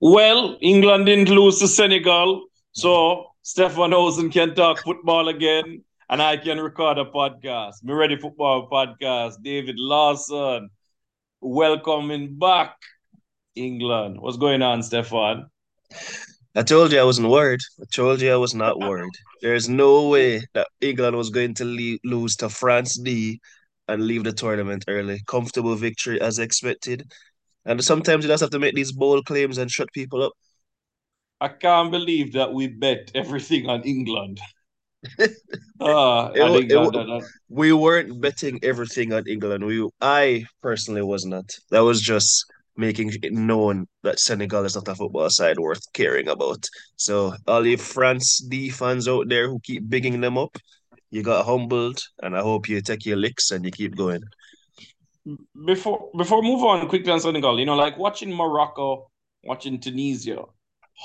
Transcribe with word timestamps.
Well, 0.00 0.56
England 0.60 1.06
didn't 1.06 1.28
lose 1.28 1.58
to 1.58 1.66
Senegal, 1.66 2.46
so 2.72 3.32
Stefan 3.42 3.92
Hosen 3.92 4.30
can 4.30 4.54
talk 4.54 4.78
football 4.84 5.28
again, 5.28 5.82
and 6.08 6.22
I 6.22 6.36
can 6.36 6.60
record 6.60 6.98
a 6.98 7.04
podcast. 7.04 7.82
Me 7.82 7.92
ready 7.92 8.16
football 8.16 8.68
podcast. 8.70 9.42
David 9.42 9.76
Lawson, 9.78 10.70
welcoming 11.40 12.38
back 12.38 12.76
England. 13.56 14.20
What's 14.20 14.36
going 14.36 14.62
on, 14.62 14.82
Stefan? 14.84 15.50
I 16.54 16.62
told 16.62 16.92
you 16.92 17.00
I 17.00 17.04
wasn't 17.04 17.30
worried. 17.30 17.60
I 17.80 17.84
told 17.92 18.20
you 18.20 18.32
I 18.32 18.36
was 18.36 18.54
not 18.54 18.78
worried. 18.78 19.12
There's 19.42 19.68
no 19.68 20.08
way 20.08 20.42
that 20.54 20.68
England 20.80 21.16
was 21.16 21.30
going 21.30 21.54
to 21.54 21.98
lose 22.04 22.36
to 22.36 22.48
France 22.48 22.98
D 22.98 23.40
and 23.88 24.06
leave 24.06 24.24
the 24.24 24.32
tournament 24.32 24.84
early. 24.88 25.20
Comfortable 25.26 25.74
victory 25.74 26.20
as 26.20 26.38
expected. 26.38 27.10
And 27.64 27.82
sometimes 27.82 28.24
you 28.24 28.28
just 28.28 28.40
have 28.40 28.50
to 28.50 28.58
make 28.58 28.74
these 28.74 28.92
bold 28.92 29.26
claims 29.26 29.58
and 29.58 29.70
shut 29.70 29.88
people 29.92 30.22
up. 30.22 30.32
I 31.40 31.48
can't 31.48 31.90
believe 31.90 32.32
that 32.32 32.52
we 32.52 32.66
bet 32.66 33.10
everything 33.14 33.68
on 33.68 33.82
England. 33.82 34.40
uh, 35.80 36.30
it, 36.34 36.72
it, 36.72 37.24
we 37.48 37.72
weren't 37.72 38.20
betting 38.20 38.58
everything 38.62 39.12
on 39.12 39.24
England. 39.26 39.64
We, 39.64 39.88
I 40.00 40.44
personally 40.62 41.02
was 41.02 41.24
not. 41.24 41.50
That 41.70 41.80
was 41.80 42.00
just 42.00 42.44
making 42.76 43.12
it 43.22 43.32
known 43.32 43.86
that 44.04 44.20
Senegal 44.20 44.64
is 44.64 44.76
not 44.76 44.88
a 44.88 44.94
football 44.94 45.28
side 45.30 45.58
worth 45.58 45.92
caring 45.92 46.28
about. 46.28 46.64
So 46.96 47.34
all 47.46 47.66
you 47.66 47.76
France 47.76 48.38
D 48.38 48.70
fans 48.70 49.08
out 49.08 49.28
there 49.28 49.48
who 49.48 49.60
keep 49.60 49.88
bigging 49.88 50.20
them 50.20 50.38
up, 50.38 50.56
you 51.10 51.22
got 51.22 51.46
humbled, 51.46 52.02
and 52.22 52.36
I 52.36 52.40
hope 52.40 52.68
you 52.68 52.80
take 52.80 53.06
your 53.06 53.16
licks 53.16 53.50
and 53.50 53.64
you 53.64 53.70
keep 53.70 53.96
going 53.96 54.22
before 55.66 56.10
before 56.16 56.42
move 56.42 56.62
on 56.62 56.88
quickly 56.88 57.12
on 57.12 57.20
Senegal, 57.20 57.58
you 57.58 57.66
know, 57.66 57.76
like 57.76 57.98
watching 57.98 58.32
Morocco, 58.34 59.10
watching 59.44 59.80
Tunisia, 59.80 60.44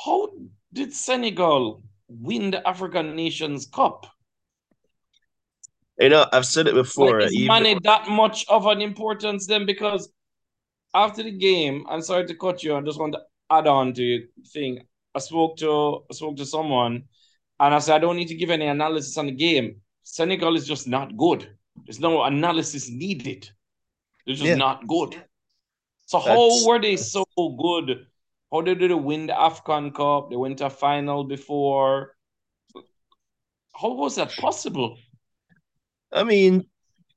how 0.06 0.30
did 0.72 0.94
Senegal 0.94 1.84
win 2.08 2.52
the 2.52 2.68
African 2.68 3.16
Nations 3.16 3.66
Cup? 3.66 4.06
You 6.00 6.10
know, 6.10 6.26
I've 6.32 6.45
said 6.45 6.67
it 6.67 6.73
before. 6.73 7.22
Like, 7.22 7.32
is 7.32 7.48
money 7.48 7.78
that 7.84 8.08
much 8.10 8.45
of 8.50 8.66
an 8.66 8.82
importance 8.82 9.45
then? 9.45 9.66
Because 9.66 10.12
after 10.94 11.23
the 11.23 11.32
game, 11.32 11.86
I'm 11.90 12.02
sorry 12.02 12.26
to 12.28 12.36
cut 12.36 12.64
you. 12.64 12.76
I 12.76 12.82
just 12.82 13.00
want 13.00 13.14
to 13.14 13.22
add 13.52 13.67
on 13.67 13.94
to 13.94 14.04
your 14.04 14.22
thing. 14.52 14.80
I 15.16 15.20
spoke 15.20 15.58
to 15.58 16.04
I 16.10 16.14
spoke 16.14 16.38
to 16.38 16.45
someone, 16.45 17.04
and 17.60 17.73
I 17.73 17.80
said 17.80 17.95
I 17.95 18.00
don't 18.00 18.16
need 18.16 18.30
to 18.30 18.36
give 18.36 18.50
any 18.50 18.67
analysis 18.67 19.17
on 19.17 19.28
the 19.28 19.34
game. 19.34 19.82
Senegal 20.04 20.56
is 20.56 20.68
just 20.68 20.88
not 20.88 21.18
good. 21.18 21.50
There's 21.86 22.00
no 22.00 22.23
analysis 22.23 22.90
needed. 22.90 23.50
They're 24.26 24.36
just 24.36 24.48
yeah. 24.48 24.56
not 24.56 24.88
good. 24.88 25.16
So 26.06 26.20
That's... 26.20 26.28
how 26.28 26.68
were 26.68 26.80
they 26.80 26.98
so 26.98 27.26
good? 27.36 28.06
How 28.52 28.62
did 28.62 28.80
they 28.80 28.94
win 28.94 29.28
the 29.28 29.34
AFCON 29.34 29.95
Cup? 29.95 30.30
They 30.30 30.36
went 30.36 30.60
to 30.60 30.68
a 30.68 30.70
final 30.70 31.23
before. 31.23 32.16
How 33.73 33.94
was 33.94 34.16
that 34.16 34.32
possible? 34.34 34.98
I 36.12 36.23
mean, 36.23 36.66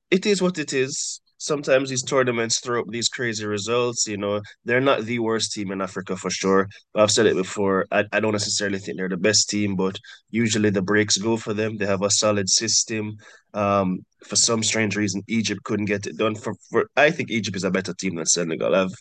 it 0.09 0.25
is 0.25 0.41
what 0.41 0.57
it 0.57 0.73
is 0.73 1.21
sometimes 1.37 1.89
these 1.89 2.03
tournaments 2.03 2.59
throw 2.59 2.81
up 2.81 2.87
these 2.89 3.09
crazy 3.09 3.45
results. 3.45 4.07
You 4.07 4.17
know, 4.17 4.41
they're 4.65 4.81
not 4.81 5.03
the 5.03 5.19
worst 5.19 5.53
team 5.53 5.71
in 5.71 5.81
Africa 5.81 6.15
for 6.15 6.29
sure. 6.29 6.67
I've 6.95 7.11
said 7.11 7.25
it 7.25 7.35
before. 7.35 7.85
I, 7.91 8.05
I 8.11 8.19
don't 8.19 8.31
necessarily 8.31 8.79
think 8.79 8.97
they're 8.97 9.09
the 9.09 9.17
best 9.17 9.49
team, 9.49 9.75
but 9.75 9.97
usually 10.29 10.69
the 10.69 10.81
breaks 10.81 11.17
go 11.17 11.37
for 11.37 11.53
them. 11.53 11.77
They 11.77 11.85
have 11.85 12.01
a 12.01 12.09
solid 12.09 12.49
system. 12.49 13.17
Um, 13.53 14.05
for 14.25 14.35
some 14.35 14.63
strange 14.63 14.95
reason, 14.95 15.23
Egypt 15.27 15.63
couldn't 15.63 15.85
get 15.85 16.07
it 16.07 16.17
done. 16.17 16.35
For, 16.35 16.53
for 16.69 16.89
I 16.95 17.11
think 17.11 17.29
Egypt 17.31 17.57
is 17.57 17.63
a 17.63 17.71
better 17.71 17.93
team 17.93 18.15
than 18.15 18.25
Senegal. 18.25 18.75
I've 18.75 18.93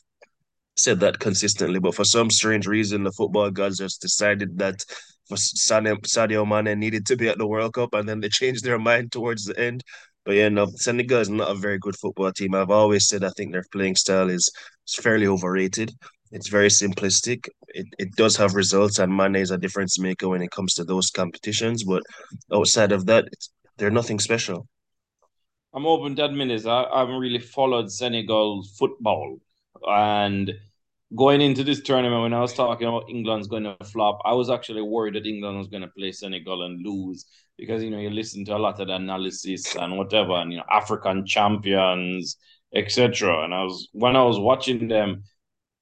said 0.76 1.00
that 1.00 1.18
consistently, 1.18 1.80
but 1.80 1.94
for 1.94 2.04
some 2.04 2.30
strange 2.30 2.66
reason, 2.66 3.02
the 3.02 3.12
football 3.12 3.50
gods 3.50 3.78
just 3.78 4.02
decided 4.02 4.58
that 4.58 4.84
for 5.26 5.36
Sadio 5.36 6.46
Mane 6.46 6.78
needed 6.78 7.06
to 7.06 7.16
be 7.16 7.28
at 7.28 7.38
the 7.38 7.46
World 7.46 7.74
Cup, 7.74 7.94
and 7.94 8.08
then 8.08 8.20
they 8.20 8.28
changed 8.28 8.62
their 8.64 8.78
mind 8.90 9.12
towards 9.12 9.44
the 9.44 9.58
end. 9.58 9.82
But 10.26 10.34
yeah, 10.34 10.48
no, 10.48 10.66
Senegal 10.74 11.20
is 11.20 11.30
not 11.30 11.52
a 11.52 11.54
very 11.54 11.78
good 11.78 11.96
football 11.96 12.32
team. 12.32 12.56
I've 12.56 12.70
always 12.70 13.06
said 13.06 13.22
I 13.22 13.30
think 13.36 13.52
their 13.52 13.64
playing 13.70 13.94
style 13.94 14.28
is, 14.28 14.50
fairly 15.00 15.28
overrated. 15.28 15.92
It's 16.32 16.48
very 16.48 16.68
simplistic. 16.68 17.48
It, 17.68 17.86
it 17.98 18.10
does 18.16 18.36
have 18.36 18.54
results, 18.54 18.98
and 18.98 19.16
Mane 19.16 19.36
is 19.36 19.52
a 19.52 19.58
difference 19.58 19.98
maker 20.00 20.28
when 20.28 20.42
it 20.42 20.50
comes 20.50 20.74
to 20.74 20.84
those 20.84 21.10
competitions. 21.10 21.84
But 21.84 22.02
outside 22.52 22.90
of 22.90 23.06
that, 23.06 23.28
they're 23.78 23.90
nothing 23.90 24.18
special. 24.18 24.66
I'm 25.72 25.86
open 25.86 26.16
to 26.16 26.24
admit 26.24 26.66
I 26.66 27.00
haven't 27.00 27.20
really 27.20 27.38
followed 27.38 27.92
Senegal 27.92 28.64
football. 28.78 29.38
And 29.86 30.52
going 31.14 31.40
into 31.40 31.62
this 31.62 31.82
tournament, 31.82 32.22
when 32.22 32.34
I 32.34 32.40
was 32.40 32.52
talking 32.52 32.88
about 32.88 33.08
England's 33.08 33.46
going 33.46 33.64
to 33.64 33.76
flop, 33.84 34.20
I 34.24 34.32
was 34.32 34.50
actually 34.50 34.82
worried 34.82 35.14
that 35.14 35.26
England 35.26 35.58
was 35.58 35.68
going 35.68 35.82
to 35.82 35.92
play 35.96 36.12
Senegal 36.12 36.64
and 36.64 36.84
lose 36.84 37.26
because 37.56 37.82
you 37.82 37.90
know 37.90 37.98
you 37.98 38.10
listen 38.10 38.44
to 38.46 38.56
a 38.56 38.58
lot 38.58 38.80
of 38.80 38.88
analysis 38.88 39.76
and 39.76 39.96
whatever, 39.96 40.32
and 40.32 40.52
you 40.52 40.58
know 40.58 40.64
African 40.70 41.24
champions, 41.24 42.36
etc. 42.74 43.44
And 43.44 43.54
I 43.54 43.62
was 43.62 43.88
when 43.92 44.16
I 44.16 44.24
was 44.24 44.38
watching 44.38 44.88
them, 44.88 45.22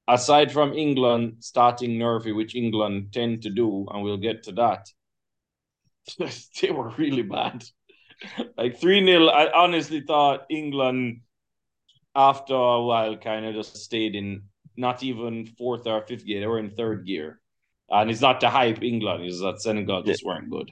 aside 0.07 0.53
from 0.53 0.75
England 0.75 1.37
starting 1.41 1.99
nervy, 1.99 2.33
which 2.33 2.55
England 2.55 3.13
tend 3.13 3.43
to 3.43 3.51
do, 3.51 3.87
and 3.91 4.03
we'll 4.03 4.19
get 4.19 4.43
to 4.45 4.53
that, 4.53 4.87
they 6.61 6.71
were 6.71 6.91
really 6.91 7.23
bad. 7.23 7.65
like 8.57 8.79
3 8.79 9.05
0, 9.05 9.27
I 9.29 9.53
honestly 9.53 10.01
thought 10.01 10.47
England, 10.51 11.23
after 12.15 12.55
a 12.55 12.83
while, 12.83 13.17
kind 13.17 13.47
of 13.47 13.55
just 13.55 13.77
stayed 13.77 14.15
in 14.15 14.45
not 14.77 15.03
even 15.03 15.47
fourth 15.47 15.87
or 15.87 16.03
fifth 16.03 16.27
gear. 16.27 16.41
They 16.41 16.47
were 16.47 16.59
in 16.59 16.71
third 16.71 17.07
gear. 17.07 17.41
And 17.91 18.11
it's 18.11 18.21
not 18.21 18.41
to 18.41 18.51
hype 18.51 18.83
England, 18.83 19.25
it's 19.25 19.41
that 19.41 19.61
Senegal 19.61 20.03
just 20.03 20.23
yeah. 20.23 20.29
weren't 20.29 20.51
good. 20.51 20.71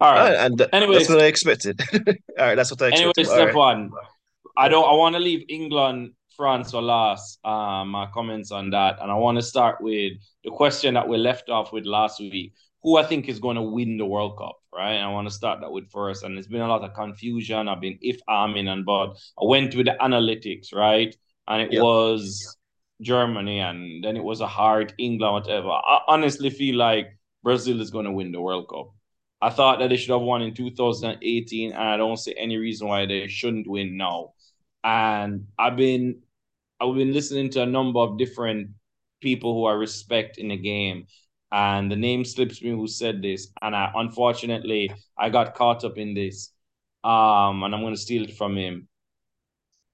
All 0.00 0.12
right. 0.12 0.34
and 0.34 0.68
Anyways, 0.72 0.98
that's 0.98 1.10
what 1.10 1.22
I 1.22 1.26
expected. 1.26 1.80
All 2.38 2.44
right, 2.46 2.54
that's 2.54 2.70
what 2.70 2.82
I 2.82 2.88
expected. 2.88 3.18
Anyway, 3.18 3.34
step 3.34 3.46
right. 3.46 3.54
one. 3.54 3.90
I 4.56 4.68
don't 4.68 4.88
I 4.88 4.92
want 4.94 5.14
to 5.14 5.20
leave 5.20 5.44
England, 5.48 6.12
France 6.36 6.72
for 6.72 6.82
last. 6.82 7.38
Um 7.44 7.88
my 7.88 8.06
comments 8.12 8.50
on 8.50 8.70
that. 8.70 9.00
And 9.00 9.10
I 9.10 9.14
want 9.14 9.36
to 9.38 9.42
start 9.42 9.80
with 9.80 10.12
the 10.44 10.50
question 10.50 10.94
that 10.94 11.08
we 11.08 11.16
left 11.16 11.48
off 11.48 11.72
with 11.72 11.86
last 11.86 12.20
week. 12.20 12.54
Who 12.82 12.96
I 12.96 13.04
think 13.04 13.28
is 13.28 13.40
going 13.40 13.56
to 13.56 13.62
win 13.62 13.96
the 13.96 14.06
World 14.06 14.38
Cup, 14.38 14.56
right? 14.72 14.92
And 14.92 15.04
I 15.04 15.10
want 15.10 15.26
to 15.26 15.34
start 15.34 15.60
that 15.62 15.72
with 15.72 15.90
first. 15.90 16.22
And 16.22 16.36
there's 16.36 16.46
been 16.46 16.60
a 16.60 16.68
lot 16.68 16.84
of 16.84 16.94
confusion. 16.94 17.68
I've 17.68 17.80
been 17.80 17.98
if 18.00 18.20
I'm 18.28 18.56
in 18.56 18.68
and 18.68 18.84
but 18.84 19.16
I 19.40 19.44
went 19.44 19.74
with 19.74 19.86
the 19.86 19.96
analytics, 20.00 20.72
right? 20.72 21.14
And 21.48 21.62
it 21.62 21.72
yep. 21.72 21.82
was 21.82 22.56
Germany 23.00 23.60
and 23.60 24.02
then 24.02 24.16
it 24.16 24.24
was 24.24 24.40
a 24.40 24.46
hard 24.46 24.94
England, 24.98 25.32
whatever. 25.34 25.70
I 25.70 26.00
honestly 26.08 26.50
feel 26.50 26.76
like 26.76 27.16
Brazil 27.42 27.80
is 27.80 27.90
going 27.90 28.04
to 28.06 28.12
win 28.12 28.32
the 28.32 28.40
World 28.40 28.68
Cup. 28.68 28.90
I 29.40 29.50
thought 29.50 29.78
that 29.78 29.88
they 29.88 29.96
should 29.96 30.10
have 30.10 30.22
won 30.22 30.42
in 30.42 30.54
2018, 30.54 31.72
and 31.72 31.82
I 31.82 31.96
don't 31.96 32.16
see 32.16 32.34
any 32.36 32.56
reason 32.56 32.88
why 32.88 33.06
they 33.06 33.28
shouldn't 33.28 33.68
win 33.68 33.96
now. 33.96 34.32
And 34.82 35.46
I've 35.58 35.76
been 35.76 36.22
I've 36.80 36.94
been 36.94 37.12
listening 37.12 37.50
to 37.50 37.62
a 37.62 37.66
number 37.66 38.00
of 38.00 38.18
different 38.18 38.70
people 39.20 39.54
who 39.54 39.66
I 39.66 39.72
respect 39.72 40.38
in 40.38 40.48
the 40.48 40.56
game, 40.56 41.06
and 41.52 41.90
the 41.90 41.96
name 41.96 42.24
slips 42.24 42.62
me 42.62 42.70
who 42.70 42.86
said 42.88 43.22
this, 43.22 43.48
and 43.62 43.74
I 43.76 43.92
unfortunately 43.94 44.90
I 45.16 45.30
got 45.30 45.54
caught 45.54 45.84
up 45.84 45.98
in 45.98 46.14
this. 46.14 46.52
Um, 47.04 47.62
and 47.62 47.74
I'm 47.74 47.82
gonna 47.82 47.96
steal 47.96 48.24
it 48.24 48.36
from 48.36 48.56
him. 48.56 48.88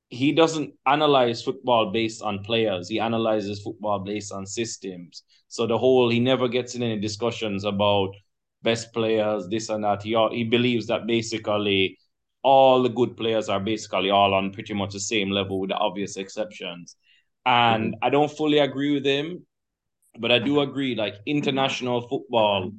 He 0.09 0.33
doesn't 0.33 0.75
analyze 0.87 1.43
football 1.43 1.91
based 1.91 2.23
on 2.23 2.45
players. 2.45 2.89
He 2.89 3.01
analyzes 3.01 3.63
football 3.63 4.01
based 4.01 4.33
on 4.33 4.47
systems. 4.47 5.23
So 5.49 5.67
the 5.67 5.79
whole 5.79 6.09
he 6.09 6.21
never 6.21 6.49
gets 6.49 6.75
in 6.75 6.83
any 6.83 7.01
discussions 7.01 7.65
about 7.65 8.15
best 8.63 8.93
players, 8.93 9.49
this 9.49 9.69
and 9.69 9.85
that. 9.85 10.03
He 10.03 10.17
he 10.33 10.45
believes 10.45 10.87
that 10.87 11.07
basically 11.07 11.99
all 12.43 12.83
the 12.83 12.91
good 12.91 13.17
players 13.17 13.49
are 13.49 13.61
basically 13.61 14.11
all 14.11 14.35
on 14.35 14.53
pretty 14.53 14.75
much 14.75 14.93
the 14.93 15.01
same 15.01 15.31
level 15.31 15.59
with 15.61 15.71
the 15.71 15.77
obvious 15.77 16.17
exceptions. 16.17 16.97
And 17.47 17.95
mm-hmm. 17.95 18.05
I 18.05 18.11
don't 18.11 18.31
fully 18.31 18.59
agree 18.59 18.93
with 18.93 19.07
him, 19.07 19.47
but 20.19 20.31
I 20.31 20.39
do 20.39 20.61
agree 20.61 20.95
like 20.95 21.15
international 21.27 22.07
football 22.09 22.73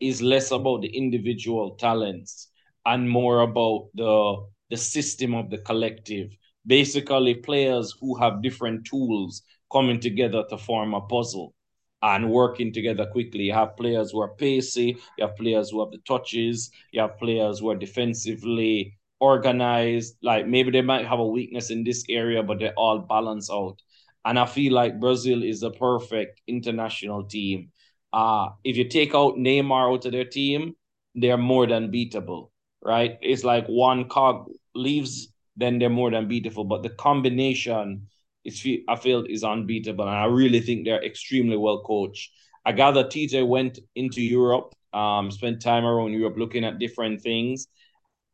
is 0.00 0.20
less 0.20 0.50
about 0.50 0.82
the 0.82 0.88
individual 0.88 1.76
talents 1.76 2.50
and 2.84 3.08
more 3.08 3.40
about 3.40 3.88
the 3.94 4.44
the 4.70 4.76
system 4.76 5.34
of 5.34 5.50
the 5.50 5.58
collective. 5.58 6.36
Basically, 6.66 7.34
players 7.34 7.94
who 8.00 8.16
have 8.16 8.42
different 8.42 8.84
tools 8.86 9.42
coming 9.70 10.00
together 10.00 10.44
to 10.50 10.58
form 10.58 10.94
a 10.94 11.00
puzzle 11.00 11.54
and 12.02 12.30
working 12.30 12.72
together 12.72 13.06
quickly. 13.06 13.44
You 13.44 13.52
have 13.54 13.76
players 13.76 14.10
who 14.10 14.20
are 14.20 14.34
pacey, 14.34 14.96
you 15.16 15.26
have 15.26 15.36
players 15.36 15.70
who 15.70 15.80
have 15.80 15.90
the 15.92 15.98
touches, 16.06 16.70
you 16.92 17.00
have 17.00 17.18
players 17.18 17.60
who 17.60 17.70
are 17.70 17.76
defensively 17.76 18.98
organized. 19.20 20.16
Like 20.22 20.46
maybe 20.46 20.70
they 20.72 20.82
might 20.82 21.06
have 21.06 21.20
a 21.20 21.26
weakness 21.26 21.70
in 21.70 21.84
this 21.84 22.04
area, 22.08 22.42
but 22.42 22.58
they 22.58 22.70
all 22.70 22.98
balance 22.98 23.50
out. 23.50 23.80
And 24.24 24.38
I 24.38 24.46
feel 24.46 24.72
like 24.72 25.00
Brazil 25.00 25.42
is 25.42 25.62
a 25.62 25.70
perfect 25.70 26.40
international 26.46 27.24
team. 27.24 27.70
Uh, 28.12 28.50
if 28.64 28.76
you 28.76 28.88
take 28.88 29.14
out 29.14 29.36
Neymar 29.36 29.92
out 29.92 30.04
of 30.04 30.12
their 30.12 30.24
team, 30.24 30.74
they're 31.14 31.36
more 31.38 31.66
than 31.66 31.90
beatable, 31.90 32.50
right? 32.82 33.18
It's 33.20 33.44
like 33.44 33.66
one 33.66 34.08
cog 34.08 34.48
leaves, 34.74 35.31
then 35.56 35.78
they're 35.78 35.90
more 35.90 36.10
than 36.10 36.28
beatable. 36.28 36.68
But 36.68 36.82
the 36.82 36.90
combination 36.90 38.08
is 38.44 38.66
I 38.88 38.96
feel 38.96 39.24
is 39.28 39.44
unbeatable, 39.44 40.06
and 40.06 40.16
I 40.16 40.24
really 40.26 40.60
think 40.60 40.84
they're 40.84 41.04
extremely 41.04 41.56
well 41.56 41.82
coached. 41.82 42.32
I 42.64 42.72
gather 42.72 43.06
Tite 43.08 43.46
went 43.46 43.78
into 43.94 44.22
Europe, 44.22 44.74
um, 44.92 45.30
spent 45.30 45.60
time 45.62 45.84
around 45.84 46.12
Europe 46.12 46.36
looking 46.38 46.64
at 46.64 46.78
different 46.78 47.20
things, 47.20 47.68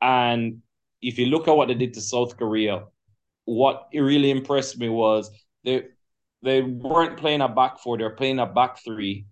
and 0.00 0.62
if 1.00 1.18
you 1.18 1.26
look 1.26 1.48
at 1.48 1.56
what 1.56 1.68
they 1.68 1.74
did 1.74 1.94
to 1.94 2.00
South 2.00 2.36
Korea, 2.36 2.84
what 3.44 3.88
really 3.94 4.30
impressed 4.30 4.78
me 4.78 4.88
was 4.88 5.30
they 5.64 5.84
they 6.42 6.62
weren't 6.62 7.16
playing 7.18 7.40
a 7.40 7.48
back 7.48 7.78
four; 7.80 7.98
they're 7.98 8.10
playing 8.10 8.38
a 8.38 8.46
back 8.46 8.78
three, 8.84 9.26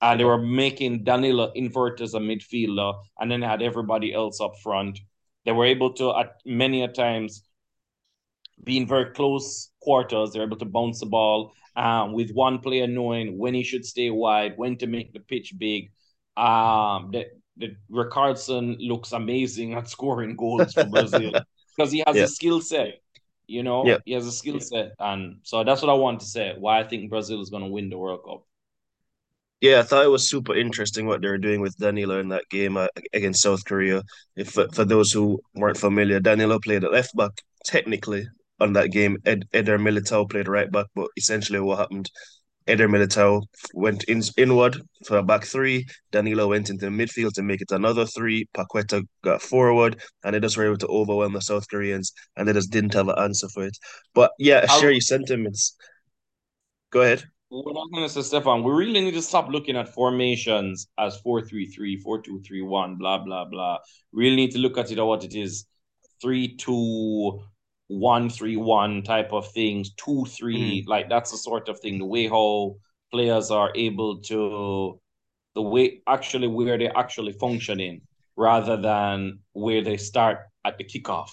and 0.00 0.20
they 0.20 0.24
were 0.24 0.38
making 0.38 1.04
Danilo 1.04 1.52
invert 1.54 2.00
as 2.00 2.14
a 2.14 2.20
midfielder, 2.20 2.94
and 3.18 3.30
then 3.30 3.42
had 3.42 3.62
everybody 3.62 4.12
else 4.12 4.40
up 4.40 4.52
front. 4.62 4.98
They 5.46 5.52
were 5.52 5.64
able 5.64 5.92
to, 5.94 6.14
at 6.18 6.34
many 6.44 6.82
a 6.82 6.88
times, 6.88 7.44
being 8.62 8.86
very 8.86 9.12
close 9.14 9.70
quarters, 9.80 10.32
they're 10.32 10.42
able 10.42 10.56
to 10.58 10.64
bounce 10.64 11.00
the 11.00 11.06
ball 11.06 11.52
um, 11.76 12.12
with 12.12 12.32
one 12.32 12.58
player 12.58 12.88
knowing 12.88 13.38
when 13.38 13.54
he 13.54 13.62
should 13.62 13.84
stay 13.84 14.10
wide, 14.10 14.54
when 14.56 14.76
to 14.78 14.86
make 14.86 15.12
the 15.12 15.20
pitch 15.20 15.54
big. 15.56 15.92
Um, 16.36 17.10
the, 17.12 17.26
the 17.56 17.76
Richarlison 17.90 18.76
looks 18.80 19.12
amazing 19.12 19.74
at 19.74 19.88
scoring 19.88 20.36
goals 20.36 20.72
for 20.72 20.84
Brazil 20.84 21.32
because 21.76 21.92
he 21.92 22.02
has 22.06 22.16
yeah. 22.16 22.24
a 22.24 22.28
skill 22.28 22.60
set. 22.60 23.00
You 23.46 23.62
know, 23.62 23.86
yeah. 23.86 23.98
he 24.04 24.12
has 24.12 24.26
a 24.26 24.32
skill 24.32 24.58
set, 24.58 24.94
and 24.98 25.36
so 25.44 25.62
that's 25.62 25.80
what 25.80 25.88
I 25.88 25.94
want 25.94 26.18
to 26.18 26.26
say. 26.26 26.56
Why 26.58 26.80
I 26.80 26.82
think 26.82 27.08
Brazil 27.08 27.40
is 27.40 27.48
going 27.48 27.62
to 27.62 27.68
win 27.68 27.90
the 27.90 27.96
World 27.96 28.24
Cup. 28.24 28.42
Yeah, 29.60 29.80
I 29.80 29.82
thought 29.84 30.04
it 30.04 30.08
was 30.08 30.28
super 30.28 30.54
interesting 30.54 31.06
what 31.06 31.22
they 31.22 31.28
were 31.28 31.38
doing 31.38 31.60
with 31.60 31.76
Danilo 31.78 32.20
in 32.20 32.28
that 32.28 32.44
game 32.50 32.76
uh, 32.76 32.88
against 33.14 33.42
South 33.42 33.64
Korea. 33.64 34.02
If 34.36 34.50
for 34.50 34.84
those 34.84 35.12
who 35.12 35.40
weren't 35.54 35.78
familiar, 35.78 36.20
Danilo 36.20 36.58
played 36.58 36.84
at 36.84 36.92
left 36.92 37.16
back 37.16 37.30
technically 37.64 38.26
on 38.60 38.74
that 38.74 38.90
game. 38.92 39.16
Ed, 39.24 39.48
Eder 39.54 39.78
Militao 39.78 40.28
played 40.28 40.48
right 40.48 40.70
back, 40.70 40.86
but 40.94 41.08
essentially 41.16 41.58
what 41.60 41.78
happened, 41.78 42.10
Eder 42.66 42.88
Militao 42.88 43.42
went 43.72 44.04
in, 44.04 44.22
inward 44.36 44.76
for 45.06 45.18
a 45.18 45.22
back 45.22 45.44
three. 45.44 45.86
Danilo 46.12 46.48
went 46.48 46.68
into 46.68 46.84
the 46.84 46.90
midfield 46.92 47.32
to 47.34 47.42
make 47.42 47.62
it 47.62 47.70
another 47.70 48.04
three. 48.04 48.46
Paqueta 48.54 49.02
got 49.22 49.40
forward, 49.40 50.00
and 50.22 50.34
they 50.34 50.40
just 50.40 50.58
were 50.58 50.66
able 50.66 50.78
to 50.78 50.88
overwhelm 50.88 51.32
the 51.32 51.40
South 51.40 51.66
Koreans, 51.70 52.12
and 52.36 52.46
they 52.46 52.52
just 52.52 52.70
didn't 52.70 52.94
have 52.94 53.08
an 53.08 53.18
answer 53.18 53.48
for 53.54 53.64
it. 53.66 53.76
But 54.14 54.32
yeah, 54.38 54.66
I 54.68 54.78
share 54.80 54.90
your 54.90 55.00
sentiments. 55.00 55.76
Go 56.90 57.02
ahead. 57.02 57.24
What 57.48 57.80
I'm 57.80 57.90
going 57.92 58.02
to 58.02 58.08
say, 58.08 58.22
Stefan, 58.22 58.64
we 58.64 58.72
really 58.72 59.00
need 59.00 59.14
to 59.14 59.22
stop 59.22 59.48
looking 59.48 59.76
at 59.76 59.88
formations 59.88 60.88
as 60.98 61.16
4 61.20 61.42
3 61.42 61.66
3, 61.66 61.96
4 61.98 62.22
2 62.22 62.40
3 62.40 62.62
1, 62.62 62.96
blah, 62.96 63.18
blah, 63.18 63.44
blah. 63.44 63.78
Really 64.12 64.34
need 64.34 64.50
to 64.52 64.58
look 64.58 64.76
at 64.78 64.90
it 64.90 64.98
at 64.98 65.04
what 65.04 65.22
it 65.22 65.34
is 65.34 65.64
3 66.20 66.56
2 66.56 67.40
1 67.88 68.30
3 68.30 68.56
1 68.56 69.02
type 69.02 69.32
of 69.32 69.50
things, 69.52 69.94
2 69.94 70.24
3. 70.24 70.82
Mm. 70.82 70.88
Like 70.88 71.08
that's 71.08 71.30
the 71.30 71.36
sort 71.36 71.68
of 71.68 71.78
thing, 71.78 71.98
the 71.98 72.04
way 72.04 72.26
how 72.26 72.76
players 73.12 73.52
are 73.52 73.70
able 73.76 74.18
to, 74.22 75.00
the 75.54 75.62
way 75.62 76.02
actually 76.08 76.48
where 76.48 76.76
they're 76.76 76.98
actually 76.98 77.32
functioning 77.32 78.00
rather 78.36 78.76
than 78.76 79.38
where 79.52 79.82
they 79.82 79.96
start 79.96 80.40
at 80.64 80.78
the 80.78 80.84
kickoff. 80.84 81.30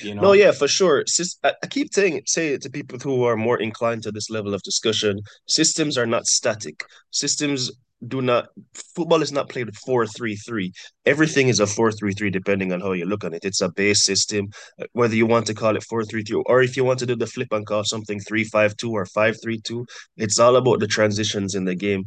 You 0.00 0.14
know? 0.14 0.22
No, 0.22 0.32
yeah, 0.32 0.52
for 0.52 0.68
sure. 0.68 1.04
I 1.42 1.66
keep 1.68 1.92
saying 1.92 2.22
say 2.26 2.48
it 2.48 2.62
to 2.62 2.70
people 2.70 2.98
who 2.98 3.24
are 3.24 3.36
more 3.36 3.60
inclined 3.60 4.02
to 4.04 4.12
this 4.12 4.30
level 4.30 4.54
of 4.54 4.62
discussion. 4.62 5.20
Systems 5.46 5.98
are 5.98 6.06
not 6.06 6.26
static. 6.26 6.84
Systems 7.10 7.70
do 8.08 8.20
not 8.20 8.48
football 8.94 9.22
is 9.22 9.32
not 9.32 9.48
played 9.48 9.68
4-3-3 9.68 10.70
everything 11.06 11.48
is 11.48 11.60
a 11.60 11.64
4-3-3 11.64 12.30
depending 12.32 12.72
on 12.72 12.80
how 12.80 12.92
you 12.92 13.06
look 13.06 13.24
on 13.24 13.32
it 13.32 13.44
it's 13.44 13.60
a 13.60 13.70
base 13.70 14.04
system 14.04 14.48
uh, 14.80 14.84
whether 14.92 15.14
you 15.14 15.26
want 15.26 15.46
to 15.46 15.54
call 15.54 15.76
it 15.76 15.84
4-3-3 15.90 16.42
or 16.46 16.62
if 16.62 16.76
you 16.76 16.84
want 16.84 16.98
to 16.98 17.06
do 17.06 17.16
the 17.16 17.26
flip 17.26 17.48
and 17.52 17.66
call 17.66 17.84
something 17.84 18.20
3-5-2 18.20 18.90
or 18.90 19.06
5-3-2 19.06 19.86
it's 20.16 20.38
all 20.38 20.56
about 20.56 20.80
the 20.80 20.86
transitions 20.86 21.54
in 21.54 21.64
the 21.64 21.74
game 21.74 22.04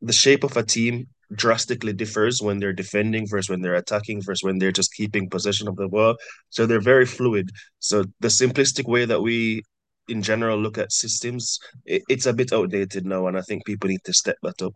the 0.00 0.12
shape 0.12 0.44
of 0.44 0.56
a 0.56 0.62
team 0.62 1.08
drastically 1.34 1.92
differs 1.92 2.40
when 2.40 2.58
they're 2.58 2.72
defending 2.72 3.26
versus 3.28 3.50
when 3.50 3.60
they're 3.60 3.74
attacking 3.74 4.22
versus 4.22 4.42
when 4.42 4.58
they're 4.58 4.72
just 4.72 4.94
keeping 4.94 5.28
possession 5.28 5.68
of 5.68 5.76
the 5.76 5.88
ball. 5.88 6.16
So 6.50 6.66
they're 6.66 6.80
very 6.80 7.06
fluid. 7.06 7.50
So 7.78 8.04
the 8.20 8.28
simplistic 8.28 8.86
way 8.88 9.04
that 9.04 9.20
we 9.20 9.62
in 10.08 10.22
general 10.22 10.58
look 10.58 10.78
at 10.78 10.92
systems, 10.92 11.58
it, 11.84 12.02
it's 12.08 12.26
a 12.26 12.32
bit 12.32 12.52
outdated 12.52 13.04
now, 13.04 13.26
and 13.26 13.36
I 13.36 13.42
think 13.42 13.66
people 13.66 13.88
need 13.88 14.04
to 14.04 14.12
step 14.12 14.36
that 14.42 14.62
up. 14.62 14.72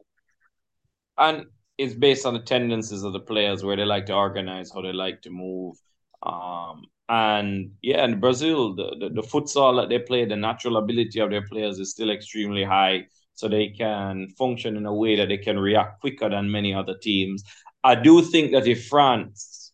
And 1.18 1.46
it's 1.78 1.94
based 1.94 2.26
on 2.26 2.34
the 2.34 2.40
tendencies 2.40 3.02
of 3.02 3.12
the 3.12 3.20
players 3.20 3.64
where 3.64 3.76
they 3.76 3.84
like 3.84 4.06
to 4.06 4.14
organize, 4.14 4.70
how 4.72 4.82
they 4.82 4.92
like 4.92 5.22
to 5.22 5.30
move. 5.30 5.76
Um, 6.22 6.84
and 7.08 7.72
yeah, 7.82 8.04
in 8.04 8.20
Brazil, 8.20 8.74
the, 8.74 8.94
the, 9.00 9.08
the 9.08 9.26
futsal 9.26 9.80
that 9.80 9.88
they 9.88 9.98
play, 9.98 10.24
the 10.24 10.36
natural 10.36 10.76
ability 10.76 11.18
of 11.20 11.30
their 11.30 11.46
players 11.46 11.78
is 11.78 11.90
still 11.90 12.10
extremely 12.10 12.64
high 12.64 13.06
so 13.34 13.48
they 13.48 13.68
can 13.68 14.28
function 14.38 14.76
in 14.76 14.86
a 14.86 14.94
way 14.94 15.16
that 15.16 15.28
they 15.28 15.38
can 15.38 15.58
react 15.58 16.00
quicker 16.00 16.28
than 16.28 16.50
many 16.50 16.74
other 16.74 16.96
teams. 16.96 17.42
I 17.84 17.94
do 17.94 18.22
think 18.22 18.52
that 18.52 18.66
if 18.66 18.86
France 18.86 19.72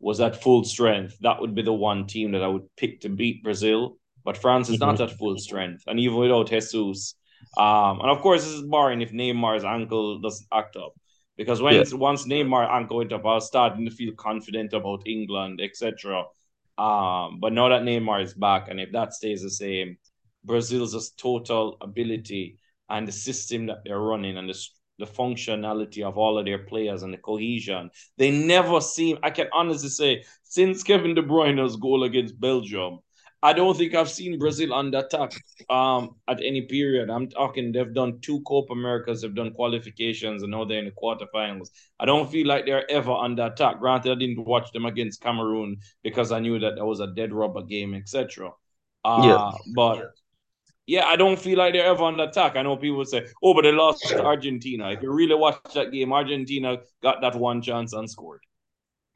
was 0.00 0.20
at 0.20 0.42
full 0.42 0.64
strength, 0.64 1.16
that 1.20 1.40
would 1.40 1.54
be 1.54 1.62
the 1.62 1.72
one 1.72 2.06
team 2.06 2.32
that 2.32 2.42
I 2.42 2.48
would 2.48 2.68
pick 2.76 3.00
to 3.00 3.08
beat 3.08 3.42
Brazil. 3.42 3.96
But 4.24 4.36
France 4.36 4.68
is 4.68 4.78
mm-hmm. 4.78 4.96
not 4.96 5.00
at 5.00 5.16
full 5.16 5.38
strength, 5.38 5.84
and 5.86 6.00
even 6.00 6.16
without 6.16 6.48
Jesus, 6.48 7.14
um, 7.56 8.00
and 8.00 8.10
of 8.10 8.20
course 8.20 8.44
this 8.44 8.54
is 8.54 8.62
barring 8.62 9.00
if 9.00 9.12
Neymar's 9.12 9.64
ankle 9.64 10.18
doesn't 10.18 10.48
act 10.52 10.76
up. 10.76 10.94
Because 11.36 11.60
when 11.60 11.74
yeah. 11.74 11.84
once 11.92 12.26
Neymar 12.26 12.68
ankle 12.68 12.96
went 12.96 13.12
up, 13.12 13.24
I 13.24 13.34
was 13.34 13.46
starting 13.46 13.84
to 13.84 13.90
feel 13.90 14.14
confident 14.14 14.72
about 14.72 15.06
England, 15.06 15.60
etc. 15.60 16.24
Um, 16.78 17.38
but 17.40 17.52
now 17.52 17.68
that 17.68 17.82
Neymar 17.82 18.22
is 18.22 18.34
back, 18.34 18.68
and 18.68 18.80
if 18.80 18.90
that 18.92 19.12
stays 19.12 19.42
the 19.42 19.50
same, 19.50 19.98
Brazil's 20.44 21.10
total 21.10 21.76
ability 21.80 22.58
and 22.88 23.06
the 23.06 23.12
system 23.12 23.66
that 23.66 23.78
they're 23.84 24.00
running 24.00 24.36
and 24.36 24.48
the, 24.48 24.68
the 24.98 25.06
functionality 25.06 26.02
of 26.02 26.16
all 26.16 26.38
of 26.38 26.44
their 26.44 26.58
players 26.58 27.02
and 27.02 27.12
the 27.12 27.18
cohesion. 27.18 27.90
They 28.16 28.30
never 28.30 28.80
seem, 28.80 29.18
I 29.22 29.30
can 29.30 29.48
honestly 29.52 29.88
say, 29.88 30.24
since 30.42 30.82
Kevin 30.82 31.14
De 31.14 31.22
Bruyne's 31.22 31.76
goal 31.76 32.04
against 32.04 32.40
Belgium, 32.40 33.00
I 33.42 33.52
don't 33.52 33.76
think 33.76 33.94
I've 33.94 34.10
seen 34.10 34.38
Brazil 34.38 34.72
under 34.74 34.98
attack 34.98 35.32
um, 35.70 36.16
at 36.26 36.42
any 36.42 36.62
period. 36.62 37.10
I'm 37.10 37.28
talking, 37.28 37.70
they've 37.70 37.92
done 37.92 38.18
two 38.20 38.40
Copa 38.40 38.72
Americas, 38.72 39.22
they've 39.22 39.34
done 39.34 39.52
qualifications, 39.52 40.42
and 40.42 40.50
now 40.50 40.64
they're 40.64 40.78
in 40.78 40.86
the 40.86 40.90
quarterfinals. 40.90 41.70
I 42.00 42.06
don't 42.06 42.30
feel 42.30 42.46
like 42.46 42.64
they're 42.64 42.90
ever 42.90 43.12
under 43.12 43.44
attack. 43.46 43.78
Granted, 43.78 44.12
I 44.12 44.14
didn't 44.14 44.44
watch 44.44 44.72
them 44.72 44.86
against 44.86 45.20
Cameroon 45.20 45.76
because 46.02 46.32
I 46.32 46.40
knew 46.40 46.58
that 46.58 46.76
that 46.76 46.84
was 46.84 47.00
a 47.00 47.08
dead 47.08 47.32
rubber 47.32 47.62
game, 47.62 47.94
etc. 47.94 48.50
Uh, 49.04 49.22
yeah. 49.24 49.50
But 49.74 50.10
yeah, 50.86 51.06
I 51.06 51.16
don't 51.16 51.38
feel 51.38 51.58
like 51.58 51.72
they're 51.72 51.86
ever 51.86 52.04
on 52.04 52.16
the 52.16 52.28
attack. 52.28 52.56
I 52.56 52.62
know 52.62 52.76
people 52.76 53.04
say, 53.04 53.26
oh, 53.42 53.54
but 53.54 53.62
they 53.62 53.72
lost 53.72 54.08
to 54.08 54.24
Argentina. 54.24 54.92
If 54.92 55.02
you 55.02 55.12
really 55.12 55.34
watch 55.34 55.58
that 55.74 55.90
game, 55.90 56.12
Argentina 56.12 56.78
got 57.02 57.20
that 57.22 57.34
one 57.34 57.60
chance 57.60 57.92
and 57.92 58.08
scored. 58.08 58.40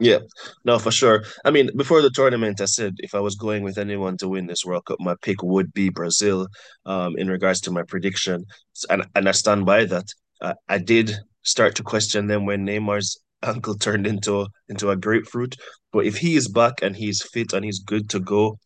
Yeah, 0.00 0.20
no, 0.64 0.78
for 0.78 0.90
sure. 0.90 1.24
I 1.44 1.50
mean, 1.50 1.68
before 1.76 2.00
the 2.00 2.10
tournament, 2.10 2.60
I 2.62 2.64
said 2.64 2.94
if 2.98 3.14
I 3.14 3.20
was 3.20 3.36
going 3.36 3.62
with 3.62 3.76
anyone 3.76 4.16
to 4.16 4.28
win 4.28 4.46
this 4.46 4.64
World 4.64 4.86
Cup, 4.86 4.98
my 4.98 5.14
pick 5.20 5.42
would 5.42 5.74
be 5.74 5.90
Brazil. 5.90 6.48
Um, 6.86 7.16
in 7.18 7.28
regards 7.28 7.60
to 7.62 7.70
my 7.70 7.82
prediction, 7.82 8.46
and 8.88 9.06
and 9.14 9.28
I 9.28 9.32
stand 9.32 9.66
by 9.66 9.84
that. 9.84 10.06
I, 10.40 10.54
I 10.68 10.78
did 10.78 11.12
start 11.42 11.74
to 11.76 11.82
question 11.82 12.26
them 12.26 12.46
when 12.46 12.66
Neymar's 12.66 13.18
ankle 13.42 13.74
turned 13.74 14.06
into 14.06 14.46
into 14.70 14.88
a 14.90 14.96
grapefruit. 14.96 15.56
But 15.92 16.06
if 16.06 16.16
he 16.16 16.34
is 16.34 16.48
back 16.48 16.82
and 16.82 16.96
he's 16.96 17.22
fit 17.22 17.52
and 17.52 17.62
he's 17.62 17.80
good 17.80 18.08
to 18.10 18.20
go, 18.20 18.58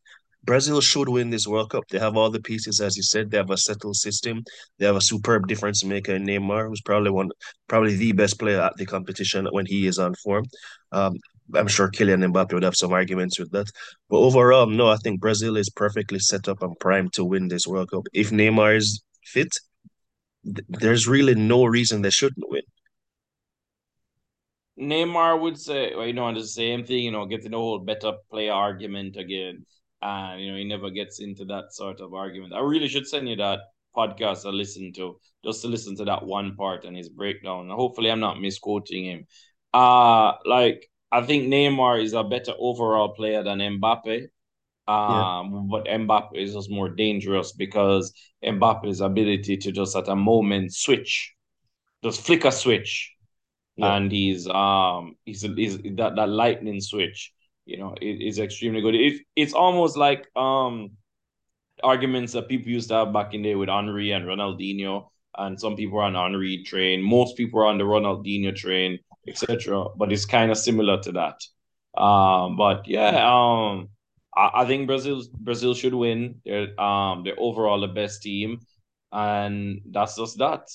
Brazil 0.44 0.80
should 0.80 1.08
win 1.08 1.30
this 1.30 1.46
World 1.46 1.70
Cup. 1.70 1.84
They 1.88 1.98
have 1.98 2.16
all 2.16 2.30
the 2.30 2.40
pieces, 2.40 2.80
as 2.80 2.96
you 2.96 3.02
said. 3.02 3.30
They 3.30 3.38
have 3.38 3.50
a 3.50 3.56
settled 3.56 3.96
system. 3.96 4.42
They 4.78 4.86
have 4.86 4.96
a 4.96 5.00
superb 5.00 5.48
difference 5.48 5.84
maker 5.84 6.14
in 6.14 6.26
Neymar, 6.26 6.68
who's 6.68 6.82
probably 6.82 7.10
one, 7.10 7.30
probably 7.66 7.96
the 7.96 8.12
best 8.12 8.38
player 8.38 8.60
at 8.60 8.76
the 8.76 8.84
competition 8.84 9.48
when 9.50 9.64
he 9.66 9.86
is 9.86 9.98
on 9.98 10.14
form. 10.16 10.44
Um, 10.92 11.14
I'm 11.54 11.68
sure 11.68 11.90
Kylian 11.90 12.30
Mbappe 12.32 12.52
would 12.52 12.62
have 12.62 12.76
some 12.76 12.92
arguments 12.92 13.38
with 13.38 13.50
that. 13.52 13.66
But 14.10 14.18
overall, 14.18 14.66
no, 14.66 14.88
I 14.88 14.96
think 14.96 15.20
Brazil 15.20 15.56
is 15.56 15.70
perfectly 15.70 16.18
set 16.18 16.48
up 16.48 16.62
and 16.62 16.78
primed 16.78 17.14
to 17.14 17.24
win 17.24 17.48
this 17.48 17.66
World 17.66 17.90
Cup. 17.90 18.04
If 18.12 18.30
Neymar 18.30 18.76
is 18.76 19.02
fit, 19.24 19.58
th- 20.44 20.66
there's 20.68 21.08
really 21.08 21.34
no 21.34 21.64
reason 21.64 22.02
they 22.02 22.10
shouldn't 22.10 22.50
win. 22.50 22.62
Neymar 24.78 25.40
would 25.40 25.58
say, 25.58 25.94
well, 25.94 26.06
you 26.06 26.12
know, 26.12 26.34
the 26.34 26.44
same 26.46 26.84
thing, 26.84 27.04
you 27.04 27.12
know, 27.12 27.26
getting 27.26 27.52
the 27.52 27.56
whole 27.56 27.78
better 27.78 28.12
player 28.30 28.52
argument 28.52 29.16
again 29.16 29.64
and 30.04 30.40
you 30.40 30.52
know 30.52 30.58
he 30.58 30.64
never 30.64 30.90
gets 30.90 31.20
into 31.20 31.44
that 31.46 31.72
sort 31.72 32.00
of 32.00 32.14
argument. 32.14 32.52
I 32.52 32.60
really 32.60 32.88
should 32.88 33.06
send 33.08 33.28
you 33.28 33.36
that 33.36 33.60
podcast 33.96 34.44
I 34.44 34.50
listened 34.50 34.94
to 34.96 35.18
just 35.44 35.62
to 35.62 35.68
listen 35.68 35.96
to 35.96 36.04
that 36.04 36.24
one 36.24 36.56
part 36.56 36.84
and 36.84 36.96
his 36.96 37.08
breakdown. 37.08 37.70
Hopefully, 37.70 38.10
I'm 38.10 38.20
not 38.20 38.40
misquoting 38.40 39.04
him. 39.04 39.26
Uh 39.72 40.34
like 40.44 40.88
I 41.10 41.22
think 41.22 41.44
Neymar 41.44 42.02
is 42.02 42.12
a 42.12 42.24
better 42.24 42.52
overall 42.58 43.14
player 43.14 43.42
than 43.42 43.58
Mbappe. 43.58 44.28
Um, 44.86 45.52
yeah. 45.54 45.62
but 45.70 45.86
Mbappe 45.86 46.36
is 46.36 46.52
just 46.52 46.70
more 46.70 46.90
dangerous 46.90 47.52
because 47.52 48.12
Mbappe's 48.44 49.00
ability 49.00 49.56
to 49.58 49.72
just 49.72 49.96
at 49.96 50.08
a 50.08 50.16
moment 50.16 50.74
switch, 50.74 51.32
just 52.02 52.20
flick 52.20 52.44
a 52.44 52.52
switch, 52.52 53.10
yeah. 53.76 53.96
and 53.96 54.12
he's 54.12 54.46
um 54.48 55.14
he's, 55.24 55.40
he's 55.40 55.78
that 55.78 56.16
that 56.16 56.28
lightning 56.28 56.82
switch 56.82 57.32
you 57.66 57.78
know, 57.78 57.94
it 58.00 58.22
is 58.22 58.38
extremely 58.38 58.80
good. 58.80 58.94
It, 58.94 59.22
it's 59.36 59.54
almost 59.54 59.96
like 59.96 60.28
um 60.36 60.92
arguments 61.82 62.32
that 62.32 62.48
people 62.48 62.70
used 62.70 62.88
to 62.88 62.94
have 62.94 63.12
back 63.12 63.34
in 63.34 63.42
the 63.42 63.50
day 63.50 63.54
with 63.54 63.68
Henry 63.68 64.12
and 64.12 64.24
Ronaldinho, 64.24 65.08
and 65.36 65.60
some 65.60 65.76
people 65.76 65.98
are 65.98 66.04
on 66.04 66.14
Henry 66.14 66.62
train. 66.64 67.02
Most 67.02 67.36
people 67.36 67.60
are 67.60 67.66
on 67.66 67.78
the 67.78 67.84
Ronaldinho 67.84 68.54
train, 68.54 68.98
etc. 69.26 69.86
But 69.96 70.12
it's 70.12 70.24
kind 70.26 70.50
of 70.50 70.58
similar 70.58 71.00
to 71.02 71.12
that. 71.12 71.40
Um, 72.00 72.56
but 72.56 72.86
yeah, 72.88 73.10
um, 73.26 73.88
I, 74.36 74.62
I 74.62 74.66
think 74.66 74.86
Brazil 74.86 75.22
Brazil 75.38 75.74
should 75.74 75.94
win. 75.94 76.40
They're 76.44 76.78
um 76.80 77.24
they're 77.24 77.38
overall 77.38 77.80
the 77.80 77.88
best 77.88 78.22
team, 78.22 78.60
and 79.12 79.80
that's 79.90 80.16
just 80.16 80.38
that. 80.38 80.68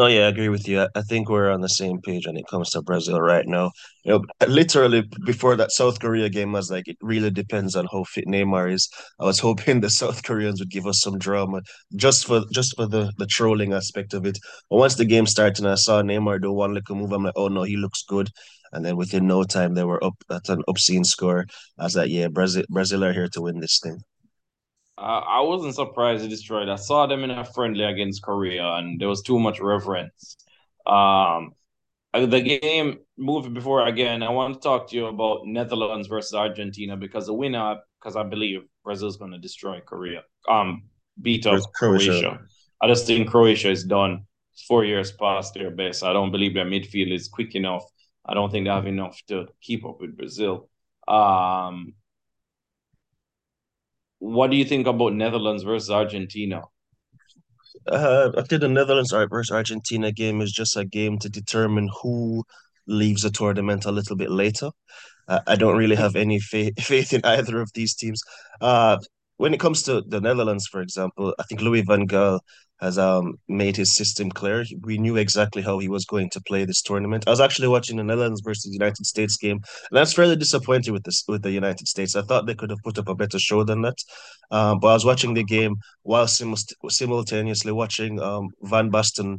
No, 0.00 0.06
yeah, 0.06 0.24
I 0.24 0.28
agree 0.28 0.48
with 0.48 0.66
you. 0.66 0.86
I 0.94 1.02
think 1.02 1.28
we're 1.28 1.50
on 1.50 1.60
the 1.60 1.68
same 1.68 2.00
page 2.00 2.26
when 2.26 2.38
it 2.38 2.46
comes 2.50 2.70
to 2.70 2.80
Brazil 2.80 3.20
right 3.20 3.46
now. 3.46 3.70
You 4.04 4.12
know, 4.12 4.24
literally 4.48 5.02
before 5.26 5.56
that 5.56 5.72
South 5.72 6.00
Korea 6.00 6.30
game, 6.30 6.54
I 6.54 6.58
was 6.58 6.70
like, 6.70 6.88
it 6.88 6.96
really 7.02 7.30
depends 7.30 7.76
on 7.76 7.86
how 7.92 8.04
fit 8.04 8.24
Neymar 8.26 8.72
is. 8.72 8.88
I 9.20 9.24
was 9.24 9.38
hoping 9.46 9.80
the 9.80 9.90
South 9.90 10.22
Koreans 10.22 10.58
would 10.60 10.70
give 10.70 10.86
us 10.86 11.00
some 11.00 11.18
drama 11.18 11.60
just 11.96 12.24
for 12.26 12.40
just 12.50 12.74
for 12.76 12.86
the 12.86 13.12
the 13.18 13.26
trolling 13.26 13.74
aspect 13.74 14.14
of 14.14 14.24
it. 14.24 14.38
But 14.70 14.76
once 14.78 14.94
the 14.94 15.04
game 15.04 15.26
started 15.26 15.58
and 15.64 15.72
I 15.72 15.74
saw 15.76 16.00
Neymar 16.02 16.40
do 16.40 16.52
one 16.52 16.72
little 16.74 16.96
move, 16.96 17.12
I'm 17.12 17.24
like, 17.24 17.34
oh 17.36 17.48
no, 17.48 17.64
he 17.64 17.76
looks 17.76 18.02
good. 18.02 18.30
And 18.72 18.84
then 18.84 18.96
within 18.96 19.26
no 19.26 19.44
time, 19.44 19.74
they 19.74 19.84
were 19.84 20.02
up 20.02 20.16
at 20.30 20.48
an 20.48 20.62
obscene 20.68 21.04
score. 21.04 21.46
I 21.78 21.84
was 21.84 21.96
like, 21.96 22.10
yeah, 22.10 22.28
Brazil, 22.28 22.64
Brazil 22.70 23.04
are 23.04 23.12
here 23.12 23.28
to 23.34 23.42
win 23.42 23.60
this 23.60 23.78
thing. 23.82 24.00
Uh, 25.00 25.22
I 25.26 25.40
wasn't 25.40 25.74
surprised 25.74 26.22
they 26.22 26.28
destroyed. 26.28 26.68
I 26.68 26.76
saw 26.76 27.06
them 27.06 27.24
in 27.24 27.30
a 27.30 27.42
friendly 27.42 27.84
against 27.84 28.22
Korea, 28.22 28.66
and 28.74 29.00
there 29.00 29.08
was 29.08 29.22
too 29.22 29.38
much 29.38 29.58
reverence. 29.58 30.36
Um, 30.86 31.52
uh, 32.12 32.26
the 32.26 32.42
game 32.42 32.98
moving 33.16 33.54
before 33.54 33.86
again. 33.86 34.22
I 34.22 34.30
want 34.30 34.54
to 34.54 34.60
talk 34.60 34.90
to 34.90 34.96
you 34.96 35.06
about 35.06 35.46
Netherlands 35.46 36.06
versus 36.06 36.34
Argentina 36.34 36.98
because 36.98 37.26
the 37.26 37.34
winner, 37.34 37.76
because 37.98 38.14
I 38.14 38.24
believe 38.24 38.60
Brazil 38.84 39.08
is 39.08 39.16
going 39.16 39.30
to 39.30 39.38
destroy 39.38 39.80
Korea. 39.80 40.22
Um, 40.48 40.82
beat 41.22 41.46
up 41.46 41.62
Croatia. 41.74 42.10
Croatia. 42.10 42.40
I 42.82 42.88
just 42.88 43.06
think 43.06 43.30
Croatia 43.30 43.70
is 43.70 43.84
done. 43.84 44.26
It's 44.52 44.64
four 44.64 44.84
years 44.84 45.12
past 45.12 45.54
their 45.54 45.70
best. 45.70 46.04
I 46.04 46.12
don't 46.12 46.32
believe 46.32 46.52
their 46.52 46.66
midfield 46.66 47.12
is 47.12 47.28
quick 47.28 47.54
enough. 47.54 47.84
I 48.26 48.34
don't 48.34 48.50
think 48.50 48.66
they 48.66 48.70
have 48.70 48.86
enough 48.86 49.18
to 49.28 49.46
keep 49.62 49.86
up 49.86 50.00
with 50.00 50.16
Brazil. 50.16 50.68
Um, 51.08 51.94
what 54.20 54.50
do 54.50 54.56
you 54.56 54.64
think 54.64 54.86
about 54.86 55.14
Netherlands 55.14 55.64
versus 55.64 55.90
Argentina? 55.90 56.62
Uh, 57.86 58.30
I 58.36 58.42
think 58.42 58.60
the 58.60 58.68
Netherlands 58.68 59.12
versus 59.12 59.50
Argentina 59.50 60.12
game 60.12 60.40
is 60.40 60.52
just 60.52 60.76
a 60.76 60.84
game 60.84 61.18
to 61.18 61.28
determine 61.28 61.88
who 62.02 62.44
leaves 62.86 63.22
the 63.22 63.30
tournament 63.30 63.86
a 63.86 63.90
little 63.90 64.16
bit 64.16 64.30
later. 64.30 64.70
Uh, 65.26 65.40
I 65.46 65.56
don't 65.56 65.76
really 65.76 65.96
have 65.96 66.16
any 66.16 66.38
faith 66.38 66.74
faith 66.80 67.12
in 67.12 67.22
either 67.24 67.60
of 67.60 67.70
these 67.74 67.94
teams. 67.94 68.22
Uh, 68.60 68.98
when 69.38 69.54
it 69.54 69.60
comes 69.60 69.82
to 69.84 70.02
the 70.02 70.20
Netherlands, 70.20 70.66
for 70.66 70.82
example, 70.82 71.34
I 71.38 71.44
think 71.44 71.62
Louis 71.62 71.82
van 71.82 72.06
Gaal 72.06 72.40
has 72.80 72.98
um 72.98 73.34
made 73.48 73.76
his 73.76 73.96
system 73.96 74.30
clear. 74.30 74.64
We 74.82 74.98
knew 74.98 75.16
exactly 75.16 75.62
how 75.62 75.78
he 75.78 75.88
was 75.88 76.04
going 76.04 76.30
to 76.30 76.40
play 76.42 76.64
this 76.64 76.82
tournament. 76.82 77.24
I 77.26 77.30
was 77.30 77.40
actually 77.40 77.68
watching 77.68 77.96
the 77.96 78.04
Netherlands 78.04 78.42
versus 78.44 78.64
the 78.64 78.78
United 78.82 79.06
States 79.06 79.36
game, 79.36 79.60
and 79.90 79.98
I 79.98 80.02
was 80.02 80.12
fairly 80.12 80.36
disappointed 80.36 80.92
with 80.92 81.04
this 81.04 81.24
with 81.28 81.42
the 81.42 81.50
United 81.50 81.86
States. 81.88 82.16
I 82.16 82.22
thought 82.22 82.46
they 82.46 82.54
could 82.54 82.70
have 82.70 82.82
put 82.84 82.98
up 82.98 83.08
a 83.08 83.14
better 83.14 83.38
show 83.38 83.64
than 83.64 83.82
that. 83.82 83.98
Um, 84.50 84.80
but 84.80 84.88
I 84.88 84.94
was 84.94 85.04
watching 85.04 85.34
the 85.34 85.44
game 85.44 85.76
while 86.02 86.26
sim- 86.26 86.54
simultaneously 86.88 87.72
watching 87.72 88.20
um, 88.20 88.48
Van 88.62 88.90
Basten 88.90 89.38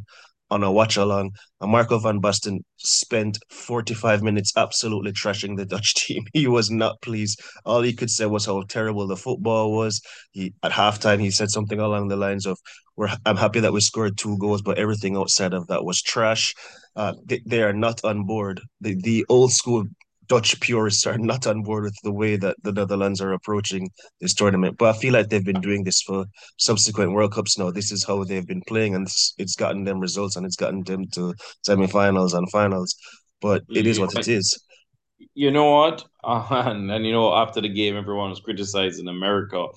on 0.51 0.63
a 0.63 0.72
watch 0.72 0.98
along. 0.98 1.31
And 1.62 1.72
Marco 1.72 1.98
van 1.98 2.22
Basten 2.22 2.60
spent 2.77 3.39
45 3.50 4.22
minutes 4.22 4.51
absolutely 4.55 5.13
trashing 5.13 5.58
the 5.58 5.65
Dutch 5.65 5.96
team. 6.05 6.25
He 6.34 6.48
was 6.48 6.70
not 6.70 7.01
pleased. 7.01 7.41
All 7.65 7.81
he 7.81 7.93
could 7.93 8.10
say 8.10 8.25
was 8.25 8.46
how 8.46 8.62
terrible 8.67 9.08
the 9.08 9.15
football 9.17 9.72
was. 9.72 10.01
He 10.31 10.53
at 10.62 10.72
halftime 10.72 11.20
he 11.20 11.31
said 11.31 11.50
something 11.50 11.79
along 11.79 12.10
the 12.10 12.17
lines 12.17 12.46
of, 12.46 12.60
"We're 12.98 13.10
I'm 13.25 13.38
happy 13.38 13.62
that 13.62 13.74
we 13.74 13.81
scored 13.81 14.17
two 14.17 14.38
goals, 14.38 14.62
but 14.62 14.77
everything 14.77 15.17
outside 15.17 15.53
of 15.53 15.67
that 15.67 15.86
was 15.86 16.01
trash." 16.01 16.53
Uh, 16.96 17.13
they, 17.25 17.41
they 17.46 17.63
are 17.63 17.74
not 17.74 18.03
on 18.03 18.25
board. 18.25 18.62
The 18.81 18.96
the 19.01 19.25
old 19.29 19.53
school 19.53 19.86
Dutch 20.32 20.58
purists 20.62 21.06
are 21.06 21.18
not 21.18 21.46
on 21.46 21.62
board 21.62 21.84
with 21.84 21.98
the 22.04 22.12
way 22.14 22.38
that 22.38 22.56
the 22.64 22.72
Netherlands 22.72 23.20
are 23.20 23.34
approaching 23.34 23.90
this 24.22 24.34
tournament. 24.34 24.78
But 24.78 24.96
I 24.96 24.98
feel 24.98 25.12
like 25.12 25.28
they've 25.28 25.44
been 25.44 25.60
doing 25.60 25.84
this 25.84 26.02
for 26.02 26.24
subsequent 26.58 27.12
World 27.12 27.34
Cups 27.34 27.58
now. 27.58 27.70
This 27.70 27.92
is 27.92 28.06
how 28.06 28.24
they've 28.24 28.48
been 28.48 28.62
playing, 28.66 28.96
and 28.96 29.06
it's, 29.06 29.34
it's 29.38 29.58
gotten 29.58 29.84
them 29.84 30.00
results 30.00 30.38
and 30.38 30.46
it's 30.46 30.56
gotten 30.56 30.84
them 30.86 31.04
to 31.16 31.34
semi-finals 31.66 32.34
and 32.34 32.50
finals. 32.50 32.96
But 33.42 33.64
it 33.68 33.86
is 33.86 34.00
what 34.00 34.18
it 34.18 34.30
is. 34.30 34.58
You 35.34 35.52
know 35.52 35.70
what? 35.70 36.06
Uh, 36.24 36.48
and, 36.68 36.90
and 36.90 37.06
you 37.06 37.12
know, 37.12 37.34
after 37.34 37.60
the 37.60 37.68
game, 37.68 37.98
everyone 37.98 38.30
was 38.30 38.40
criticizing 38.40 39.10
America. 39.10 39.68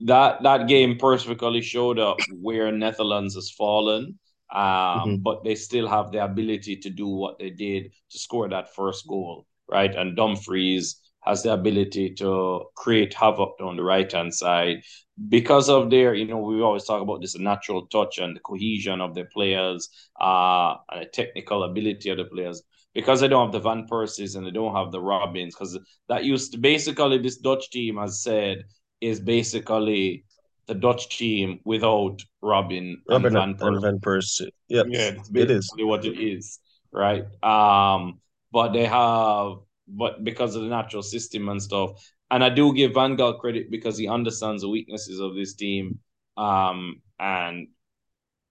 That 0.00 0.42
that 0.42 0.68
game 0.68 0.98
perfectly 0.98 1.62
showed 1.62 1.98
up 1.98 2.18
where 2.42 2.70
Netherlands 2.70 3.36
has 3.36 3.50
fallen. 3.52 4.18
Um, 4.50 4.62
mm-hmm. 4.62 5.16
but 5.22 5.44
they 5.44 5.54
still 5.54 5.88
have 5.88 6.12
the 6.12 6.24
ability 6.24 6.76
to 6.76 6.90
do 6.90 7.06
what 7.06 7.38
they 7.38 7.50
did 7.50 7.92
to 8.10 8.18
score 8.18 8.48
that 8.48 8.74
first 8.74 9.06
goal 9.06 9.46
right? 9.68 9.94
And 9.94 10.16
Dumfries 10.16 11.00
has 11.24 11.42
the 11.42 11.52
ability 11.52 12.14
to 12.14 12.64
create 12.76 13.12
havoc 13.14 13.60
on 13.60 13.76
the 13.76 13.82
right 13.82 14.10
hand 14.10 14.32
side 14.32 14.82
because 15.28 15.68
of 15.68 15.90
their, 15.90 16.14
you 16.14 16.26
know, 16.26 16.38
we 16.38 16.62
always 16.62 16.84
talk 16.84 17.02
about 17.02 17.20
this 17.20 17.38
natural 17.38 17.86
touch 17.88 18.18
and 18.18 18.36
the 18.36 18.40
cohesion 18.40 19.00
of 19.00 19.14
the 19.14 19.24
players, 19.24 19.88
uh, 20.20 20.76
and 20.90 21.02
the 21.02 21.06
technical 21.12 21.64
ability 21.64 22.08
of 22.10 22.18
the 22.18 22.24
players. 22.24 22.62
Because 22.94 23.20
they 23.20 23.28
don't 23.28 23.46
have 23.46 23.52
the 23.52 23.60
Van 23.60 23.86
Persies 23.86 24.34
and 24.34 24.46
they 24.46 24.50
don't 24.50 24.74
have 24.74 24.90
the 24.90 25.00
Robbens, 25.00 25.54
because 25.54 25.78
that 26.08 26.24
used 26.24 26.52
to 26.52 26.58
basically 26.58 27.18
this 27.18 27.36
Dutch 27.36 27.70
team, 27.70 27.98
as 27.98 28.22
said, 28.22 28.64
is 29.00 29.20
basically 29.20 30.24
the 30.66 30.74
Dutch 30.74 31.16
team 31.16 31.60
without 31.64 32.22
Robin, 32.42 33.00
Robin 33.08 33.36
and 33.36 33.58
Van 33.58 33.58
Persie. 33.58 33.66
And 33.66 33.82
Van 33.82 33.98
Persie. 33.98 34.48
Yep. 34.68 34.86
Yeah, 34.88 35.12
it 35.34 35.50
is 35.50 35.70
what 35.76 36.04
it 36.04 36.18
is, 36.18 36.58
right? 36.90 37.24
Um, 37.42 38.20
but 38.52 38.72
they 38.72 38.86
have, 38.86 39.56
but 39.86 40.24
because 40.24 40.54
of 40.54 40.62
the 40.62 40.68
natural 40.68 41.02
system 41.02 41.48
and 41.48 41.62
stuff. 41.62 41.90
And 42.30 42.44
I 42.44 42.50
do 42.50 42.74
give 42.74 42.94
Van 42.94 43.16
Gaal 43.16 43.38
credit 43.38 43.70
because 43.70 43.96
he 43.96 44.08
understands 44.08 44.62
the 44.62 44.68
weaknesses 44.68 45.20
of 45.20 45.34
this 45.34 45.54
team. 45.54 45.98
Um, 46.36 47.00
and 47.18 47.68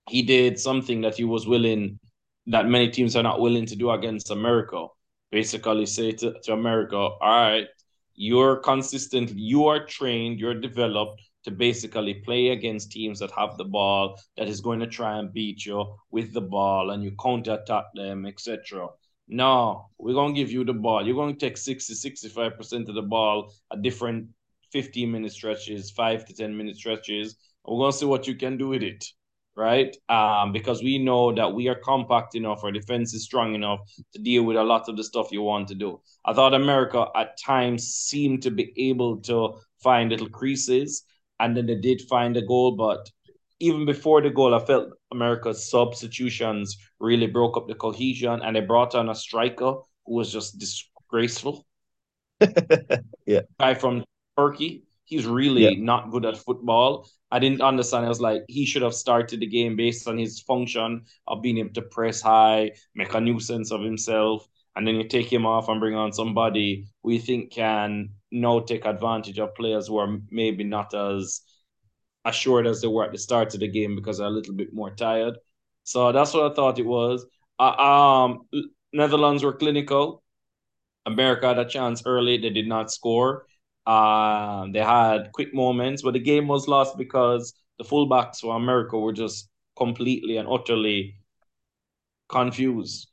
he 0.09 0.23
did 0.23 0.59
something 0.59 1.01
that 1.01 1.15
he 1.15 1.23
was 1.23 1.47
willing, 1.47 1.99
that 2.47 2.67
many 2.67 2.89
teams 2.89 3.15
are 3.15 3.23
not 3.23 3.39
willing 3.39 3.65
to 3.67 3.75
do 3.75 3.91
against 3.91 4.31
America. 4.31 4.87
Basically, 5.31 5.85
say 5.85 6.11
to, 6.13 6.33
to 6.43 6.53
America, 6.53 6.95
all 6.95 7.17
right, 7.21 7.67
you're 8.15 8.57
consistent, 8.57 9.31
you 9.35 9.67
are 9.67 9.85
trained, 9.85 10.39
you're 10.39 10.59
developed 10.59 11.21
to 11.43 11.51
basically 11.51 12.15
play 12.15 12.49
against 12.49 12.91
teams 12.91 13.19
that 13.19 13.31
have 13.31 13.57
the 13.57 13.63
ball, 13.63 14.19
that 14.37 14.47
is 14.47 14.59
going 14.59 14.79
to 14.79 14.87
try 14.87 15.17
and 15.19 15.33
beat 15.33 15.65
you 15.65 15.95
with 16.11 16.33
the 16.33 16.41
ball, 16.41 16.91
and 16.91 17.03
you 17.03 17.11
counter 17.21 17.53
attack 17.53 17.85
them, 17.93 18.25
etc. 18.25 18.87
No, 19.27 19.89
we're 19.97 20.13
going 20.13 20.33
to 20.33 20.39
give 20.39 20.51
you 20.51 20.63
the 20.63 20.73
ball. 20.73 21.05
You're 21.05 21.15
going 21.15 21.35
to 21.35 21.39
take 21.39 21.57
60, 21.57 21.93
65% 21.93 22.87
of 22.87 22.95
the 22.95 23.01
ball 23.01 23.51
at 23.71 23.81
different 23.81 24.29
15 24.71 25.11
minute 25.11 25.31
stretches, 25.33 25.91
five 25.91 26.25
to 26.25 26.33
10 26.33 26.55
minute 26.55 26.77
stretches. 26.77 27.35
We're 27.65 27.77
going 27.77 27.91
to 27.91 27.97
see 27.97 28.05
what 28.05 28.27
you 28.27 28.35
can 28.35 28.57
do 28.57 28.69
with 28.69 28.83
it, 28.83 29.03
right? 29.55 29.95
Um, 30.07 30.53
because 30.53 30.81
we 30.81 30.97
know 30.97 31.33
that 31.33 31.53
we 31.53 31.67
are 31.67 31.75
compact 31.75 32.35
enough, 32.35 32.63
our 32.63 32.71
defense 32.71 33.13
is 33.13 33.25
strong 33.25 33.53
enough 33.53 33.79
to 34.13 34.21
deal 34.21 34.43
with 34.43 34.55
a 34.55 34.63
lot 34.63 34.87
of 34.87 34.95
the 34.95 35.03
stuff 35.03 35.31
you 35.31 35.41
want 35.41 35.67
to 35.69 35.75
do. 35.75 35.99
I 36.23 36.33
thought 36.33 36.53
America 36.53 37.07
at 37.13 37.37
times 37.37 37.87
seemed 37.87 38.43
to 38.43 38.51
be 38.51 38.71
able 38.77 39.17
to 39.23 39.55
find 39.83 40.09
little 40.09 40.29
creases, 40.29 41.03
and 41.41 41.55
then 41.55 41.65
they 41.65 41.75
did 41.75 42.01
find 42.09 42.37
a 42.37 42.41
goal, 42.45 42.77
but 42.77 43.09
even 43.59 43.85
before 43.85 44.21
the 44.21 44.29
goal, 44.29 44.53
I 44.53 44.63
felt 44.63 44.89
America's 45.11 45.69
substitutions 45.69 46.77
really 46.99 47.27
broke 47.27 47.57
up 47.57 47.67
the 47.67 47.75
cohesion, 47.75 48.41
and 48.43 48.55
they 48.55 48.61
brought 48.61 48.95
on 48.95 49.09
a 49.09 49.15
striker 49.15 49.73
who 50.05 50.15
was 50.15 50.31
just 50.31 50.59
disgraceful. 50.59 51.65
yeah, 53.25 53.41
guy 53.59 53.73
from 53.73 54.03
Turkey. 54.37 54.83
He's 55.05 55.25
really 55.25 55.63
yeah. 55.63 55.71
not 55.77 56.11
good 56.11 56.25
at 56.25 56.37
football. 56.37 57.07
I 57.31 57.39
didn't 57.39 57.61
understand. 57.61 58.05
I 58.05 58.09
was 58.09 58.19
like, 58.19 58.43
he 58.49 58.65
should 58.65 58.81
have 58.81 58.93
started 58.93 59.39
the 59.39 59.47
game 59.47 59.77
based 59.77 60.07
on 60.07 60.17
his 60.17 60.41
function 60.41 61.05
of 61.27 61.41
being 61.41 61.59
able 61.59 61.73
to 61.75 61.81
press 61.81 62.21
high, 62.21 62.71
make 62.93 63.13
a 63.13 63.21
nuisance 63.21 63.71
of 63.71 63.81
himself, 63.81 64.45
and 64.75 64.85
then 64.85 64.95
you 64.95 65.07
take 65.07 65.31
him 65.31 65.45
off 65.45 65.69
and 65.69 65.79
bring 65.79 65.95
on 65.95 66.13
somebody 66.13 66.87
we 67.03 67.17
think 67.17 67.51
can 67.51 68.09
now 68.31 68.59
take 68.59 68.85
advantage 68.85 69.39
of 69.39 69.55
players 69.55 69.87
who 69.87 69.97
are 69.97 70.19
maybe 70.29 70.63
not 70.63 70.93
as 70.93 71.41
assured 72.27 72.67
as 72.67 72.81
they 72.81 72.87
were 72.87 73.05
at 73.05 73.11
the 73.11 73.17
start 73.17 73.53
of 73.53 73.59
the 73.59 73.67
game 73.67 73.95
because 73.95 74.17
they're 74.17 74.27
a 74.27 74.29
little 74.29 74.53
bit 74.53 74.73
more 74.73 74.91
tired. 74.91 75.37
So 75.83 76.11
that's 76.11 76.33
what 76.33 76.51
I 76.51 76.55
thought 76.55 76.79
it 76.79 76.85
was. 76.85 77.25
Uh, 77.57 77.71
um, 77.71 78.47
Netherlands 78.93 79.43
were 79.43 79.53
clinical. 79.53 80.23
America 81.05 81.47
had 81.47 81.59
a 81.59 81.65
chance 81.65 82.03
early. 82.05 82.37
They 82.37 82.49
did 82.49 82.67
not 82.67 82.91
score. 82.91 83.47
Uh, 83.85 84.67
they 84.73 84.81
had 84.81 85.31
quick 85.31 85.53
moments, 85.53 86.01
but 86.01 86.13
the 86.13 86.19
game 86.19 86.47
was 86.47 86.67
lost 86.67 86.97
because 86.97 87.53
the 87.77 87.85
fullbacks 87.85 88.39
for 88.39 88.55
America 88.57 88.99
were 88.99 89.13
just 89.13 89.49
completely 89.77 90.35
and 90.37 90.49
utterly 90.49 91.15
confused. 92.27 93.07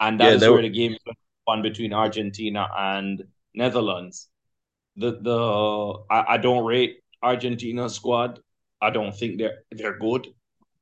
And 0.00 0.20
that 0.20 0.28
yeah, 0.28 0.34
is 0.34 0.42
where 0.42 0.52
were... 0.52 0.62
the 0.62 0.68
game 0.68 0.96
won 1.46 1.62
between 1.62 1.94
Argentina 1.94 2.68
and 2.76 3.24
Netherlands. 3.54 4.28
The 4.96 5.18
the 5.22 6.04
I, 6.10 6.34
I 6.34 6.36
don't 6.36 6.64
rate 6.64 6.98
Argentina 7.22 7.88
squad. 7.88 8.40
I 8.80 8.90
don't 8.90 9.12
think 9.12 9.38
they're 9.38 9.58
they're 9.70 9.98
good. 9.98 10.28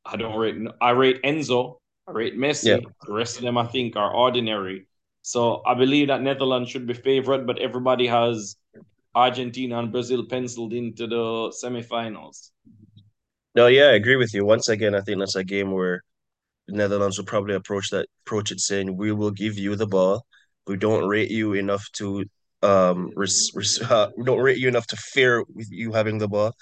I 0.04 0.16
don't 0.16 0.36
rate. 0.36 0.56
I 0.80 0.90
rate 0.90 1.22
Enzo. 1.22 1.78
I 2.06 2.12
rate 2.12 2.36
Messi. 2.38 2.64
Yeah. 2.66 2.78
The 3.06 3.12
rest 3.12 3.36
of 3.36 3.42
them, 3.42 3.58
I 3.58 3.66
think, 3.66 3.96
are 3.96 4.14
ordinary. 4.14 4.86
So 5.22 5.62
I 5.66 5.74
believe 5.74 6.08
that 6.08 6.22
Netherlands 6.22 6.70
should 6.70 6.86
be 6.86 6.94
favored, 6.94 7.46
but 7.46 7.58
everybody 7.58 8.06
has 8.06 8.56
Argentina 9.14 9.78
and 9.78 9.90
Brazil 9.90 10.24
penciled 10.24 10.72
into 10.72 11.06
the 11.08 11.52
semifinals. 11.64 12.50
No, 13.56 13.66
yeah, 13.66 13.86
I 13.86 13.94
agree 13.94 14.16
with 14.16 14.34
you. 14.34 14.44
Once 14.44 14.68
again, 14.68 14.94
I 14.94 15.00
think 15.00 15.18
that's 15.18 15.34
a 15.34 15.42
game 15.42 15.72
where 15.72 16.02
the 16.68 16.74
Netherlands 16.74 17.18
will 17.18 17.24
probably 17.24 17.54
approach 17.54 17.90
that 17.90 18.06
approach 18.26 18.52
it 18.52 18.60
saying, 18.60 18.96
"We 18.96 19.12
will 19.12 19.30
give 19.30 19.58
you 19.58 19.74
the 19.74 19.86
ball. 19.86 20.26
We 20.66 20.76
don't 20.76 21.08
rate 21.08 21.30
you 21.30 21.54
enough 21.54 21.84
to 21.94 22.24
um 22.62 23.10
res, 23.16 23.50
res, 23.54 23.80
uh, 23.90 24.10
we 24.16 24.24
don't 24.24 24.40
rate 24.40 24.58
you 24.58 24.68
enough 24.68 24.86
to 24.88 24.96
fear 24.96 25.42
with 25.54 25.68
you 25.70 25.92
having 25.92 26.18
the 26.18 26.28
ball." 26.28 26.52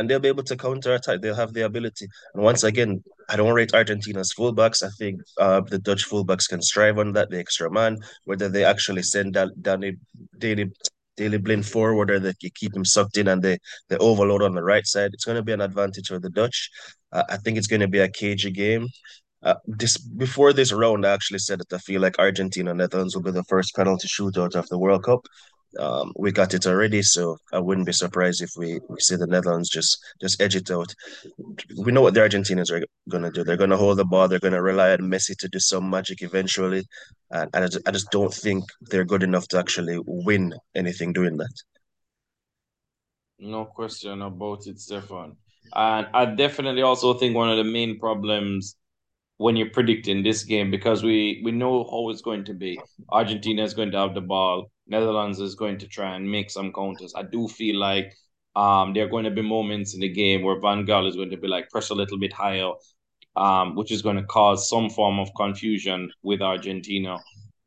And 0.00 0.08
they'll 0.08 0.18
be 0.18 0.28
able 0.28 0.44
to 0.44 0.56
counter 0.56 0.94
attack. 0.94 1.20
They'll 1.20 1.34
have 1.34 1.52
the 1.52 1.66
ability. 1.66 2.08
And 2.32 2.42
once 2.42 2.64
again, 2.64 3.04
I 3.28 3.36
don't 3.36 3.52
rate 3.52 3.74
Argentina's 3.74 4.32
fullbacks. 4.32 4.82
I 4.82 4.88
think 4.98 5.20
uh, 5.36 5.60
the 5.60 5.78
Dutch 5.78 6.08
fullbacks 6.08 6.48
can 6.48 6.62
strive 6.62 6.98
on 6.98 7.12
that, 7.12 7.28
the 7.28 7.38
extra 7.38 7.70
man, 7.70 7.98
whether 8.24 8.48
they 8.48 8.64
actually 8.64 9.02
send 9.02 9.34
that 9.34 9.50
Danny 9.60 9.92
Daley 10.38 11.36
Blind 11.36 11.66
forward 11.66 12.10
or 12.10 12.18
they 12.18 12.32
keep 12.32 12.74
him 12.74 12.86
sucked 12.86 13.18
in 13.18 13.28
and 13.28 13.42
they, 13.42 13.58
they 13.90 13.98
overload 13.98 14.40
on 14.40 14.54
the 14.54 14.62
right 14.62 14.86
side. 14.86 15.10
It's 15.12 15.26
going 15.26 15.36
to 15.36 15.42
be 15.42 15.52
an 15.52 15.60
advantage 15.60 16.06
for 16.08 16.18
the 16.18 16.30
Dutch. 16.30 16.70
Uh, 17.12 17.24
I 17.28 17.36
think 17.36 17.58
it's 17.58 17.66
going 17.66 17.80
to 17.80 17.88
be 17.88 17.98
a 17.98 18.08
cagey 18.08 18.52
game. 18.52 18.88
Uh, 19.42 19.56
this 19.66 19.98
before 19.98 20.54
this 20.54 20.72
round, 20.72 21.06
I 21.06 21.12
actually 21.12 21.40
said 21.40 21.60
that 21.60 21.74
I 21.74 21.78
feel 21.78 22.00
like 22.00 22.18
Argentina 22.18 22.72
Netherlands 22.72 23.14
will 23.14 23.22
be 23.22 23.32
the 23.32 23.44
first 23.44 23.76
penalty 23.76 24.08
shootout 24.08 24.54
of 24.54 24.66
the 24.68 24.78
World 24.78 25.04
Cup. 25.04 25.26
Um, 25.78 26.12
we 26.16 26.32
got 26.32 26.52
it 26.54 26.66
already, 26.66 27.02
so 27.02 27.38
I 27.52 27.60
wouldn't 27.60 27.86
be 27.86 27.92
surprised 27.92 28.42
if 28.42 28.50
we, 28.56 28.80
we 28.88 28.98
see 28.98 29.16
the 29.16 29.26
Netherlands 29.26 29.68
just 29.68 29.98
just 30.20 30.40
edge 30.40 30.56
it 30.56 30.70
out. 30.70 30.92
We 31.78 31.92
know 31.92 32.00
what 32.02 32.14
the 32.14 32.20
Argentinians 32.20 32.70
are 32.72 32.84
gonna 33.08 33.30
do. 33.30 33.44
They're 33.44 33.56
gonna 33.56 33.76
hold 33.76 33.98
the 33.98 34.04
ball. 34.04 34.26
They're 34.26 34.40
gonna 34.40 34.62
rely 34.62 34.92
on 34.92 34.98
Messi 35.00 35.36
to 35.38 35.48
do 35.48 35.60
some 35.60 35.88
magic 35.88 36.22
eventually, 36.22 36.84
and, 37.30 37.48
and 37.54 37.64
I, 37.64 37.68
just, 37.68 37.88
I 37.88 37.90
just 37.92 38.10
don't 38.10 38.34
think 38.34 38.64
they're 38.90 39.04
good 39.04 39.22
enough 39.22 39.46
to 39.48 39.58
actually 39.58 39.98
win 40.06 40.54
anything 40.74 41.12
doing 41.12 41.36
that. 41.36 41.54
No 43.38 43.64
question 43.64 44.20
about 44.22 44.66
it, 44.66 44.80
Stefan. 44.80 45.36
And 45.74 46.08
I 46.12 46.26
definitely 46.26 46.82
also 46.82 47.14
think 47.14 47.36
one 47.36 47.48
of 47.48 47.56
the 47.56 47.64
main 47.64 47.98
problems 47.98 48.76
when 49.40 49.56
you're 49.56 49.70
predicting 49.70 50.22
this 50.22 50.44
game 50.44 50.70
because 50.70 51.02
we 51.02 51.40
we 51.42 51.50
know 51.50 51.84
how 51.90 52.10
it's 52.10 52.20
going 52.20 52.44
to 52.44 52.52
be. 52.52 52.78
Argentina 53.10 53.62
is 53.62 53.72
going 53.72 53.90
to 53.92 53.98
have 53.98 54.14
the 54.14 54.20
ball. 54.20 54.70
Netherlands 54.90 55.40
is 55.40 55.54
going 55.54 55.78
to 55.78 55.88
try 55.88 56.16
and 56.16 56.30
make 56.30 56.50
some 56.50 56.72
counters. 56.72 57.14
I 57.16 57.22
do 57.22 57.48
feel 57.48 57.76
like 57.78 58.14
um 58.56 58.92
there 58.92 59.04
are 59.04 59.08
going 59.08 59.24
to 59.24 59.30
be 59.30 59.42
moments 59.42 59.94
in 59.94 60.00
the 60.00 60.08
game 60.08 60.42
where 60.42 60.60
Van 60.60 60.84
Gaal 60.84 61.08
is 61.08 61.16
going 61.16 61.30
to 61.30 61.36
be 61.36 61.48
like 61.48 61.70
press 61.70 61.90
a 61.90 61.94
little 61.94 62.18
bit 62.18 62.32
higher, 62.32 62.72
um, 63.36 63.76
which 63.76 63.92
is 63.92 64.02
going 64.02 64.16
to 64.16 64.24
cause 64.24 64.68
some 64.68 64.90
form 64.90 65.18
of 65.20 65.28
confusion 65.36 66.10
with 66.22 66.42
Argentina. 66.42 67.18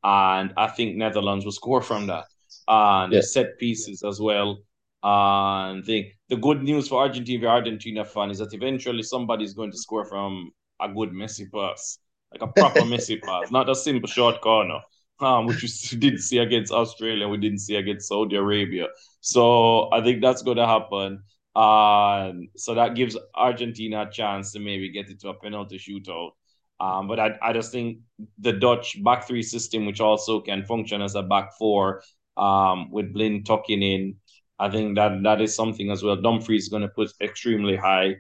And 0.03 0.53
I 0.58 0.68
think 0.68 0.98
Netherlands 0.98 1.46
will 1.46 1.53
score 1.53 1.82
from 1.82 2.08
that. 2.08 2.25
And 2.68 3.13
yeah. 3.13 3.20
the 3.20 3.24
set 3.24 3.58
pieces 3.58 4.03
as 4.03 4.20
well. 4.20 4.60
And 5.03 5.86
the 5.86 6.12
the 6.30 6.38
good 6.38 6.63
news 6.63 6.88
for 6.88 7.01
Argentina, 7.01 7.48
Argentina 7.48 8.06
fan, 8.06 8.32
is 8.32 8.39
that 8.39 8.53
eventually 8.53 9.03
somebody 9.03 9.44
is 9.44 9.53
going 9.53 9.72
to 9.72 9.77
score 9.77 10.06
from 10.06 10.51
a 10.82 10.88
good 10.88 11.12
Messi 11.12 11.51
pass, 11.51 12.00
like 12.32 12.42
a 12.42 12.48
proper 12.48 12.80
Messi 12.94 13.22
pass, 13.22 13.51
not 13.51 13.70
a 13.70 13.75
simple 13.75 14.08
short 14.08 14.42
corner, 14.42 14.80
um, 15.20 15.46
which 15.46 15.62
we 15.62 15.98
didn't 16.00 16.20
see 16.22 16.39
against 16.39 16.72
Australia, 16.72 17.27
we 17.27 17.38
didn't 17.38 17.60
see 17.60 17.75
against 17.75 18.08
Saudi 18.08 18.36
Arabia. 18.36 18.88
So 19.22 19.91
I 19.91 20.01
think 20.03 20.22
that's 20.22 20.41
going 20.41 20.58
to 20.58 20.67
happen. 20.67 21.24
And 21.55 22.50
so 22.55 22.74
that 22.75 22.96
gives 22.96 23.17
Argentina 23.36 24.03
a 24.08 24.12
chance 24.12 24.51
to 24.53 24.60
maybe 24.60 24.91
get 24.91 25.10
it 25.10 25.20
to 25.22 25.29
a 25.29 25.34
penalty 25.34 25.77
shootout. 25.77 26.32
Um, 26.79 27.08
but 27.08 27.19
I, 27.19 27.38
I 27.41 27.54
just 27.54 27.71
think 27.71 27.99
the 28.39 28.54
Dutch 28.54 29.02
back 29.04 29.28
three 29.28 29.43
system, 29.43 29.86
which 29.86 30.02
also 30.02 30.41
can 30.41 30.65
function 30.65 31.02
as 31.02 31.15
a 31.15 31.21
back 31.21 31.52
four, 31.58 32.02
um, 32.36 32.91
with 32.91 33.13
Blin 33.13 33.43
tucking 33.43 33.82
in, 33.84 34.15
I 34.60 34.69
think 34.69 34.95
that 34.95 35.21
that 35.23 35.41
is 35.41 35.56
something 35.56 35.91
as 35.91 36.04
well. 36.04 36.15
Dumfries 36.15 36.63
is 36.63 36.69
going 36.69 36.82
to 36.84 36.88
put 36.88 37.12
extremely 37.21 37.76
high. 37.76 38.15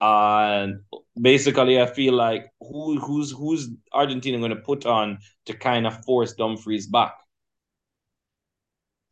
And 0.00 0.80
basically, 1.20 1.80
I 1.80 1.86
feel 1.86 2.14
like 2.14 2.46
who 2.60 2.98
who's 2.98 3.30
who's 3.32 3.68
Argentina 3.92 4.38
going 4.38 4.50
to 4.50 4.56
put 4.56 4.86
on 4.86 5.18
to 5.46 5.54
kind 5.54 5.86
of 5.86 6.04
force 6.04 6.32
Dumfries 6.32 6.86
back? 6.86 7.14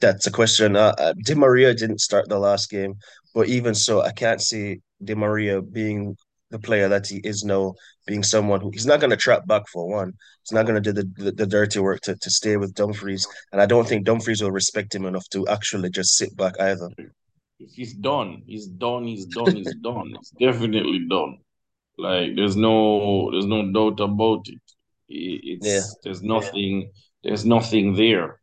That's 0.00 0.26
a 0.26 0.30
question. 0.30 0.76
Uh, 0.76 0.94
uh, 0.98 1.14
Di 1.24 1.34
Maria 1.34 1.74
didn't 1.74 2.00
start 2.00 2.28
the 2.28 2.38
last 2.38 2.70
game, 2.70 2.94
but 3.34 3.48
even 3.48 3.74
so, 3.74 4.00
I 4.00 4.12
can't 4.12 4.40
see 4.40 4.80
Di 5.02 5.14
Maria 5.14 5.60
being 5.60 6.16
the 6.50 6.58
player 6.58 6.88
that 6.88 7.06
he 7.06 7.16
is 7.18 7.44
now, 7.44 7.74
being 8.06 8.22
someone 8.22 8.60
who 8.60 8.70
he's 8.70 8.86
not 8.86 9.00
going 9.00 9.10
to 9.10 9.16
trap 9.16 9.46
back 9.46 9.68
for 9.68 9.88
one. 9.88 10.14
He's 10.44 10.52
not 10.52 10.66
going 10.66 10.80
to 10.82 10.92
do 10.92 10.92
the, 10.92 11.24
the, 11.24 11.32
the, 11.32 11.46
dirty 11.46 11.78
work 11.80 12.00
to, 12.02 12.16
to 12.16 12.30
stay 12.30 12.56
with 12.56 12.74
Dumfries. 12.74 13.26
And 13.52 13.60
I 13.60 13.66
don't 13.66 13.86
think 13.86 14.06
Dumfries 14.06 14.40
will 14.40 14.50
respect 14.50 14.94
him 14.94 15.04
enough 15.04 15.28
to 15.30 15.46
actually 15.48 15.90
just 15.90 16.16
sit 16.16 16.34
back 16.36 16.58
either 16.58 16.88
he's 17.58 17.94
done. 17.94 18.42
He's 18.46 18.66
done. 18.66 19.04
He's 19.04 19.26
done. 19.26 19.56
He's 19.56 19.74
done. 19.76 20.14
He's 20.16 20.30
definitely 20.38 21.06
done. 21.08 21.38
Like 21.96 22.36
there's 22.36 22.56
no 22.56 23.30
there's 23.32 23.46
no 23.46 23.70
doubt 23.72 24.00
about 24.00 24.46
it. 24.48 24.62
It's 25.08 25.66
yeah. 25.66 25.82
there's 26.04 26.22
nothing 26.22 26.92
there's 27.24 27.44
nothing 27.44 27.94
there 27.94 28.40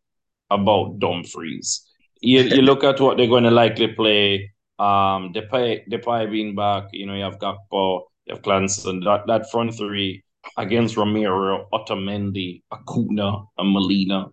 about 0.51 0.99
Dumfries. 0.99 1.86
You 2.21 2.41
you 2.41 2.62
look 2.62 2.84
at 2.84 2.99
what 2.99 3.17
they're 3.17 3.28
going 3.28 3.43
to 3.43 3.51
likely 3.51 3.88
play. 3.88 4.51
Um, 4.78 5.32
Depay 5.32 5.88
Depay 5.89 6.30
being 6.30 6.56
back. 6.56 6.89
You 6.91 7.06
know 7.06 7.15
you 7.15 7.23
have 7.23 7.39
Gakpo, 7.39 8.04
you 8.25 8.36
have 8.36 8.41
Klaassen. 8.41 9.04
That 9.06 9.25
that 9.28 9.49
front 9.49 9.75
three 9.75 10.23
against 10.58 10.97
Romero, 10.97 11.67
Otamendi, 11.73 12.62
Acuna, 12.71 13.43
and 13.58 13.71
Molina. 13.71 14.28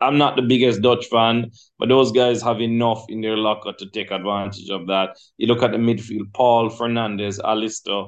I'm 0.00 0.18
not 0.18 0.36
the 0.36 0.42
biggest 0.42 0.80
Dutch 0.80 1.06
fan, 1.06 1.50
but 1.78 1.88
those 1.88 2.12
guys 2.12 2.40
have 2.42 2.60
enough 2.60 3.04
in 3.08 3.20
their 3.20 3.36
locker 3.36 3.72
to 3.72 3.86
take 3.90 4.10
advantage 4.10 4.70
of 4.70 4.86
that. 4.86 5.18
You 5.38 5.48
look 5.48 5.62
at 5.62 5.72
the 5.72 5.78
midfield, 5.78 6.32
Paul 6.32 6.70
Fernandez, 6.70 7.40
Alistair, 7.40 8.04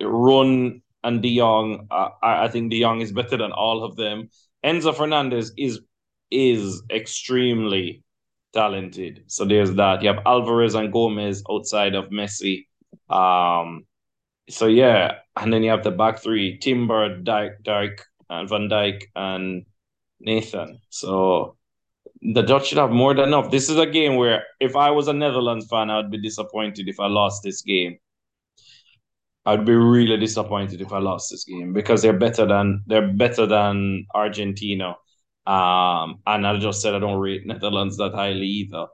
Roon 0.00 0.82
and 1.04 1.22
De 1.22 1.36
Jong. 1.36 1.88
I, 1.90 2.10
I 2.22 2.48
think 2.48 2.70
De 2.70 2.80
Jong 2.80 3.00
is 3.00 3.12
better 3.12 3.36
than 3.36 3.52
all 3.52 3.82
of 3.82 3.96
them. 3.96 4.28
Enzo 4.64 4.94
Fernandez 4.94 5.52
is 5.56 5.80
is 6.30 6.82
extremely 6.90 8.02
talented. 8.52 9.24
So 9.26 9.44
there's 9.44 9.74
that. 9.74 10.02
You 10.02 10.08
have 10.08 10.22
Alvarez 10.24 10.74
and 10.74 10.92
Gomez 10.92 11.42
outside 11.50 11.94
of 11.94 12.10
Messi. 12.10 12.66
Um, 13.10 13.86
so 14.48 14.66
yeah, 14.66 15.16
and 15.36 15.52
then 15.52 15.62
you 15.62 15.70
have 15.70 15.84
the 15.84 15.90
back 15.90 16.20
three: 16.20 16.58
Timber, 16.58 17.18
Dyke, 17.18 17.62
Dyke, 17.62 18.02
and 18.30 18.48
Van 18.48 18.68
Dijk, 18.68 19.04
and 19.16 19.66
Nathan. 20.22 20.80
So 20.90 21.56
the 22.22 22.42
Dutch 22.42 22.68
should 22.68 22.78
have 22.78 22.90
more 22.90 23.14
than 23.14 23.28
enough. 23.28 23.50
This 23.50 23.68
is 23.68 23.78
a 23.78 23.86
game 23.86 24.16
where 24.16 24.44
if 24.60 24.76
I 24.76 24.90
was 24.90 25.08
a 25.08 25.12
Netherlands 25.12 25.66
fan, 25.68 25.90
I 25.90 25.96
would 25.98 26.10
be 26.10 26.20
disappointed 26.20 26.88
if 26.88 27.00
I 27.00 27.08
lost 27.08 27.42
this 27.42 27.62
game. 27.62 27.98
I'd 29.44 29.66
be 29.66 29.74
really 29.74 30.16
disappointed 30.18 30.80
if 30.80 30.92
I 30.92 30.98
lost 30.98 31.30
this 31.30 31.44
game 31.44 31.72
because 31.72 32.00
they're 32.02 32.12
better 32.16 32.46
than 32.46 32.84
they're 32.86 33.08
better 33.08 33.44
than 33.46 34.06
Argentina. 34.14 34.96
Um, 35.46 36.20
and 36.24 36.46
I 36.46 36.56
just 36.58 36.80
said 36.80 36.94
I 36.94 37.00
don't 37.00 37.18
rate 37.18 37.44
Netherlands 37.44 37.96
that 37.96 38.14
highly 38.14 38.46
either. 38.46 38.86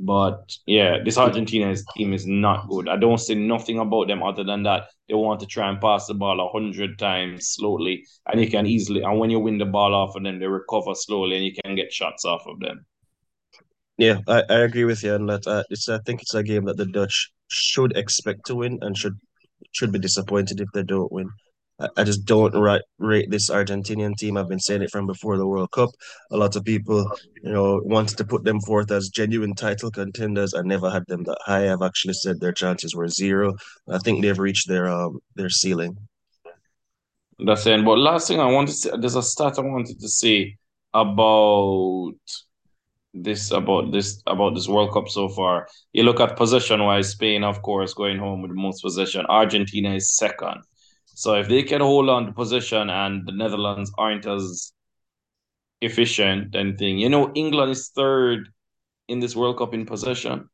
But 0.00 0.56
yeah, 0.66 0.98
this 1.04 1.18
Argentina 1.18 1.74
team 1.96 2.12
is 2.12 2.26
not 2.26 2.68
good. 2.68 2.88
I 2.88 2.96
don't 2.96 3.18
say 3.18 3.34
nothing 3.34 3.78
about 3.78 4.06
them 4.06 4.22
other 4.22 4.44
than 4.44 4.62
that 4.62 4.88
they 5.08 5.14
want 5.14 5.40
to 5.40 5.46
try 5.46 5.68
and 5.68 5.80
pass 5.80 6.06
the 6.06 6.14
ball 6.14 6.40
a 6.40 6.52
hundred 6.52 6.98
times 6.98 7.48
slowly, 7.48 8.04
and 8.26 8.40
you 8.40 8.50
can 8.50 8.66
easily. 8.66 9.02
And 9.02 9.18
when 9.18 9.30
you 9.30 9.40
win 9.40 9.58
the 9.58 9.64
ball 9.64 9.94
off 9.94 10.14
of 10.14 10.22
them, 10.22 10.38
they 10.38 10.46
recover 10.46 10.94
slowly, 10.94 11.36
and 11.36 11.44
you 11.44 11.52
can 11.64 11.74
get 11.74 11.92
shots 11.92 12.24
off 12.24 12.46
of 12.46 12.60
them. 12.60 12.84
Yeah, 13.96 14.18
I, 14.28 14.44
I 14.48 14.58
agree 14.60 14.84
with 14.84 15.02
you 15.02 15.14
on 15.14 15.26
that. 15.26 15.46
Uh, 15.46 15.64
it's 15.70 15.88
I 15.88 15.98
think 16.06 16.22
it's 16.22 16.34
a 16.34 16.42
game 16.42 16.66
that 16.66 16.76
the 16.76 16.86
Dutch 16.86 17.32
should 17.48 17.96
expect 17.96 18.46
to 18.46 18.54
win 18.54 18.78
and 18.82 18.96
should 18.96 19.18
should 19.72 19.90
be 19.90 19.98
disappointed 19.98 20.60
if 20.60 20.68
they 20.72 20.82
don't 20.82 21.10
win. 21.10 21.30
I 21.96 22.02
just 22.02 22.24
don't 22.24 22.54
rate, 22.98 23.30
this 23.30 23.50
Argentinian 23.50 24.16
team. 24.16 24.36
I've 24.36 24.48
been 24.48 24.58
saying 24.58 24.82
it 24.82 24.90
from 24.90 25.06
before 25.06 25.36
the 25.36 25.46
World 25.46 25.70
Cup. 25.70 25.90
A 26.32 26.36
lot 26.36 26.56
of 26.56 26.64
people, 26.64 27.08
you 27.42 27.52
know, 27.52 27.80
wanted 27.84 28.18
to 28.18 28.24
put 28.24 28.42
them 28.42 28.60
forth 28.60 28.90
as 28.90 29.10
genuine 29.10 29.54
title 29.54 29.90
contenders. 29.90 30.54
I 30.54 30.62
never 30.62 30.90
had 30.90 31.06
them 31.06 31.22
that 31.24 31.38
high. 31.44 31.72
I've 31.72 31.82
actually 31.82 32.14
said 32.14 32.40
their 32.40 32.52
chances 32.52 32.96
were 32.96 33.06
zero. 33.08 33.54
I 33.88 33.98
think 33.98 34.22
they've 34.22 34.38
reached 34.38 34.68
their 34.68 34.88
um 34.88 35.20
their 35.36 35.50
ceiling. 35.50 35.96
That's 37.38 37.64
it. 37.66 37.84
But 37.84 37.98
last 37.98 38.26
thing 38.26 38.40
I 38.40 38.46
wanted 38.46 38.72
to 38.72 38.78
say, 38.78 38.90
there's 38.98 39.14
a 39.14 39.22
stat 39.22 39.58
I 39.58 39.62
wanted 39.62 40.00
to 40.00 40.08
say 40.08 40.56
about 40.94 42.14
this 43.14 43.52
about 43.52 43.92
this 43.92 44.20
about 44.26 44.56
this 44.56 44.66
World 44.68 44.92
Cup 44.92 45.08
so 45.08 45.28
far. 45.28 45.68
You 45.92 46.02
look 46.02 46.18
at 46.18 46.36
possession 46.36 46.82
wise, 46.82 47.10
Spain, 47.10 47.44
of 47.44 47.62
course, 47.62 47.94
going 47.94 48.18
home 48.18 48.42
with 48.42 48.50
the 48.50 48.60
most 48.60 48.82
possession. 48.82 49.26
Argentina 49.26 49.94
is 49.94 50.16
second. 50.16 50.62
So 51.18 51.34
if 51.34 51.48
they 51.48 51.64
can 51.64 51.80
hold 51.80 52.08
on 52.08 52.26
to 52.26 52.32
position 52.32 52.88
and 52.88 53.26
the 53.26 53.32
Netherlands 53.32 53.90
aren't 53.98 54.24
as 54.24 54.72
efficient, 55.80 56.52
then 56.52 56.76
thing, 56.76 56.96
you 56.98 57.08
know, 57.08 57.32
England 57.34 57.72
is 57.72 57.88
third 57.88 58.50
in 59.08 59.18
this 59.18 59.34
World 59.34 59.58
Cup 59.58 59.74
in 59.74 59.84
possession. 59.84 60.48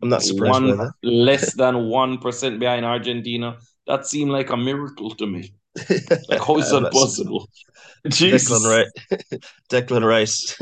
I'm 0.00 0.08
not 0.08 0.22
surprised 0.22 0.52
one, 0.52 0.70
by 0.78 0.84
that. 0.84 0.92
less 1.02 1.52
than 1.62 1.88
one 1.88 2.16
percent 2.16 2.60
behind 2.60 2.86
Argentina. 2.86 3.58
That 3.86 4.06
seemed 4.06 4.30
like 4.30 4.48
a 4.48 4.56
miracle 4.56 5.10
to 5.16 5.26
me. 5.26 5.52
Like 6.30 6.40
how 6.40 6.56
is 6.56 6.70
that 6.70 6.90
possible? 6.90 7.50
Declan 8.06 8.64
Rice. 8.64 9.30
Declan 9.68 10.08
Rice. 10.08 10.58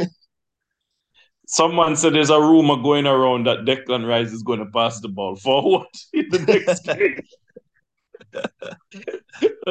Someone 1.47 1.95
said 1.95 2.15
there's 2.15 2.31
a 2.31 2.41
rumor 2.41 2.83
going 2.83 3.07
around 3.07 3.47
that 3.47 3.67
Declan 3.67 4.05
Rice 4.05 4.33
is 4.33 4.43
going 4.43 4.59
to 4.59 4.67
pass 4.67 4.99
the 5.01 5.09
ball 5.09 5.37
forward 5.37 5.87
in 6.13 6.29
the 6.29 6.41
next 6.41 6.85
game. 6.85 7.21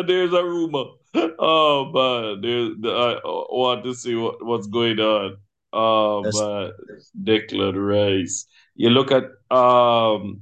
There's 0.07 0.33
a 0.33 0.43
rumor. 0.43 0.85
Oh 1.39 1.91
man, 1.93 2.41
there's, 2.41 2.75
I 2.83 3.19
want 3.23 3.83
to 3.83 3.93
see 3.93 4.15
what, 4.15 4.43
what's 4.45 4.67
going 4.67 4.99
on. 4.99 5.37
Oh 5.73 6.23
That's... 6.23 6.39
man, 6.39 6.71
Declan 7.23 7.75
Rice. 7.75 8.45
You 8.75 8.89
look 8.89 9.11
at 9.11 9.23
um, 9.55 10.41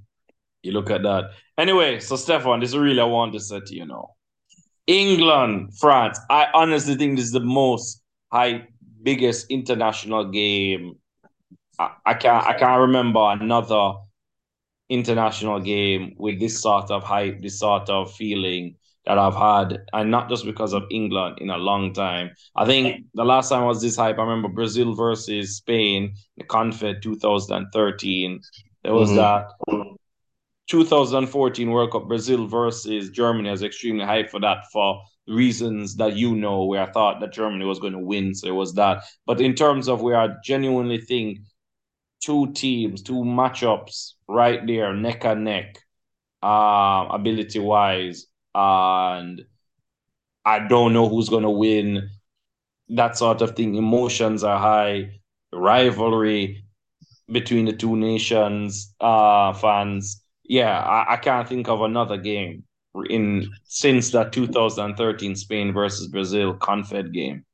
you 0.64 0.72
look 0.72 0.90
at 0.90 1.04
that. 1.04 1.32
Anyway, 1.58 2.00
so 2.00 2.16
Stefan, 2.16 2.60
this 2.60 2.70
is 2.70 2.78
really 2.78 3.02
I 3.02 3.06
want 3.06 3.34
to 3.34 3.40
say 3.40 3.60
to 3.60 3.76
you 3.76 3.86
know. 3.86 4.16
England, 4.88 5.78
France. 5.80 6.20
I 6.32 6.48
honestly 6.54 6.96
think 6.96 7.18
this 7.18 7.26
is 7.26 7.32
the 7.32 7.40
most 7.40 8.02
high 8.32 8.68
biggest 9.04 9.46
international 9.50 10.26
game. 10.32 10.96
I, 11.78 11.92
I 12.06 12.14
can't 12.16 12.46
I 12.46 12.58
can't 12.58 12.82
remember 12.82 13.20
another 13.20 13.94
international 14.90 15.60
game 15.60 16.16
with 16.18 16.40
this 16.40 16.62
sort 16.62 16.92
of 16.92 17.04
hype, 17.04 17.42
this 17.42 17.60
sort 17.60 17.90
of 17.90 18.14
feeling 18.14 18.76
that 19.06 19.18
I've 19.18 19.36
had, 19.36 19.80
and 19.94 20.12
not 20.12 20.30
just 20.30 20.46
because 20.46 20.74
of 20.74 20.84
England 20.92 21.38
in 21.40 21.50
a 21.50 21.58
long 21.58 21.94
time. 21.94 22.32
I 22.56 22.66
think 22.66 23.06
the 23.14 23.24
last 23.24 23.50
time 23.50 23.64
I 23.64 23.68
was 23.68 23.82
this 23.82 23.96
hype, 23.96 24.20
I 24.20 24.24
remember 24.24 24.50
Brazil 24.50 24.94
versus 24.94 25.58
Spain, 25.58 26.14
the 26.38 26.44
Confed 26.44 27.02
2013. 27.02 28.42
There 28.84 28.94
was 28.94 29.10
mm-hmm. 29.10 29.18
that 29.18 29.96
2014 30.70 31.72
World 31.72 31.92
Cup 31.92 32.08
Brazil 32.08 32.46
versus 32.46 33.10
Germany. 33.10 33.50
I 33.50 33.54
was 33.54 33.64
extremely 33.64 34.06
hyped 34.06 34.30
for 34.30 34.40
that 34.42 34.66
for 34.72 35.02
reasons 35.28 35.96
that 35.96 36.16
you 36.16 36.36
know, 36.36 36.66
where 36.66 36.84
I 36.84 36.92
thought 36.92 37.20
that 37.20 37.34
Germany 37.34 37.66
was 37.66 37.80
going 37.80 37.94
to 37.94 38.00
win. 38.00 38.36
So 38.36 38.48
it 38.48 38.56
was 38.56 38.74
that. 38.76 39.04
But 39.26 39.42
in 39.42 39.56
terms 39.56 39.88
of 39.88 40.02
where 40.02 40.18
I 40.18 40.30
genuinely 40.44 41.00
think 41.00 41.40
two 42.22 42.52
teams, 42.54 43.02
two 43.04 43.24
matchups 43.24 44.14
right 44.28 44.66
there, 44.66 44.94
neck 44.94 45.26
and 45.26 45.46
neck, 45.46 45.80
uh, 46.44 47.08
ability 47.12 47.60
wise. 47.60 48.28
And 48.56 49.46
I 50.46 50.60
don't 50.68 50.94
know 50.94 51.08
who's 51.08 51.30
going 51.30 51.44
to 51.44 51.50
win. 51.50 52.10
That 52.90 53.18
sort 53.18 53.42
of 53.42 53.56
thing. 53.56 53.76
Emotions 53.76 54.44
are 54.44 54.60
high. 54.60 55.20
Rivalry 55.54 56.66
between 57.32 57.66
the 57.66 57.74
two 57.74 57.96
nations, 57.96 58.94
uh, 59.00 59.54
fans. 59.54 60.24
Yeah, 60.44 60.80
I, 60.80 61.14
I 61.14 61.18
can't 61.18 61.48
think 61.48 61.70
of 61.70 61.82
another 61.82 62.18
game 62.18 62.64
in 63.10 63.52
since 63.66 64.12
that 64.12 64.34
2013 64.34 65.36
Spain 65.36 65.74
versus 65.74 66.08
Brazil 66.08 66.56
Confed 66.56 67.12
game. 67.14 67.46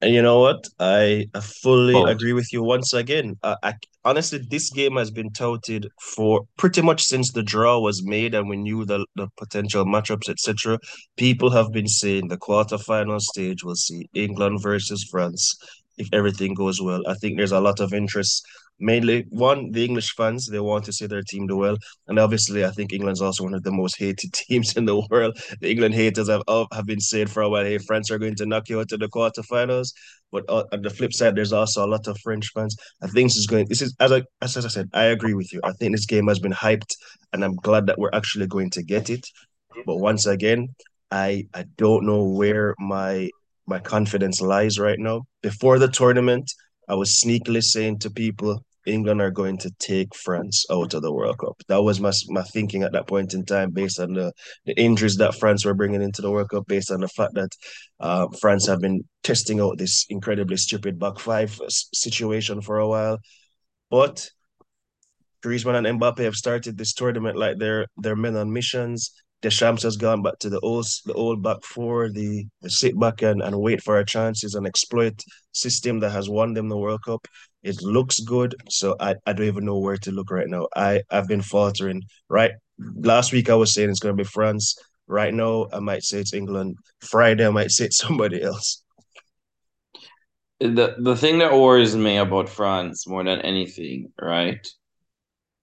And 0.00 0.14
you 0.14 0.22
know 0.22 0.40
what? 0.40 0.64
I, 0.78 1.26
fully 1.42 1.94
oh. 1.94 2.06
agree 2.06 2.32
with 2.32 2.52
you 2.52 2.62
once 2.62 2.92
again. 2.92 3.36
Uh, 3.42 3.56
I, 3.62 3.74
honestly, 4.04 4.40
this 4.48 4.70
game 4.70 4.96
has 4.96 5.10
been 5.10 5.30
touted 5.32 5.88
for 6.00 6.42
pretty 6.56 6.82
much 6.82 7.02
since 7.02 7.32
the 7.32 7.42
draw 7.42 7.80
was 7.80 8.04
made 8.04 8.34
and 8.34 8.48
we 8.48 8.56
knew 8.56 8.84
the, 8.84 9.04
the 9.16 9.28
potential 9.36 9.84
matchups, 9.84 10.28
etc. 10.28 10.78
People 11.16 11.50
have 11.50 11.72
been 11.72 11.88
saying 11.88 12.28
the 12.28 12.38
quarterfinal 12.38 13.20
stage 13.20 13.64
will 13.64 13.74
see 13.74 14.08
England 14.14 14.62
versus 14.62 15.08
France 15.10 15.56
if 15.96 16.08
everything 16.12 16.54
goes 16.54 16.80
well. 16.80 17.02
I 17.08 17.14
think 17.14 17.36
there's 17.36 17.52
a 17.52 17.60
lot 17.60 17.80
of 17.80 17.92
interest 17.92 18.46
mainly 18.80 19.26
one 19.30 19.72
the 19.72 19.84
english 19.84 20.14
fans 20.14 20.46
they 20.46 20.60
want 20.60 20.84
to 20.84 20.92
see 20.92 21.06
their 21.06 21.22
team 21.22 21.46
do 21.46 21.56
well. 21.56 21.76
And 22.06 22.18
obviously 22.18 22.64
i 22.64 22.70
think 22.70 22.92
england's 22.92 23.20
also 23.20 23.44
one 23.44 23.54
of 23.54 23.62
the 23.62 23.72
most 23.72 23.98
hated 23.98 24.32
teams 24.42 24.76
in 24.76 24.84
the 24.84 25.00
world. 25.10 25.38
The 25.60 25.70
england 25.70 25.94
haters 25.94 26.28
have 26.28 26.42
have 26.72 26.86
been 26.86 27.00
saying 27.00 27.28
for 27.28 27.42
a 27.42 27.48
while 27.48 27.64
hey 27.64 27.78
france 27.78 28.10
are 28.10 28.18
going 28.18 28.36
to 28.36 28.46
knock 28.46 28.68
you 28.68 28.80
out 28.80 28.88
to 28.90 28.96
the 28.96 29.08
quarterfinals. 29.08 29.88
But 30.30 30.44
uh, 30.48 30.64
on 30.72 30.82
the 30.82 30.90
flip 30.90 31.12
side 31.12 31.34
there's 31.36 31.52
also 31.52 31.84
a 31.84 31.90
lot 31.94 32.06
of 32.06 32.18
french 32.20 32.50
fans. 32.54 32.76
I 33.02 33.06
think 33.08 33.30
this 33.30 33.36
is 33.36 33.46
going 33.46 33.66
this 33.68 33.82
is 33.82 33.94
as 34.00 34.12
I, 34.12 34.22
as 34.42 34.56
i 34.56 34.68
said 34.68 34.88
i 34.92 35.04
agree 35.04 35.34
with 35.34 35.52
you. 35.52 35.60
I 35.64 35.72
think 35.72 35.92
this 35.92 36.06
game 36.06 36.28
has 36.28 36.38
been 36.38 36.52
hyped 36.52 36.94
and 37.32 37.44
i'm 37.44 37.56
glad 37.56 37.86
that 37.86 37.98
we're 37.98 38.14
actually 38.14 38.46
going 38.46 38.70
to 38.70 38.82
get 38.82 39.10
it. 39.10 39.26
But 39.86 39.96
once 39.96 40.26
again 40.26 40.68
i 41.10 41.46
i 41.54 41.64
don't 41.76 42.04
know 42.04 42.22
where 42.24 42.74
my 42.78 43.30
my 43.66 43.78
confidence 43.78 44.40
lies 44.40 44.78
right 44.78 44.98
now. 44.98 45.22
Before 45.42 45.78
the 45.78 45.88
tournament 45.88 46.50
I 46.88 46.94
was 46.94 47.20
sneakily 47.22 47.62
saying 47.62 47.98
to 48.00 48.10
people, 48.10 48.64
England 48.88 49.20
are 49.20 49.30
going 49.30 49.58
to 49.58 49.70
take 49.78 50.14
France 50.14 50.64
out 50.70 50.94
of 50.94 51.02
the 51.02 51.12
World 51.12 51.38
Cup. 51.38 51.56
That 51.68 51.82
was 51.82 52.00
my 52.00 52.12
my 52.28 52.42
thinking 52.42 52.82
at 52.82 52.92
that 52.92 53.06
point 53.06 53.34
in 53.34 53.44
time, 53.44 53.70
based 53.70 54.00
on 54.00 54.14
the, 54.14 54.32
the 54.66 54.78
injuries 54.80 55.16
that 55.16 55.34
France 55.34 55.64
were 55.64 55.74
bringing 55.74 56.02
into 56.02 56.22
the 56.22 56.30
World 56.30 56.50
Cup, 56.50 56.66
based 56.66 56.90
on 56.90 57.00
the 57.00 57.08
fact 57.08 57.34
that 57.34 57.50
uh, 58.00 58.26
France 58.40 58.66
have 58.66 58.80
been 58.80 59.04
testing 59.22 59.60
out 59.60 59.78
this 59.78 60.06
incredibly 60.08 60.56
stupid 60.56 60.98
back 60.98 61.18
five 61.18 61.60
situation 61.68 62.60
for 62.60 62.78
a 62.78 62.88
while. 62.88 63.18
But 63.90 64.30
Griezmann 65.44 65.88
and 65.88 66.00
Mbappe 66.00 66.18
have 66.18 66.34
started 66.34 66.76
this 66.76 66.94
tournament 66.94 67.36
like 67.36 67.58
they're 67.58 67.86
they're 67.96 68.16
men 68.16 68.36
on 68.36 68.52
missions. 68.52 69.12
Deschamps 69.40 69.84
has 69.84 69.96
gone 69.96 70.20
back 70.22 70.36
to 70.40 70.50
the 70.50 70.58
old 70.60 70.86
the 71.06 71.14
old 71.14 71.42
back 71.44 71.62
four, 71.62 72.10
the, 72.10 72.44
the 72.60 72.68
sit 72.68 72.98
back 72.98 73.22
and, 73.22 73.40
and 73.40 73.60
wait 73.60 73.80
for 73.80 73.94
our 73.94 74.02
chances 74.02 74.54
and 74.54 74.66
exploit 74.66 75.22
system 75.52 76.00
that 76.00 76.10
has 76.10 76.28
won 76.28 76.54
them 76.54 76.68
the 76.68 76.76
World 76.76 77.04
Cup. 77.04 77.24
It 77.68 77.82
looks 77.82 78.20
good, 78.20 78.54
so 78.70 78.96
I, 78.98 79.14
I 79.26 79.34
don't 79.34 79.46
even 79.46 79.66
know 79.66 79.76
where 79.76 79.98
to 79.98 80.10
look 80.10 80.30
right 80.30 80.48
now. 80.48 80.68
I 80.74 81.02
I've 81.10 81.28
been 81.28 81.42
faltering. 81.42 82.02
Right, 82.30 82.52
last 82.78 83.30
week 83.30 83.50
I 83.50 83.54
was 83.56 83.74
saying 83.74 83.90
it's 83.90 84.00
going 84.00 84.16
to 84.16 84.22
be 84.24 84.26
France. 84.26 84.74
Right 85.06 85.34
now, 85.34 85.66
I 85.70 85.80
might 85.80 86.02
say 86.02 86.18
it's 86.18 86.32
England. 86.32 86.76
Friday, 87.02 87.46
I 87.46 87.50
might 87.50 87.70
say 87.70 87.84
it's 87.86 87.98
somebody 88.06 88.42
else. 88.42 88.82
The 90.60 90.96
the 90.98 91.14
thing 91.14 91.38
that 91.40 91.52
worries 91.52 91.94
me 91.94 92.16
about 92.16 92.48
France 92.48 93.06
more 93.06 93.22
than 93.22 93.40
anything, 93.42 94.12
right, 94.18 94.66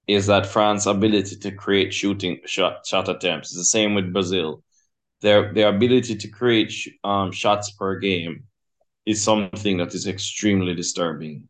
is 0.07 0.27
that 0.27 0.45
France's 0.45 0.87
ability 0.87 1.37
to 1.37 1.51
create 1.51 1.91
shooting 1.91 2.39
shot 2.45 2.85
shot 2.85 3.09
attempts. 3.09 3.49
It's 3.49 3.57
the 3.57 3.65
same 3.65 3.95
with 3.95 4.13
Brazil. 4.13 4.63
Their 5.21 5.51
their 5.55 5.69
ability 5.69 6.17
to 6.17 6.27
create 6.27 6.71
um, 7.03 7.31
shots 7.31 7.71
per 7.71 7.97
game 7.97 8.43
is 9.07 9.23
something 9.23 9.77
that 9.77 9.95
is 9.95 10.05
extremely 10.05 10.75
disturbing. 10.75 11.49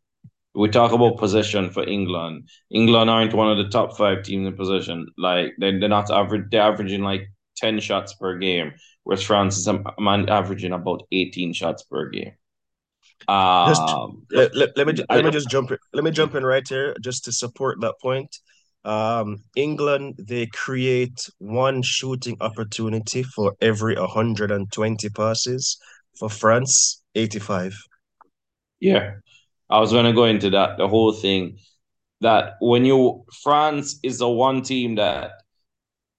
We 0.56 0.68
talk 0.70 0.92
about 0.92 1.18
position 1.18 1.70
for 1.70 1.86
England. 1.86 2.48
England 2.70 3.10
aren't 3.10 3.34
one 3.34 3.50
of 3.50 3.58
the 3.58 3.68
top 3.68 3.96
five 3.96 4.22
teams 4.22 4.46
in 4.46 4.56
position. 4.56 5.06
Like 5.18 5.52
they 5.60 5.78
they're 5.78 5.88
not 5.88 6.10
average. 6.10 6.46
They're 6.50 6.62
averaging 6.62 7.02
like 7.02 7.28
ten 7.56 7.78
shots 7.80 8.14
per 8.14 8.38
game, 8.38 8.72
whereas 9.04 9.22
France 9.22 9.58
is 9.58 9.68
averaging 9.68 10.72
about 10.72 11.02
eighteen 11.12 11.52
shots 11.52 11.82
per 11.84 12.08
game. 12.08 12.32
Um, 13.28 14.26
let, 14.30 14.54
let, 14.54 14.76
let, 14.76 14.86
me 14.86 14.94
let 15.10 15.24
me 15.24 15.30
just 15.30 15.48
jump 15.50 15.70
in, 15.70 15.78
let 15.92 16.04
me 16.04 16.10
jump 16.10 16.34
in 16.34 16.44
right 16.44 16.66
here 16.66 16.94
just 17.00 17.24
to 17.24 17.32
support 17.32 17.80
that 17.80 17.94
point. 18.00 18.34
Um, 18.84 19.42
England 19.56 20.14
they 20.18 20.46
create 20.46 21.28
one 21.38 21.82
shooting 21.82 22.36
opportunity 22.40 23.24
for 23.24 23.54
every 23.60 23.96
120 23.96 25.08
passes. 25.10 25.78
For 26.18 26.30
France, 26.30 27.02
85. 27.14 27.76
Yeah, 28.80 29.16
I 29.68 29.80
was 29.80 29.92
going 29.92 30.06
to 30.06 30.12
go 30.12 30.24
into 30.24 30.50
that 30.50 30.78
the 30.78 30.88
whole 30.88 31.12
thing 31.12 31.58
that 32.20 32.54
when 32.60 32.84
you 32.84 33.24
France 33.42 33.98
is 34.02 34.18
the 34.18 34.28
one 34.28 34.62
team 34.62 34.94
that 34.96 35.32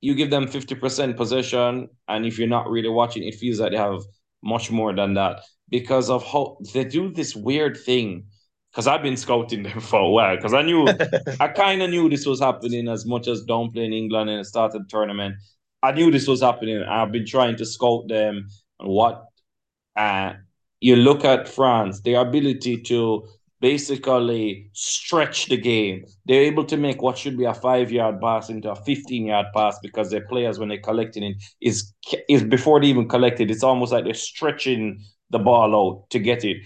you 0.01 0.13
give 0.13 0.29
them 0.29 0.45
50% 0.45 1.17
possession 1.17 1.89
and 2.07 2.25
if 2.25 2.37
you're 2.37 2.47
not 2.47 2.69
really 2.69 2.89
watching 2.89 3.23
it 3.23 3.35
feels 3.35 3.59
like 3.59 3.71
they 3.71 3.77
have 3.77 4.01
much 4.43 4.69
more 4.71 4.93
than 4.93 5.15
that 5.15 5.41
because 5.69 6.09
of 6.09 6.25
how 6.25 6.57
they 6.73 6.83
do 6.83 7.11
this 7.11 7.35
weird 7.35 7.77
thing. 7.77 8.25
Because 8.71 8.87
I've 8.87 9.01
been 9.01 9.17
scouting 9.17 9.63
them 9.63 9.79
for 9.91 9.99
a 9.99 10.09
while. 10.09 10.35
Because 10.35 10.53
I 10.53 10.61
knew, 10.61 10.87
I 11.39 11.47
kind 11.47 11.81
of 11.81 11.89
knew 11.89 12.09
this 12.09 12.25
was 12.25 12.39
happening 12.39 12.87
as 12.87 13.05
much 13.05 13.27
as 13.27 13.43
don't 13.43 13.73
play 13.73 13.85
in 13.85 13.93
England 13.93 14.29
and 14.29 14.45
started 14.45 14.83
the 14.83 14.87
tournament. 14.87 15.35
I 15.83 15.91
knew 15.91 16.11
this 16.11 16.27
was 16.27 16.41
happening. 16.41 16.83
I've 16.83 17.11
been 17.11 17.25
trying 17.25 17.55
to 17.57 17.65
scout 17.65 18.07
them 18.07 18.49
and 18.79 18.89
what. 18.89 19.25
Uh, 19.95 20.33
you 20.79 20.95
look 20.95 21.25
at 21.25 21.47
France, 21.47 22.01
their 22.01 22.21
ability 22.21 22.81
to 22.83 23.27
basically 23.59 24.69
stretch 24.73 25.47
the 25.47 25.57
game. 25.57 26.05
They're 26.25 26.43
able 26.43 26.65
to 26.65 26.77
make 26.77 27.01
what 27.01 27.17
should 27.17 27.37
be 27.37 27.45
a 27.45 27.53
five 27.53 27.91
yard 27.91 28.21
pass 28.21 28.49
into 28.49 28.71
a 28.71 28.75
15 28.75 29.25
yard 29.25 29.47
pass 29.53 29.79
because 29.81 30.09
their 30.09 30.25
players, 30.27 30.59
when 30.59 30.69
they're 30.69 30.79
collecting 30.79 31.23
it, 31.23 31.37
is 31.61 31.93
is 32.29 32.43
before 32.43 32.79
they 32.79 32.87
even 32.87 33.07
collect 33.07 33.39
it, 33.39 33.51
it's 33.51 33.63
almost 33.63 33.91
like 33.91 34.03
they're 34.03 34.13
stretching 34.13 34.99
the 35.29 35.39
ball 35.39 35.75
out 35.75 36.09
to 36.11 36.19
get 36.19 36.43
it. 36.43 36.57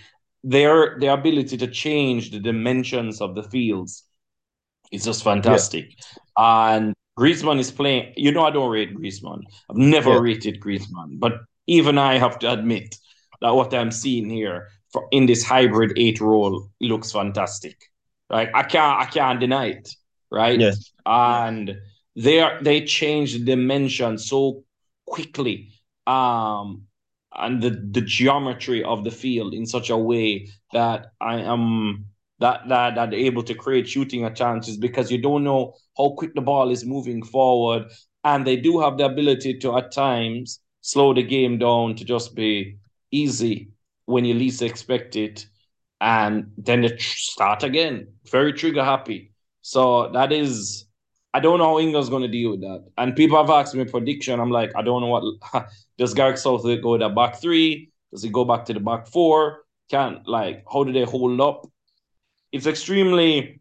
Their 0.44 1.00
their 1.00 1.14
ability 1.14 1.58
to 1.58 1.68
change 1.68 2.32
the 2.32 2.40
dimensions 2.40 3.22
of 3.22 3.36
the 3.36 3.44
fields 3.44 4.04
is 4.92 5.06
just 5.06 5.24
fantastic. 5.24 5.94
Yeah. 6.38 6.76
And 6.76 6.96
Griezmann 7.18 7.60
is 7.60 7.72
playing. 7.72 8.14
You 8.18 8.32
know, 8.32 8.44
I 8.44 8.52
don't 8.52 8.72
rate 8.72 8.96
Griezmann. 8.96 9.44
I've 9.70 9.78
never 9.78 10.12
yeah. 10.12 10.20
rated 10.20 10.60
Griezmann, 10.60 11.20
but 11.20 11.34
even 11.68 11.98
I 11.98 12.18
have 12.18 12.40
to 12.40 12.52
admit 12.52 12.96
that 13.42 13.56
what 13.56 13.74
I'm 13.74 13.92
seeing 13.92 14.30
here 14.30 14.68
for, 14.94 15.08
in 15.12 15.26
this 15.26 15.44
hybrid 15.44 15.94
eight 15.98 16.20
role 16.22 16.70
looks 16.82 17.12
fantastic. 17.12 17.78
Like 18.30 18.52
I 18.54 18.64
can't 18.64 19.02
I 19.02 19.06
can't 19.06 19.40
deny 19.40 19.68
it. 19.68 19.90
right? 20.32 20.60
Yeah. 20.60 20.74
And 21.06 21.76
they 22.16 22.40
are 22.40 22.62
they 22.64 22.86
change 22.86 23.34
the 23.34 23.44
dimension 23.46 24.18
so 24.18 24.64
quickly. 25.06 25.70
Um 26.08 26.84
and 27.34 27.62
the, 27.62 27.70
the 27.70 28.02
geometry 28.02 28.84
of 28.84 29.04
the 29.06 29.12
field 29.12 29.54
in 29.54 29.66
such 29.66 29.90
a 29.90 29.98
way 29.98 30.50
that 30.74 31.08
I 31.22 31.40
am 31.40 32.06
that 32.40 32.68
that 32.70 32.96
that 32.96 33.14
able 33.14 33.44
to 33.44 33.54
create 33.54 33.88
shooting 33.88 34.34
chances 34.36 34.78
because 34.78 35.12
you 35.12 35.22
don't 35.22 35.44
know 35.44 35.74
how 35.98 36.10
quick 36.18 36.34
the 36.36 36.42
ball 36.42 36.72
is 36.72 36.86
moving 36.86 37.24
forward, 37.24 37.86
and 38.24 38.46
they 38.46 38.58
do 38.58 38.80
have 38.82 38.98
the 38.98 39.06
ability 39.06 39.60
to 39.60 39.78
at 39.78 39.92
times 39.94 40.60
slow 40.82 41.14
the 41.14 41.24
game 41.24 41.58
down 41.58 41.96
to 41.96 42.04
just 42.06 42.36
be 42.36 42.78
easy 43.12 43.71
when 44.12 44.26
you 44.26 44.34
least 44.34 44.62
expect 44.62 45.16
it, 45.16 45.46
and 46.00 46.52
then 46.58 46.82
they 46.82 46.98
start 46.98 47.64
again. 47.64 48.08
Very 48.30 48.54
trigger 48.54 48.84
happy. 48.84 49.32
So 49.62 50.12
that 50.12 50.32
is, 50.32 50.86
I 51.34 51.40
don't 51.40 51.60
know 51.60 51.66
how 51.66 51.80
England's 51.80 52.10
going 52.10 52.24
to 52.24 52.28
deal 52.28 52.52
with 52.52 52.62
that. 52.62 52.86
And 52.98 53.16
people 53.16 53.38
have 53.38 53.50
asked 53.50 53.76
me 53.76 53.86
prediction. 53.86 54.40
I'm 54.40 54.50
like, 54.50 54.72
I 54.76 54.82
don't 54.82 55.02
know 55.02 55.08
what 55.08 55.68
does 55.98 56.14
Southgate 56.42 56.82
go 56.82 56.98
to 56.98 57.08
the 57.08 57.10
back 57.10 57.40
three? 57.40 57.92
Does 58.12 58.24
he 58.24 58.30
go 58.30 58.44
back 58.44 58.66
to 58.66 58.74
the 58.74 58.80
back 58.80 59.08
four? 59.08 59.64
Can 59.90 60.24
like 60.26 60.64
how 60.72 60.84
do 60.84 60.92
they 60.92 61.04
hold 61.04 61.40
up? 61.40 61.68
It's 62.52 62.66
extremely 62.66 63.61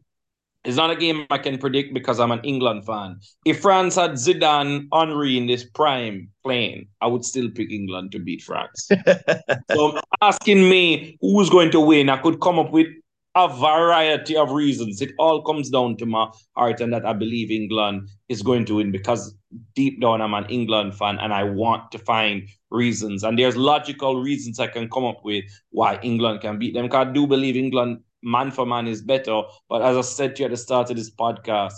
it's 0.64 0.76
not 0.76 0.90
a 0.90 0.96
game 0.96 1.26
I 1.30 1.38
can 1.38 1.58
predict 1.58 1.94
because 1.94 2.20
I'm 2.20 2.32
an 2.32 2.40
England 2.42 2.84
fan. 2.84 3.18
If 3.46 3.60
France 3.60 3.94
had 3.94 4.12
Zidane, 4.12 4.88
Henry 4.92 5.38
in 5.38 5.46
this 5.46 5.64
prime 5.64 6.28
playing, 6.44 6.88
I 7.00 7.06
would 7.06 7.24
still 7.24 7.50
pick 7.50 7.70
England 7.70 8.12
to 8.12 8.18
beat 8.18 8.42
France. 8.42 8.90
so 9.72 9.98
asking 10.20 10.68
me 10.68 11.16
who's 11.20 11.48
going 11.48 11.70
to 11.70 11.80
win, 11.80 12.10
I 12.10 12.18
could 12.18 12.40
come 12.40 12.58
up 12.58 12.72
with 12.72 12.88
a 13.36 13.48
variety 13.48 14.36
of 14.36 14.50
reasons. 14.50 15.00
It 15.00 15.12
all 15.18 15.42
comes 15.42 15.70
down 15.70 15.96
to 15.98 16.06
my 16.06 16.28
heart 16.56 16.80
and 16.80 16.92
that 16.92 17.06
I 17.06 17.14
believe 17.14 17.50
England 17.50 18.08
is 18.28 18.42
going 18.42 18.66
to 18.66 18.76
win 18.76 18.90
because 18.90 19.34
deep 19.74 20.00
down 20.00 20.20
I'm 20.20 20.34
an 20.34 20.46
England 20.46 20.94
fan 20.94 21.18
and 21.18 21.32
I 21.32 21.44
want 21.44 21.90
to 21.92 21.98
find 21.98 22.46
reasons. 22.70 23.22
And 23.22 23.38
there's 23.38 23.56
logical 23.56 24.20
reasons 24.20 24.58
I 24.58 24.66
can 24.66 24.90
come 24.90 25.04
up 25.04 25.24
with 25.24 25.44
why 25.70 25.98
England 26.02 26.42
can 26.42 26.58
beat 26.58 26.74
them. 26.74 26.86
Because 26.86 27.06
I 27.06 27.12
do 27.12 27.26
believe 27.26 27.56
England 27.56 28.00
man 28.22 28.50
for 28.50 28.66
man 28.66 28.86
is 28.86 29.02
better. 29.02 29.42
But 29.68 29.82
as 29.82 29.96
I 29.96 30.00
said 30.02 30.36
to 30.36 30.40
you 30.40 30.44
at 30.46 30.50
the 30.50 30.56
start 30.56 30.90
of 30.90 30.96
this 30.96 31.10
podcast, 31.10 31.74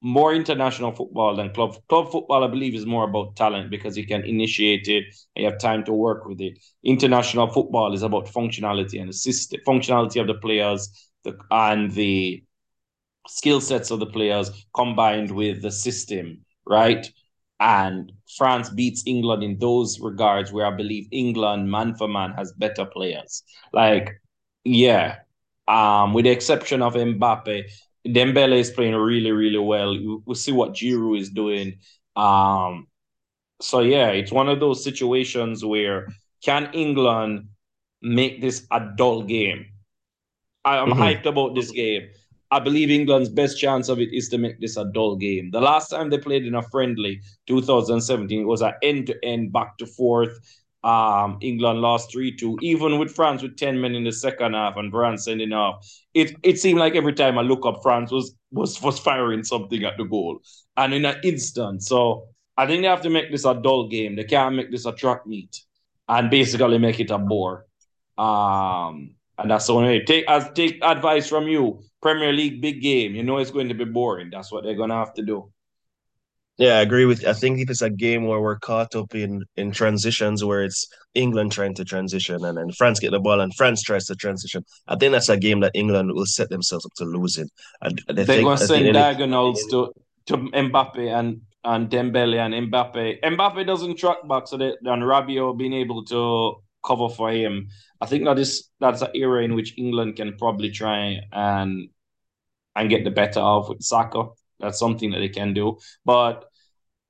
more 0.00 0.34
international 0.34 0.92
football 0.92 1.34
than 1.34 1.52
club 1.52 1.76
club 1.88 2.12
football, 2.12 2.44
I 2.44 2.48
believe, 2.48 2.74
is 2.74 2.84
more 2.86 3.04
about 3.04 3.36
talent 3.36 3.70
because 3.70 3.96
you 3.96 4.06
can 4.06 4.22
initiate 4.24 4.86
it 4.86 5.04
and 5.34 5.44
you 5.44 5.50
have 5.50 5.58
time 5.58 5.82
to 5.84 5.92
work 5.92 6.26
with 6.26 6.40
it. 6.40 6.58
International 6.84 7.48
football 7.48 7.94
is 7.94 8.02
about 8.02 8.26
functionality 8.26 9.00
and 9.00 9.08
the 9.08 9.14
system, 9.14 9.60
functionality 9.66 10.20
of 10.20 10.26
the 10.26 10.34
players, 10.34 11.10
the 11.24 11.36
and 11.50 11.90
the 11.92 12.44
skill 13.28 13.60
sets 13.60 13.90
of 13.90 13.98
the 14.00 14.06
players 14.06 14.50
combined 14.74 15.30
with 15.30 15.62
the 15.62 15.70
system, 15.70 16.44
right? 16.66 17.10
And 17.60 18.12
France 18.36 18.68
beats 18.68 19.04
England 19.06 19.42
in 19.42 19.58
those 19.58 20.00
regards 20.00 20.52
where 20.52 20.66
I 20.66 20.76
believe 20.76 21.08
England, 21.12 21.70
man 21.70 21.94
for 21.94 22.08
man, 22.08 22.32
has 22.32 22.52
better 22.52 22.84
players. 22.84 23.42
Like, 23.72 24.20
yeah, 24.64 25.20
um, 25.68 26.12
with 26.12 26.24
the 26.24 26.30
exception 26.30 26.82
of 26.82 26.94
Mbappe, 26.94 27.64
Dembele 28.06 28.58
is 28.58 28.70
playing 28.70 28.94
really, 28.94 29.32
really 29.32 29.58
well. 29.58 29.96
We'll 30.24 30.34
see 30.34 30.52
what 30.52 30.74
Giroud 30.74 31.18
is 31.18 31.30
doing. 31.30 31.78
Um, 32.16 32.86
so 33.60 33.80
yeah, 33.80 34.08
it's 34.08 34.32
one 34.32 34.48
of 34.48 34.60
those 34.60 34.84
situations 34.84 35.64
where 35.64 36.08
can 36.44 36.70
England 36.74 37.48
make 38.02 38.40
this 38.40 38.66
a 38.70 38.80
dull 38.96 39.22
game? 39.22 39.66
I 40.64 40.76
am 40.76 40.90
mm-hmm. 40.90 41.00
hyped 41.00 41.26
about 41.26 41.54
this 41.54 41.70
game. 41.70 42.08
I 42.50 42.60
believe 42.60 42.90
England's 42.90 43.30
best 43.30 43.58
chance 43.58 43.88
of 43.88 43.98
it 44.00 44.12
is 44.12 44.28
to 44.28 44.38
make 44.38 44.60
this 44.60 44.76
a 44.76 44.84
dull 44.84 45.16
game. 45.16 45.50
The 45.50 45.60
last 45.60 45.88
time 45.88 46.10
they 46.10 46.18
played 46.18 46.46
in 46.46 46.54
a 46.54 46.62
friendly, 46.62 47.20
2017, 47.48 48.40
it 48.40 48.44
was 48.44 48.62
an 48.62 48.74
end 48.82 49.06
to 49.08 49.24
end, 49.24 49.52
back 49.52 49.76
to 49.78 49.86
forth. 49.86 50.38
Um, 50.84 51.38
England 51.40 51.80
lost 51.80 52.12
3 52.12 52.36
2, 52.36 52.58
even 52.60 52.98
with 52.98 53.10
France 53.14 53.42
with 53.42 53.56
10 53.56 53.80
men 53.80 53.94
in 53.94 54.04
the 54.04 54.12
second 54.12 54.54
half 54.54 54.76
and 54.76 54.92
Varane 54.92 55.18
sending 55.18 55.52
off. 55.52 55.86
It 56.12 56.36
it 56.42 56.58
seemed 56.60 56.78
like 56.78 56.94
every 56.94 57.14
time 57.14 57.38
I 57.38 57.42
look 57.42 57.64
up, 57.66 57.80
France 57.82 58.10
was 58.12 58.36
was 58.52 58.80
was 58.82 58.98
firing 58.98 59.44
something 59.44 59.82
at 59.84 59.96
the 59.96 60.04
goal. 60.04 60.40
And 60.76 60.92
in 60.94 61.04
an 61.06 61.16
instant. 61.24 61.82
So 61.82 62.28
I 62.56 62.66
think 62.66 62.82
they 62.82 62.88
have 62.88 63.02
to 63.02 63.10
make 63.10 63.30
this 63.30 63.46
a 63.46 63.54
dull 63.54 63.88
game. 63.88 64.16
They 64.16 64.24
can't 64.24 64.56
make 64.56 64.70
this 64.70 64.86
a 64.86 64.92
track 64.92 65.26
meet 65.26 65.60
and 66.08 66.30
basically 66.30 66.78
make 66.78 67.00
it 67.00 67.10
a 67.10 67.18
bore. 67.18 67.66
Um, 68.18 69.16
and 69.38 69.50
that's 69.50 69.66
the 69.66 69.74
only 69.74 69.88
way. 69.88 70.04
Take 70.04 70.28
as 70.28 70.50
take 70.54 70.78
advice 70.82 71.28
from 71.28 71.48
you. 71.48 71.82
Premier 72.02 72.32
League 72.32 72.60
big 72.60 72.82
game. 72.82 73.14
You 73.14 73.22
know 73.22 73.38
it's 73.38 73.50
going 73.50 73.68
to 73.68 73.74
be 73.74 73.84
boring. 73.86 74.30
That's 74.30 74.52
what 74.52 74.64
they're 74.64 74.76
gonna 74.76 74.94
have 74.96 75.14
to 75.14 75.22
do. 75.22 75.50
Yeah, 76.56 76.78
I 76.78 76.82
agree 76.82 77.04
with. 77.04 77.26
I 77.26 77.32
think 77.32 77.58
if 77.58 77.68
it's 77.68 77.82
a 77.82 77.90
game 77.90 78.26
where 78.26 78.40
we're 78.40 78.58
caught 78.58 78.94
up 78.94 79.14
in 79.14 79.42
in 79.56 79.72
transitions, 79.72 80.44
where 80.44 80.62
it's 80.62 80.86
England 81.14 81.50
trying 81.50 81.74
to 81.74 81.84
transition 81.84 82.44
and 82.44 82.56
then 82.56 82.70
France 82.70 83.00
get 83.00 83.10
the 83.10 83.18
ball 83.18 83.40
and 83.40 83.52
France 83.54 83.82
tries 83.82 84.06
to 84.06 84.14
transition, 84.14 84.64
I 84.86 84.94
think 84.94 85.12
that's 85.12 85.28
a 85.28 85.36
game 85.36 85.60
that 85.60 85.72
England 85.74 86.12
will 86.12 86.26
set 86.26 86.50
themselves 86.50 86.86
up 86.86 86.92
to 86.98 87.04
losing. 87.04 87.48
And 87.80 88.00
they 88.06 88.22
they're 88.22 88.42
going 88.42 88.58
to 88.58 88.66
send 88.66 88.92
diagonals 88.92 89.64
to 89.70 89.92
to 90.26 90.36
Mbappe 90.36 91.18
and 91.18 91.40
and 91.64 91.90
Dembele 91.90 92.38
and 92.38 92.70
Mbappe. 92.70 93.20
Mbappe 93.22 93.66
doesn't 93.66 93.98
track 93.98 94.18
back, 94.28 94.46
so 94.46 94.56
that 94.58 94.76
and 94.84 95.02
Rabiot 95.02 95.58
being 95.58 95.72
able 95.72 96.04
to 96.04 96.54
cover 96.86 97.08
for 97.08 97.32
him. 97.32 97.68
I 98.00 98.06
think 98.06 98.26
that 98.26 98.38
is 98.38 98.70
that's 98.78 99.02
an 99.02 99.10
era 99.16 99.42
in 99.42 99.54
which 99.54 99.76
England 99.76 100.16
can 100.16 100.36
probably 100.38 100.70
try 100.70 101.18
and 101.32 101.88
and 102.76 102.90
get 102.90 103.02
the 103.02 103.10
better 103.10 103.40
of 103.40 103.68
with 103.70 103.82
Saka. 103.82 104.26
That's 104.60 104.78
something 104.78 105.10
that 105.10 105.18
they 105.18 105.28
can 105.28 105.52
do. 105.52 105.78
But 106.04 106.44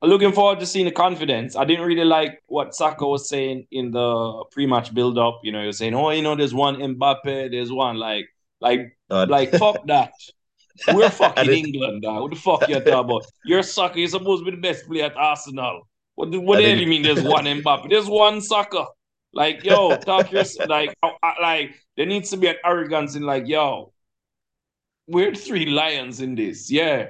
looking 0.03 0.33
forward 0.33 0.61
to 0.61 0.67
seeing 0.67 0.85
the 0.85 0.93
confidence. 0.93 1.57
I 1.57 1.65
didn't 1.65 1.87
really 1.87 2.05
like 2.05 2.43
what 2.47 2.75
Saka 2.75 3.07
was 3.07 3.29
saying 3.29 3.67
in 3.71 3.91
the 3.91 4.45
pre-match 4.53 4.95
build-up. 4.95 5.41
You 5.43 5.53
know, 5.53 5.61
he 5.61 5.67
was 5.67 5.79
saying, 5.79 5.95
"Oh, 5.95 6.11
you 6.11 6.23
know, 6.23 6.37
there's 6.37 6.55
one 6.55 6.77
Mbappe, 6.77 7.51
there's 7.51 7.73
one 7.73 7.97
like, 7.97 8.27
like, 8.61 8.97
God. 9.11 9.29
like, 9.29 9.53
fuck 9.53 9.87
that." 9.87 10.13
We're 10.93 11.09
fucking 11.09 11.51
England, 11.51 12.03
dog. 12.03 12.23
What 12.23 12.31
the 12.33 12.37
fuck 12.37 12.69
you 12.69 12.75
talking 12.81 12.93
about? 12.93 13.27
You're 13.45 13.63
Saka. 13.63 13.99
You're 13.99 14.09
supposed 14.09 14.45
to 14.45 14.51
be 14.51 14.57
the 14.57 14.61
best 14.61 14.87
player 14.87 15.05
at 15.05 15.17
Arsenal. 15.17 15.87
What 16.17 16.33
do, 16.33 16.41
what 16.41 16.59
do 16.59 16.69
you 16.69 16.87
mean? 16.87 17.03
There's 17.03 17.23
one 17.23 17.45
Mbappe. 17.45 17.89
There's 17.89 18.09
one 18.09 18.41
Saka. 18.41 18.87
Like, 19.33 19.65
yo, 19.65 19.97
talk 19.97 20.31
your 20.31 20.45
like, 20.69 20.97
like 21.41 21.75
there 21.97 22.07
needs 22.07 22.31
to 22.31 22.37
be 22.37 22.47
an 22.47 22.57
arrogance 22.65 23.17
in 23.17 23.23
like, 23.23 23.49
yo, 23.49 23.93
we're 25.07 25.35
three 25.35 25.67
lions 25.67 26.21
in 26.21 26.35
this. 26.35 26.71
Yeah, 26.71 27.09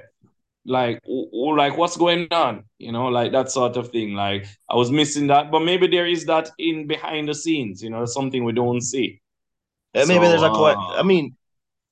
like 0.65 0.99
like 1.05 1.77
what's 1.77 1.97
going 1.97 2.27
on? 2.31 2.63
You 2.79 2.91
know 2.91 3.07
like 3.07 3.31
that 3.31 3.51
sort 3.51 3.77
of 3.77 3.89
thing. 3.89 4.13
Like 4.13 4.45
i 4.69 4.75
was 4.75 4.91
missing 4.91 5.27
that 5.27 5.51
but 5.51 5.61
maybe 5.61 5.87
there 5.87 6.07
is 6.07 6.25
that 6.25 6.49
in 6.57 6.87
behind 6.87 7.27
the 7.27 7.35
scenes 7.35 7.81
you 7.81 7.89
know 7.89 8.05
something 8.05 8.43
we 8.43 8.53
don't 8.53 8.81
see. 8.81 9.21
Yeah, 9.93 10.05
maybe 10.05 10.25
so, 10.25 10.29
there's 10.29 10.41
a 10.41 10.49
quiet 10.49 10.77
uh, 10.77 10.99
i 10.99 11.03
mean 11.03 11.35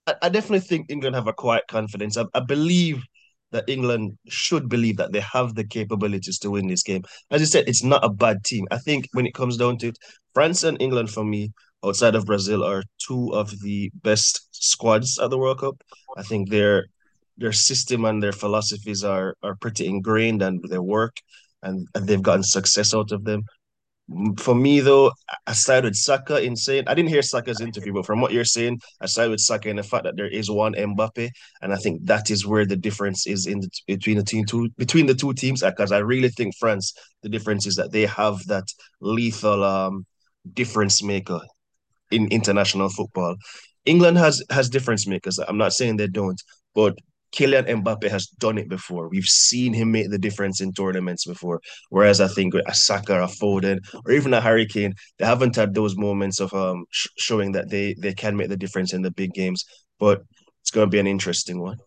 I, 0.05 0.15
I, 0.23 0.29
definitely 0.29 0.59
think 0.59 0.87
england 0.89 1.15
have 1.15 1.27
a 1.27 1.33
quiet 1.33 1.63
confidence. 1.69 2.17
I, 2.17 2.25
I 2.33 2.41
believe 2.41 3.01
that 3.51 3.69
england 3.69 4.17
should 4.27 4.67
believe 4.67 4.97
that 4.97 5.13
they 5.13 5.21
have 5.21 5.55
the 5.55 5.63
capabilities 5.63 6.39
to 6.39 6.51
win 6.51 6.67
this 6.67 6.83
game. 6.83 7.03
As 7.31 7.39
you 7.39 7.47
said 7.47 7.69
it's 7.69 7.83
not 7.83 8.03
a 8.03 8.09
bad 8.09 8.43
team. 8.43 8.67
I 8.71 8.77
think 8.79 9.07
when 9.13 9.25
it 9.25 9.33
comes 9.33 9.57
down 9.57 9.77
to 9.79 9.87
it 9.89 9.97
france 10.33 10.63
and 10.63 10.81
england 10.81 11.11
for 11.11 11.23
me 11.23 11.53
outside 11.85 12.15
of 12.15 12.25
brazil 12.25 12.63
are 12.63 12.83
two 12.97 13.29
of 13.33 13.59
the 13.61 13.91
best 14.01 14.47
squads 14.51 15.19
at 15.19 15.29
the 15.29 15.37
world 15.37 15.59
cup. 15.59 15.81
I 16.17 16.23
think 16.23 16.49
they're 16.49 16.87
their 17.37 17.51
system 17.51 18.05
and 18.05 18.21
their 18.21 18.31
philosophies 18.31 19.03
are 19.03 19.35
are 19.43 19.55
pretty 19.55 19.87
ingrained 19.87 20.41
and 20.41 20.63
their 20.69 20.83
work 20.83 21.15
and, 21.63 21.87
and 21.95 22.07
they've 22.07 22.21
gotten 22.21 22.43
success 22.43 22.93
out 22.93 23.11
of 23.11 23.23
them. 23.23 23.43
For 24.37 24.53
me 24.53 24.81
though, 24.81 25.13
I 25.47 25.53
side 25.53 25.85
with 25.85 25.95
Saka 25.95 26.41
in 26.41 26.57
saying 26.57 26.83
I 26.87 26.93
didn't 26.93 27.09
hear 27.09 27.21
Saka's 27.21 27.61
interview, 27.61 27.93
but 27.93 28.05
from 28.05 28.19
what 28.19 28.33
you're 28.33 28.43
saying, 28.43 28.81
I 28.99 29.05
side 29.05 29.29
with 29.29 29.39
Saka 29.39 29.69
in 29.69 29.77
the 29.77 29.83
fact 29.83 30.03
that 30.03 30.17
there 30.17 30.27
is 30.27 30.51
one 30.51 30.73
Mbappe, 30.73 31.29
and 31.61 31.73
I 31.73 31.77
think 31.77 32.05
that 32.05 32.29
is 32.29 32.45
where 32.45 32.65
the 32.65 32.75
difference 32.75 33.25
is 33.25 33.47
in 33.47 33.61
the, 33.61 33.69
between 33.87 34.17
the 34.17 34.23
team 34.23 34.43
two 34.45 34.69
between 34.77 35.05
the 35.05 35.15
two 35.15 35.33
teams. 35.33 35.63
Because 35.63 35.93
I 35.93 35.99
really 35.99 36.27
think 36.27 36.53
France, 36.59 36.93
the 37.23 37.29
difference 37.29 37.65
is 37.65 37.77
that 37.77 37.93
they 37.93 38.05
have 38.05 38.45
that 38.47 38.65
lethal 38.99 39.63
um 39.63 40.05
difference 40.51 41.01
maker 41.01 41.39
in 42.11 42.27
international 42.27 42.89
football. 42.89 43.35
England 43.85 44.17
has 44.17 44.43
has 44.49 44.69
difference 44.69 45.07
makers. 45.07 45.39
I'm 45.39 45.57
not 45.57 45.71
saying 45.71 45.95
they 45.95 46.07
don't, 46.07 46.41
but 46.75 46.97
Kylian 47.33 47.67
Mbappe 47.67 48.09
has 48.09 48.27
done 48.27 48.57
it 48.57 48.69
before. 48.69 49.09
We've 49.09 49.25
seen 49.25 49.73
him 49.73 49.91
make 49.91 50.09
the 50.09 50.19
difference 50.19 50.61
in 50.61 50.71
tournaments 50.71 51.25
before. 51.25 51.61
Whereas 51.89 52.21
I 52.21 52.27
think 52.27 52.53
with 52.53 52.67
a 52.67 52.73
Saka, 52.73 53.23
a 53.23 53.27
Foden, 53.27 53.79
or 54.05 54.11
even 54.11 54.33
a 54.33 54.41
Harry 54.41 54.65
Kane, 54.65 54.93
they 55.17 55.25
haven't 55.25 55.55
had 55.55 55.73
those 55.73 55.97
moments 55.97 56.39
of 56.39 56.53
um 56.53 56.85
sh- 56.91 57.07
showing 57.17 57.53
that 57.53 57.69
they 57.69 57.95
they 57.95 58.13
can 58.13 58.37
make 58.37 58.49
the 58.49 58.57
difference 58.57 58.93
in 58.93 59.01
the 59.01 59.11
big 59.11 59.33
games. 59.33 59.65
But 59.99 60.21
it's 60.61 60.71
going 60.71 60.87
to 60.87 60.91
be 60.91 60.99
an 60.99 61.07
interesting 61.07 61.59
one. 61.59 61.77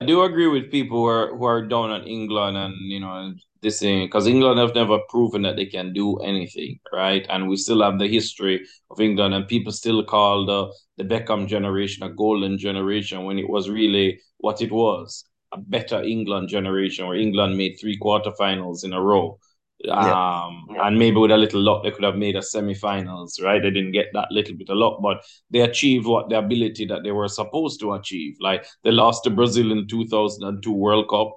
I 0.00 0.06
do 0.06 0.22
agree 0.22 0.46
with 0.48 0.70
people 0.70 0.98
who 0.98 1.06
are 1.06 1.36
who 1.36 1.44
are 1.44 1.66
down 1.66 1.90
on 1.90 2.04
England 2.04 2.56
and 2.56 2.74
you 2.78 3.00
know 3.00 3.34
this 3.62 3.80
thing 3.80 4.06
because 4.06 4.26
England 4.26 4.58
have 4.60 4.74
never 4.74 4.98
proven 5.08 5.42
that 5.42 5.56
they 5.56 5.66
can 5.66 5.92
do 5.92 6.16
anything, 6.18 6.78
right? 6.92 7.26
And 7.28 7.48
we 7.48 7.56
still 7.56 7.82
have 7.82 7.98
the 7.98 8.08
history 8.08 8.64
of 8.90 9.00
England, 9.00 9.34
and 9.34 9.46
people 9.48 9.72
still 9.72 10.04
call 10.04 10.46
the 10.46 10.72
the 10.96 11.04
Beckham 11.04 11.46
generation 11.46 12.04
a 12.04 12.10
golden 12.10 12.58
generation 12.58 13.24
when 13.24 13.38
it 13.38 13.48
was 13.48 13.68
really 13.70 14.20
what 14.38 14.60
it 14.62 14.72
was. 14.72 15.24
a 15.52 15.56
better 15.58 16.02
England 16.02 16.48
generation 16.48 17.06
where 17.06 17.16
England 17.16 17.56
made 17.56 17.74
three 17.80 17.98
quarterfinals 17.98 18.84
in 18.84 18.92
a 18.92 19.00
row. 19.00 19.38
Yeah. 19.80 20.16
Um, 20.44 20.66
and 20.82 20.98
maybe 20.98 21.16
with 21.18 21.30
a 21.30 21.36
little 21.36 21.60
luck, 21.62 21.84
they 21.84 21.90
could 21.92 22.04
have 22.04 22.16
made 22.16 22.36
a 22.36 22.42
semi-finals, 22.42 23.40
right? 23.42 23.62
They 23.62 23.70
didn't 23.70 23.92
get 23.92 24.08
that 24.12 24.30
little 24.32 24.56
bit 24.56 24.68
of 24.70 24.76
luck, 24.76 24.98
but 25.00 25.24
they 25.50 25.60
achieved 25.60 26.06
what 26.06 26.28
the 26.28 26.38
ability 26.38 26.84
that 26.86 27.04
they 27.04 27.12
were 27.12 27.28
supposed 27.28 27.80
to 27.80 27.92
achieve. 27.94 28.34
Like 28.40 28.66
they 28.82 28.90
lost 28.90 29.24
to 29.24 29.30
Brazil 29.30 29.70
in 29.72 29.86
2002 29.86 30.72
World 30.72 31.08
Cup. 31.08 31.30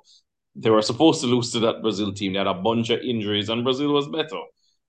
They 0.56 0.70
were 0.70 0.82
supposed 0.82 1.22
to 1.22 1.28
lose 1.28 1.52
to 1.54 1.60
that 1.62 1.82
Brazil 1.82 2.14
team. 2.14 2.34
They 2.34 2.40
had 2.40 2.48
a 2.48 2.54
bunch 2.54 2.90
of 2.90 3.00
injuries, 3.00 3.50
and 3.50 3.64
Brazil 3.64 3.94
was 3.94 4.08
better. 4.08 4.42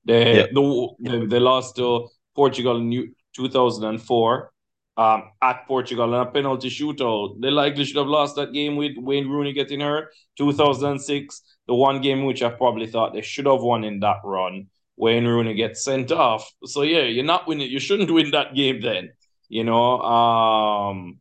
They 0.04 0.38
yeah. 0.38 0.46
the, 0.52 0.88
they, 1.00 1.26
they 1.26 1.38
lost 1.38 1.76
to 1.76 2.08
Portugal 2.34 2.78
in 2.78 3.14
2004 3.36 4.52
um, 4.96 5.30
at 5.40 5.66
Portugal 5.66 6.14
in 6.14 6.20
a 6.20 6.26
penalty 6.26 6.68
shootout. 6.68 7.40
They 7.40 7.50
likely 7.50 7.84
should 7.84 7.96
have 7.96 8.06
lost 8.06 8.36
that 8.36 8.52
game 8.52 8.76
with 8.76 8.92
Wayne 8.96 9.28
Rooney 9.28 9.52
getting 9.52 9.80
hurt. 9.80 10.12
2006, 10.36 11.42
the 11.66 11.74
one 11.74 12.00
game 12.00 12.24
which 12.24 12.42
I 12.42 12.50
probably 12.50 12.86
thought 12.86 13.14
they 13.14 13.22
should 13.22 13.46
have 13.46 13.62
won 13.62 13.84
in 13.84 14.00
that 14.00 14.18
run. 14.24 14.68
Wayne 14.96 15.26
Rooney 15.26 15.54
gets 15.54 15.84
sent 15.84 16.12
off. 16.12 16.50
So 16.64 16.82
yeah, 16.82 17.02
you're 17.02 17.24
not 17.24 17.46
winning. 17.46 17.70
You 17.70 17.78
shouldn't 17.78 18.10
win 18.10 18.30
that 18.32 18.54
game 18.54 18.80
then. 18.80 19.10
You 19.48 19.64
know, 19.64 20.00
um, 20.00 21.20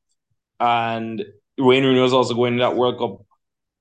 and 0.60 1.24
Wayne 1.58 1.84
Rooney 1.84 2.00
was 2.00 2.14
also 2.14 2.34
going 2.34 2.58
to 2.58 2.60
that 2.60 2.76
World 2.76 2.98
Cup 2.98 3.26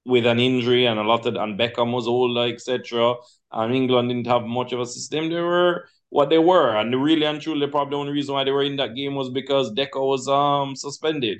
with 0.04 0.26
an 0.26 0.40
injury 0.40 0.86
and 0.86 0.98
a 0.98 1.02
lot 1.02 1.26
of 1.26 1.34
and 1.36 1.58
Beckham 1.58 1.92
was 1.92 2.06
older, 2.06 2.52
etc. 2.52 3.14
And 3.52 3.74
England 3.74 4.08
didn't 4.08 4.26
have 4.26 4.44
much 4.44 4.72
of 4.72 4.80
a 4.80 4.86
system. 4.86 5.28
They 5.28 5.40
were 5.40 5.86
what 6.08 6.28
they 6.28 6.38
were. 6.38 6.76
And 6.76 7.02
really 7.02 7.24
and 7.24 7.40
truly, 7.40 7.66
probably 7.66 7.92
the 7.92 8.00
only 8.00 8.12
reason 8.12 8.34
why 8.34 8.44
they 8.44 8.50
were 8.50 8.62
in 8.62 8.76
that 8.76 8.94
game 8.94 9.14
was 9.14 9.30
because 9.30 9.72
Deco 9.72 10.06
was 10.06 10.28
um 10.28 10.76
suspended. 10.76 11.38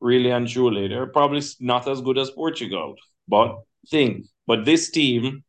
Really 0.00 0.30
and 0.30 0.48
truly. 0.48 0.88
They're 0.88 1.06
probably 1.06 1.42
not 1.60 1.86
as 1.88 2.00
good 2.00 2.18
as 2.18 2.30
Portugal. 2.30 2.96
But 3.28 3.56
thing. 3.88 4.24
But 4.46 4.64
this 4.64 4.90
team, 4.90 5.44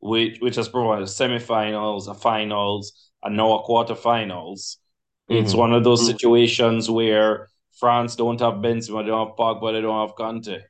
which 0.00 0.40
which 0.40 0.56
has 0.56 0.68
provided 0.68 1.08
semifinals, 1.08 2.08
a 2.08 2.14
finals, 2.14 3.10
and 3.22 3.36
now 3.36 3.58
a 3.58 3.64
quarterfinals, 3.64 4.76
mm-hmm. 5.30 5.34
it's 5.34 5.54
one 5.54 5.72
of 5.72 5.84
those 5.84 6.00
mm-hmm. 6.00 6.12
situations 6.12 6.90
where 6.90 7.48
France 7.72 8.14
don't 8.14 8.40
have 8.40 8.54
Benzema, 8.54 9.02
they 9.02 9.08
don't 9.08 9.28
have 9.28 9.36
Pogba, 9.36 9.72
they 9.72 9.80
don't 9.80 10.08
have 10.08 10.16
Kante. 10.16 10.62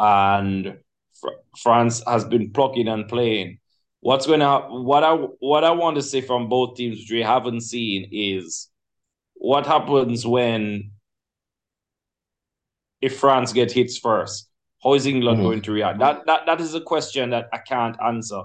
And 0.00 0.78
Fr- 1.20 1.28
France 1.62 2.02
has 2.06 2.24
been 2.24 2.50
plucking 2.50 2.88
and 2.88 3.06
playing 3.06 3.58
what's 4.00 4.26
going 4.26 4.40
to 4.40 4.60
what 4.70 5.04
I 5.04 5.14
what 5.14 5.64
I 5.64 5.70
want 5.70 5.96
to 5.96 6.02
say 6.02 6.20
from 6.20 6.48
both 6.48 6.76
teams, 6.76 6.98
which 6.98 7.10
we 7.10 7.22
haven't 7.22 7.60
seen, 7.60 8.08
is 8.10 8.68
what 9.34 9.66
happens 9.66 10.26
when 10.26 10.90
if 13.00 13.18
France 13.18 13.52
get 13.52 13.72
hits 13.72 13.98
first. 13.98 14.48
How 14.82 14.94
is 14.94 15.06
England 15.06 15.38
mm-hmm. 15.38 15.46
going 15.46 15.62
to 15.62 15.72
react? 15.72 15.98
That 15.98 16.26
that 16.26 16.46
that 16.46 16.60
is 16.60 16.74
a 16.74 16.80
question 16.80 17.30
that 17.30 17.48
I 17.52 17.58
can't 17.58 17.96
answer. 18.02 18.42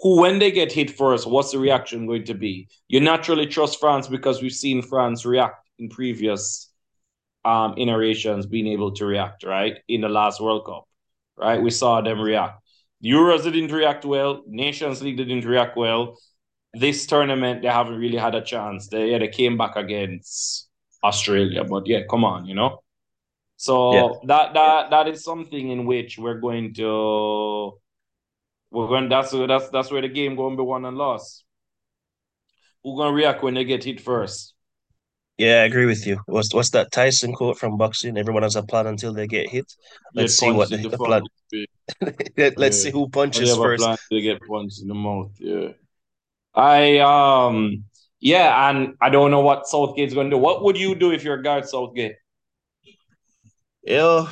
Who, 0.00 0.20
when 0.20 0.38
they 0.38 0.52
get 0.52 0.70
hit 0.70 0.96
first, 0.96 1.26
what's 1.26 1.50
the 1.50 1.58
reaction 1.58 2.06
going 2.06 2.24
to 2.26 2.34
be? 2.34 2.68
You 2.86 3.00
naturally 3.00 3.46
trust 3.48 3.80
France 3.80 4.06
because 4.06 4.40
we've 4.40 4.52
seen 4.52 4.80
France 4.80 5.24
react 5.24 5.66
in 5.80 5.88
previous 5.88 6.67
um 7.44 7.74
iterations, 7.78 8.46
being 8.46 8.68
able 8.68 8.92
to 8.92 9.06
react, 9.06 9.44
right? 9.44 9.78
In 9.88 10.00
the 10.02 10.08
last 10.08 10.40
World 10.40 10.66
Cup, 10.66 10.84
right? 11.36 11.60
We 11.60 11.70
saw 11.70 12.00
them 12.00 12.20
react. 12.20 12.62
Euros 13.04 13.44
didn't 13.44 13.72
react 13.72 14.04
well. 14.04 14.42
Nations 14.46 15.02
League 15.02 15.16
didn't 15.16 15.44
react 15.44 15.76
well. 15.76 16.18
This 16.74 17.06
tournament, 17.06 17.62
they 17.62 17.68
haven't 17.68 17.98
really 17.98 18.18
had 18.18 18.34
a 18.34 18.42
chance. 18.42 18.88
They 18.88 19.12
yeah, 19.12 19.18
they 19.18 19.28
came 19.28 19.56
back 19.56 19.76
against 19.76 20.68
Australia, 21.02 21.64
but 21.64 21.86
yeah, 21.86 22.00
come 22.10 22.24
on, 22.24 22.46
you 22.46 22.54
know. 22.54 22.82
So 23.56 23.92
yeah. 23.92 24.08
that 24.26 24.54
that 24.54 24.90
that 24.90 25.08
is 25.08 25.24
something 25.24 25.70
in 25.70 25.86
which 25.86 26.18
we're 26.18 26.40
going 26.40 26.74
to 26.74 27.78
we're 28.70 28.88
going. 28.88 29.08
That's 29.08 29.30
that's 29.32 29.68
that's 29.70 29.90
where 29.90 30.02
the 30.02 30.08
game 30.08 30.36
going 30.36 30.56
to 30.56 30.62
be 30.62 30.66
won 30.66 30.84
and 30.84 30.96
lost. 30.96 31.44
Who's 32.82 32.96
gonna 32.96 33.12
react 33.12 33.42
when 33.42 33.54
they 33.54 33.64
get 33.64 33.84
hit 33.84 34.00
first? 34.00 34.54
Yeah, 35.38 35.60
I 35.60 35.64
agree 35.64 35.86
with 35.86 36.04
you. 36.04 36.20
What's 36.26 36.52
what's 36.52 36.70
that 36.70 36.90
Tyson 36.90 37.32
quote 37.32 37.58
from 37.58 37.78
boxing? 37.78 38.18
Everyone 38.18 38.42
has 38.42 38.56
a 38.56 38.62
plan 38.62 38.88
until 38.88 39.12
they 39.12 39.28
get 39.28 39.48
hit. 39.48 39.72
Let's 40.12 40.34
see 40.34 40.50
what 40.50 40.68
the, 40.68 40.76
the 40.76 40.98
plan. 40.98 41.22
Let's 42.56 42.56
yeah. 42.58 42.70
see 42.70 42.90
who 42.90 43.08
punches 43.08 43.54
first. 43.56 43.86
to 44.10 44.20
get 44.20 44.40
punched 44.42 44.82
in 44.82 44.88
the 44.88 44.94
mouth. 44.94 45.30
Yeah. 45.38 45.68
I 46.54 46.98
um 46.98 47.84
yeah, 48.20 48.68
and 48.68 48.94
I 49.00 49.10
don't 49.10 49.30
know 49.30 49.40
what 49.40 49.68
Southgate's 49.68 50.12
going 50.12 50.28
to 50.28 50.36
do. 50.36 50.38
What 50.38 50.64
would 50.64 50.76
you 50.76 50.96
do 50.96 51.12
if 51.12 51.22
you're 51.22 51.40
Gareth 51.40 51.68
Southgate? 51.68 52.16
Yeah, 53.84 54.26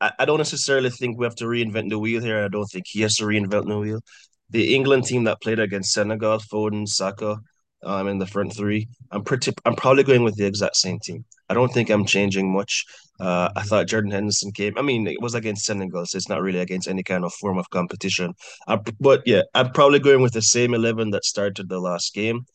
I, 0.00 0.12
I 0.20 0.24
don't 0.24 0.38
necessarily 0.38 0.88
think 0.88 1.18
we 1.18 1.26
have 1.26 1.36
to 1.36 1.44
reinvent 1.44 1.90
the 1.90 1.98
wheel 1.98 2.22
here. 2.22 2.44
I 2.44 2.48
don't 2.48 2.66
think 2.66 2.86
he 2.88 3.02
has 3.02 3.16
to 3.16 3.24
reinvent 3.24 3.68
the 3.68 3.78
wheel. 3.78 4.00
The 4.48 4.74
England 4.74 5.04
team 5.04 5.24
that 5.24 5.42
played 5.42 5.58
against 5.58 5.92
Senegal, 5.92 6.38
Foden, 6.38 6.88
Saka, 6.88 7.38
um, 7.82 8.08
in 8.08 8.18
the 8.18 8.26
front 8.26 8.54
three. 8.56 8.88
I'm 9.10 9.24
pretty. 9.24 9.52
I'm 9.64 9.74
probably 9.74 10.02
going 10.02 10.22
with 10.24 10.36
the 10.36 10.46
exact 10.46 10.76
same 10.76 10.98
team. 10.98 11.24
I 11.48 11.54
don't 11.54 11.72
think 11.72 11.90
I'm 11.90 12.06
changing 12.06 12.52
much. 12.52 12.84
Uh, 13.20 13.50
I 13.54 13.62
thought 13.62 13.88
Jordan 13.88 14.10
Henderson 14.10 14.52
came. 14.52 14.76
I 14.76 14.82
mean, 14.82 15.06
it 15.06 15.20
was 15.20 15.34
against 15.34 15.64
Senegal, 15.64 16.06
so 16.06 16.16
it's 16.16 16.28
not 16.28 16.42
really 16.42 16.60
against 16.60 16.88
any 16.88 17.02
kind 17.02 17.24
of 17.24 17.32
form 17.34 17.58
of 17.58 17.70
competition. 17.70 18.34
I, 18.66 18.78
but 19.00 19.22
yeah, 19.26 19.42
I'm 19.54 19.70
probably 19.70 19.98
going 19.98 20.22
with 20.22 20.32
the 20.32 20.42
same 20.42 20.74
eleven 20.74 21.10
that 21.10 21.24
started 21.24 21.68
the 21.68 21.80
last 21.80 22.14
game. 22.14 22.46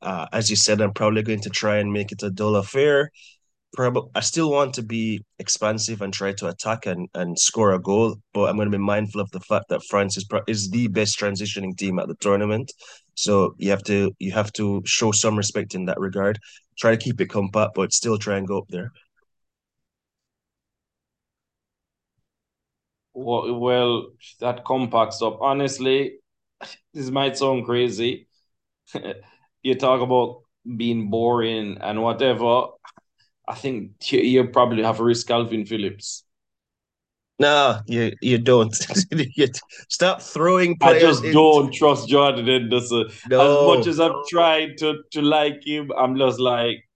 Uh, 0.00 0.26
as 0.32 0.50
you 0.50 0.56
said, 0.56 0.80
I'm 0.80 0.92
probably 0.92 1.22
going 1.22 1.40
to 1.42 1.50
try 1.50 1.78
and 1.78 1.92
make 1.92 2.12
it 2.12 2.22
a 2.22 2.30
dull 2.30 2.56
affair 2.56 3.10
probably 3.72 4.10
I 4.14 4.20
still 4.20 4.50
want 4.50 4.74
to 4.74 4.82
be 4.82 5.24
expansive 5.38 6.02
and 6.02 6.12
try 6.12 6.32
to 6.34 6.48
attack 6.48 6.86
and, 6.86 7.08
and 7.14 7.38
score 7.38 7.72
a 7.72 7.80
goal, 7.80 8.16
but 8.34 8.48
I'm 8.48 8.56
going 8.56 8.70
to 8.70 8.78
be 8.78 8.82
mindful 8.82 9.20
of 9.20 9.30
the 9.30 9.40
fact 9.40 9.68
that 9.70 9.82
France 9.88 10.16
is 10.16 10.26
is 10.46 10.70
the 10.70 10.88
best 10.88 11.18
transitioning 11.18 11.76
team 11.76 11.98
at 11.98 12.08
the 12.08 12.14
tournament. 12.16 12.72
So 13.14 13.54
you 13.58 13.70
have 13.70 13.82
to 13.84 14.12
you 14.18 14.32
have 14.32 14.52
to 14.54 14.82
show 14.86 15.12
some 15.12 15.36
respect 15.36 15.74
in 15.74 15.86
that 15.86 16.00
regard. 16.00 16.38
Try 16.78 16.92
to 16.92 16.96
keep 16.96 17.20
it 17.20 17.26
compact, 17.30 17.74
but 17.74 17.92
still 17.92 18.18
try 18.18 18.36
and 18.38 18.46
go 18.46 18.58
up 18.58 18.68
there. 18.68 18.92
Well, 23.14 23.58
well, 23.58 24.06
that 24.40 24.64
compacts 24.64 25.20
up. 25.22 25.38
Honestly, 25.40 26.18
this 26.94 27.10
might 27.10 27.36
sound 27.36 27.66
crazy. 27.66 28.28
you 29.62 29.74
talk 29.76 30.00
about 30.02 30.42
being 30.76 31.10
boring 31.10 31.78
and 31.80 32.02
whatever. 32.02 32.68
I 33.48 33.54
think 33.56 33.92
you 34.12 34.48
probably 34.48 34.82
have 34.84 35.00
a 35.00 35.04
risk 35.04 35.28
Kalvin 35.28 35.68
Phillips. 35.68 36.24
No, 37.42 37.80
you 37.86 38.12
you 38.20 38.38
don't. 38.38 38.74
you 39.10 39.48
stop 39.88 40.22
throwing. 40.22 40.76
I 40.80 40.98
just 41.00 41.24
don't 41.24 41.74
trust 41.74 42.08
Jordan 42.08 42.46
Henderson. 42.46 43.06
No. 43.28 43.40
As 43.40 43.66
much 43.66 43.86
as 43.88 43.98
I've 43.98 44.24
tried 44.28 44.78
to 44.78 45.02
to 45.10 45.22
like 45.22 45.66
him, 45.66 45.90
I'm 45.96 46.16
just 46.16 46.38
like, 46.38 46.88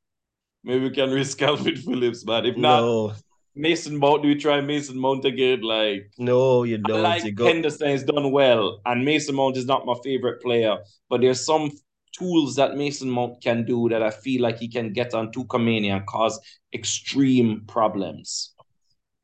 maybe 0.63 0.85
we 0.85 0.91
can 0.91 1.11
risk 1.11 1.39
Kalvin 1.43 1.79
Phillips, 1.79 2.23
but 2.23 2.47
if 2.47 2.57
not, 2.57 2.81
no. 2.81 3.13
Mason 3.57 3.97
Mount, 3.97 4.23
do 4.23 4.29
we 4.29 4.37
try 4.37 4.61
Mason 4.61 4.99
Mount 4.99 5.25
again? 5.25 5.63
Like, 5.63 6.11
no, 6.19 6.63
you 6.63 6.79
don't. 6.79 7.05
I 7.05 7.19
like 7.19 7.35
go- 7.35 7.47
Henderson 7.47 7.89
has 7.89 8.05
done 8.05 8.31
well, 8.31 8.81
and 8.87 9.05
Mason 9.05 9.35
Mount 9.35 9.57
is 9.57 9.67
not 9.67 9.87
my 9.87 9.95
favorite 10.05 10.41
player, 10.43 10.77
but 11.09 11.23
there's 11.23 11.45
some 11.45 11.73
tools 12.17 12.55
that 12.57 12.77
Mason 12.77 13.11
Mount 13.11 13.43
can 13.43 13.65
do 13.65 13.89
that 13.89 14.03
I 14.03 14.11
feel 14.11 14.43
like 14.43 14.59
he 14.59 14.69
can 14.69 14.93
get 14.93 15.13
on 15.15 15.33
Tchouameni 15.33 15.89
and 15.91 16.07
cause 16.07 16.39
extreme 16.73 17.65
problems. 17.67 18.53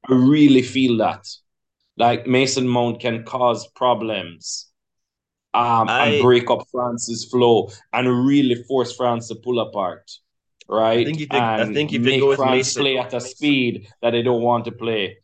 I 0.08 0.14
really 0.14 0.62
feel 0.62 0.96
that. 0.98 1.26
Like 1.96 2.26
Mason 2.26 2.66
Mount 2.66 3.00
can 3.00 3.24
cause 3.24 3.66
problems 3.68 4.70
um, 5.54 5.88
I, 5.88 6.06
and 6.06 6.22
break 6.22 6.50
up 6.50 6.66
France's 6.70 7.26
flow 7.26 7.70
and 7.92 8.26
really 8.26 8.62
force 8.64 8.96
France 8.96 9.28
to 9.28 9.34
pull 9.34 9.60
apart. 9.60 10.10
Right? 10.68 11.00
I 11.00 11.04
think 11.04 11.20
if 11.20 11.28
and 11.32 11.70
I 11.70 11.72
think 11.72 11.92
if 11.92 12.02
make 12.02 12.20
go 12.20 12.28
with 12.28 12.38
France 12.38 12.76
Mason, 12.76 12.82
play 12.82 12.98
at 12.98 13.12
a 13.12 13.20
speed 13.20 13.88
that 14.00 14.10
they 14.12 14.22
don't 14.22 14.42
want 14.42 14.64
to 14.64 14.72
play. 14.72 15.18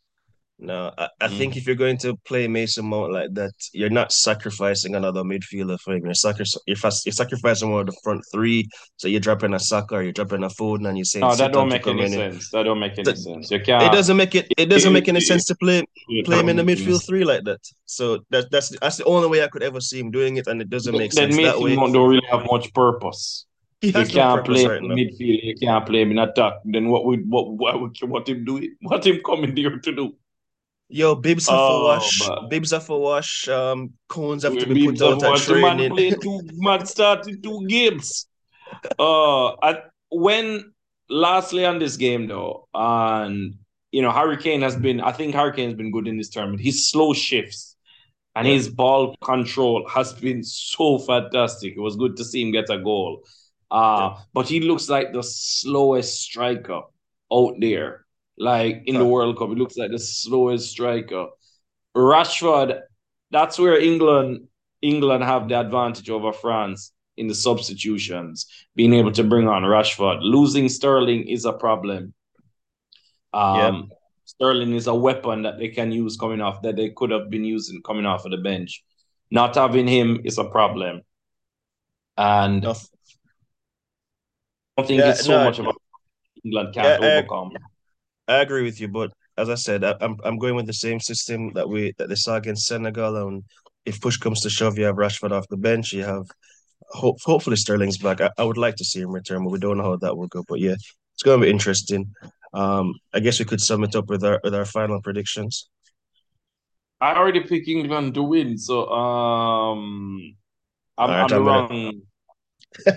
No, 0.61 0.92
I, 0.98 1.09
I 1.20 1.28
mm. 1.28 1.38
think 1.38 1.56
if 1.56 1.66
you're 1.66 1.76
going 1.76 1.98
to 1.98 2.16
play 2.26 2.48
Mason 2.48 2.84
Mount 2.86 3.12
like 3.12 3.32
that, 3.34 3.52
you're 3.72 3.90
not 3.90 4.11
sacrificing 4.11 4.96
another 4.96 5.22
midfielder 5.22 5.78
for 5.78 5.94
him. 5.94 6.04
You're, 6.04 6.14
sacri- 6.14 6.46
you're, 6.66 6.76
fast, 6.76 7.06
you're 7.06 7.12
sacrificing 7.12 7.70
one 7.70 7.82
of 7.82 7.86
the 7.86 7.96
front 8.02 8.24
three. 8.32 8.68
So 8.96 9.06
you're 9.06 9.20
dropping 9.20 9.54
a 9.54 9.61
Saka, 9.61 10.02
you're 10.02 10.12
dropping 10.12 10.42
a 10.42 10.48
Foden, 10.48 10.88
and 10.88 10.98
you're 10.98 11.04
saying. 11.04 11.24
No, 11.24 11.36
that 11.36 11.52
don't 11.52 11.68
make 11.68 11.86
any 11.86 12.11
sense. 12.11 12.50
That 12.50 12.64
don't 12.64 12.80
make 12.80 12.94
any 12.94 13.04
that, 13.04 13.18
sense. 13.18 13.52
You 13.52 13.61
can't. 13.61 13.84
It 13.84 13.92
doesn't 13.92 14.16
make 14.16 14.34
it. 14.34 14.52
It 14.59 14.66
doesn't 14.66 14.92
make 14.92 15.06
any 15.06 15.20
sense 15.20 15.44
to 15.46 15.54
play 15.54 15.84
play 16.24 16.40
him 16.40 16.48
in 16.48 16.56
the 16.56 16.64
midfield 16.64 17.06
three 17.06 17.22
like 17.22 17.44
that. 17.44 17.61
So 17.86 18.24
that 18.30 18.50
that's 18.50 18.76
that's 18.80 18.96
the 18.96 19.04
only 19.04 19.28
way 19.28 19.44
I 19.44 19.48
could 19.48 19.62
ever 19.62 19.80
see 19.80 20.00
him 20.00 20.11
doing 20.11 20.38
it, 20.38 20.48
and 20.48 20.61
it 20.61 20.70
doesn't 20.70 20.92
make 20.92 21.12
then 21.12 21.32
sense. 21.32 21.36
That 21.36 21.76
Mount 21.76 21.92
don't 21.92 22.09
really 22.09 22.26
have 22.30 22.46
much 22.50 22.72
purpose. 22.74 23.44
He 23.80 23.88
you 23.96 24.06
can't 24.06 24.44
play 24.44 24.66
right 24.66 24.82
midfield. 24.82 25.40
You 25.44 25.54
can't 25.54 25.86
play 25.86 26.02
him 26.02 26.11
in 26.11 26.18
attack. 26.18 26.54
Then 26.64 26.88
what 26.88 27.04
would 27.04 27.30
what 27.30 27.52
what 27.52 27.80
would 27.80 28.00
you 28.00 28.09
what 28.09 28.28
him 28.28 28.44
do? 28.44 28.56
It? 28.56 28.70
What 28.80 29.06
him 29.06 29.20
coming 29.24 29.56
here 29.56 29.78
to 29.78 29.92
do? 29.94 30.14
Yo, 30.89 31.14
bibs 31.14 31.49
have 31.49 31.59
oh, 31.59 31.78
to 31.78 31.84
wash. 31.84 32.28
Man. 32.28 32.49
Bibs 32.49 32.70
have 32.70 32.86
to 32.86 32.95
wash. 32.95 33.49
Um, 33.49 33.93
cones 34.09 34.43
have 34.43 34.57
to 34.57 34.66
be 34.66 34.86
put 34.86 35.03
out 35.03 35.22
at 35.22 35.39
training. 35.39 35.78
Man 35.78 35.91
played 35.91 36.20
two, 36.20 36.41
man 36.55 36.86
started 36.86 37.43
two 37.43 37.66
games. 37.68 38.26
Uh, 38.99 39.49
I, 39.62 39.82
when 40.11 40.72
lastly 41.11 41.66
on 41.66 41.78
this 41.78 41.97
game 41.97 42.26
though, 42.26 42.68
and 42.72 43.55
you 43.93 44.03
know, 44.03 44.11
Harry 44.11 44.36
Kane 44.36 44.62
has 44.62 44.76
been, 44.76 45.01
I 45.01 45.12
think 45.12 45.34
Harry 45.34 45.53
Kane 45.53 45.70
has 45.70 45.76
been 45.76 45.91
good 45.91 46.09
in 46.09 46.16
this 46.16 46.28
tournament. 46.28 46.61
His 46.62 46.91
slow 46.91 47.12
shifts 47.12 47.76
and 48.34 48.47
yeah. 48.47 48.55
his 48.55 48.68
ball 48.68 49.16
control 49.22 49.86
has 49.89 50.12
been 50.12 50.43
so 50.43 50.99
fantastic. 50.99 51.74
It 51.76 51.80
was 51.80 51.97
good 51.97 52.16
to 52.16 52.24
see 52.24 52.43
him 52.43 52.53
get 52.53 52.70
a 52.70 52.78
goal. 52.78 53.24
Uh, 53.70 54.11
yeah. 54.12 54.22
But 54.32 54.49
he 54.49 54.61
looks 54.61 54.89
like 54.89 55.12
the 55.12 55.22
slowest 55.22 56.20
striker 56.20 56.82
out 57.32 57.55
there. 57.61 58.07
Like 58.39 58.82
in 58.86 58.97
the 58.97 59.05
World 59.05 59.36
Cup, 59.36 59.49
he 59.49 59.57
looks 59.57 59.76
like 59.76 59.91
the 59.91 59.99
slowest 59.99 60.70
striker. 60.70 61.26
Rashford, 61.97 62.80
that's 63.30 63.59
where 63.59 63.78
England 63.78 64.49
England 64.80 65.24
have 65.24 65.49
the 65.49 65.59
advantage 65.59 66.09
over 66.09 66.32
France 66.32 66.93
in 67.16 67.26
the 67.26 67.34
substitutions, 67.34 68.47
being 68.76 68.93
able 68.93 69.11
to 69.12 69.24
bring 69.24 69.49
on 69.49 69.62
Rashford. 69.62 70.18
Losing 70.22 70.68
Sterling 70.68 71.26
is 71.26 71.45
a 71.45 71.53
problem. 71.53 72.14
Um, 73.32 73.91
Sterling 74.24 74.74
is 74.74 74.86
a 74.86 74.95
weapon 74.95 75.43
that 75.43 75.59
they 75.59 75.68
can 75.68 75.91
use 75.91 76.16
coming 76.16 76.41
off 76.41 76.62
that 76.62 76.76
they 76.76 76.91
could 76.91 77.11
have 77.11 77.28
been 77.28 77.45
using 77.45 77.82
coming 77.82 78.07
off 78.07 78.24
of 78.24 78.30
the 78.30 78.39
bench. 78.39 78.84
Not 79.30 79.57
having 79.57 79.89
him 79.89 80.20
is 80.24 80.39
a 80.39 80.45
problem. 80.45 81.03
And 82.16 82.62
no. 82.62 82.70
I 82.70 82.74
don't 84.76 84.86
think 84.86 85.01
yeah, 85.01 85.11
it's 85.11 85.24
so 85.24 85.39
no, 85.39 85.45
much 85.45 85.59
about 85.59 85.74
England 86.45 86.72
can't 86.72 87.03
yeah, 87.03 87.09
overcome. 87.09 87.51
I, 87.57 87.61
I, 88.29 88.41
agree 88.41 88.62
with 88.62 88.81
you, 88.81 88.89
but 88.89 89.12
as 89.37 89.49
I 89.49 89.55
said, 89.55 89.85
I, 89.85 89.95
am 90.01 90.16
I'm 90.24 90.39
going 90.39 90.55
with 90.55 90.66
the 90.66 90.72
same 90.72 91.01
system 91.01 91.53
that 91.55 91.68
we 91.68 91.93
that 91.99 92.09
they 92.09 92.14
saw 92.14 92.37
against 92.37 92.66
Senegal. 92.66 93.16
And 93.16 93.45
if 93.85 94.01
push 94.01 94.16
comes 94.16 94.41
to 94.43 94.51
shove, 94.51 94.79
you 94.79 94.85
have 94.85 94.97
Rashford 94.97 95.33
off 95.33 95.49
the 95.49 95.57
bench. 95.57 95.93
You 95.93 96.05
have 96.05 96.26
hope, 96.91 97.18
hopefully 97.22 97.57
Sterling's 97.57 97.99
back. 97.99 98.20
I, 98.20 98.31
I 98.39 98.45
would 98.45 98.59
like 98.59 98.76
to 98.76 98.85
see 98.85 99.01
him 99.01 99.11
return, 99.11 99.45
but 99.45 99.51
we 99.51 99.59
don't 99.59 99.79
know 99.79 99.85
how 99.85 99.97
that 99.97 100.16
will 100.16 100.29
go. 100.29 100.45
But 100.47 100.61
yeah, 100.61 100.74
it's 101.14 101.22
going 101.22 101.41
to 101.41 101.47
be 101.47 101.51
interesting. 101.51 102.12
Um, 102.53 102.95
I 103.12 103.20
guess 103.20 103.39
we 103.39 103.45
could 103.45 103.61
sum 103.61 103.85
it 103.85 103.95
up 103.95 104.09
with 104.09 104.24
our 104.24 104.41
with 104.43 104.55
our 104.55 104.64
final 104.64 105.01
predictions. 105.03 105.68
I 107.01 107.14
already 107.14 107.41
picked 107.41 107.68
England 107.68 108.14
to 108.14 108.22
win, 108.22 108.59
so 108.59 108.89
um, 108.89 110.35
I'm, 110.97 111.11
right, 111.11 111.33
I'm, 111.33 111.45
wrong. 111.45 112.03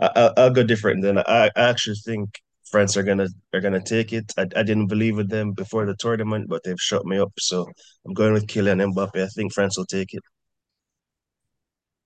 I, 0.00 0.32
will 0.36 0.50
go 0.50 0.64
different 0.64 1.02
then. 1.02 1.18
I, 1.18 1.46
I 1.46 1.50
actually 1.56 1.96
think 2.04 2.40
France 2.70 2.96
are 2.96 3.02
gonna 3.02 3.28
are 3.52 3.60
gonna 3.60 3.82
take 3.82 4.12
it. 4.12 4.32
I, 4.36 4.42
I 4.42 4.62
didn't 4.62 4.86
believe 4.86 5.18
in 5.18 5.28
them 5.28 5.52
before 5.52 5.86
the 5.86 5.96
tournament, 5.96 6.48
but 6.48 6.62
they've 6.64 6.80
shut 6.80 7.04
me 7.04 7.18
up. 7.18 7.32
So 7.38 7.68
I'm 8.06 8.14
going 8.14 8.32
with 8.32 8.46
Kylian 8.46 8.92
Mbappe. 8.92 9.22
I 9.22 9.28
think 9.28 9.52
France 9.52 9.76
will 9.76 9.86
take 9.86 10.14
it. 10.14 10.22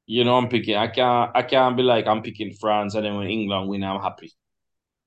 You 0.07 0.25
know, 0.25 0.37
I'm 0.37 0.49
picking. 0.49 0.77
I 0.77 0.89
can't. 0.89 1.31
I 1.35 1.43
can't 1.43 1.77
be 1.77 1.83
like 1.83 2.07
I'm 2.07 2.23
picking 2.23 2.55
France, 2.61 2.95
and 2.95 3.05
then 3.05 3.17
when 3.17 3.29
England 3.29 3.69
win, 3.69 3.85
I'm 3.85 4.01
happy 4.01 4.33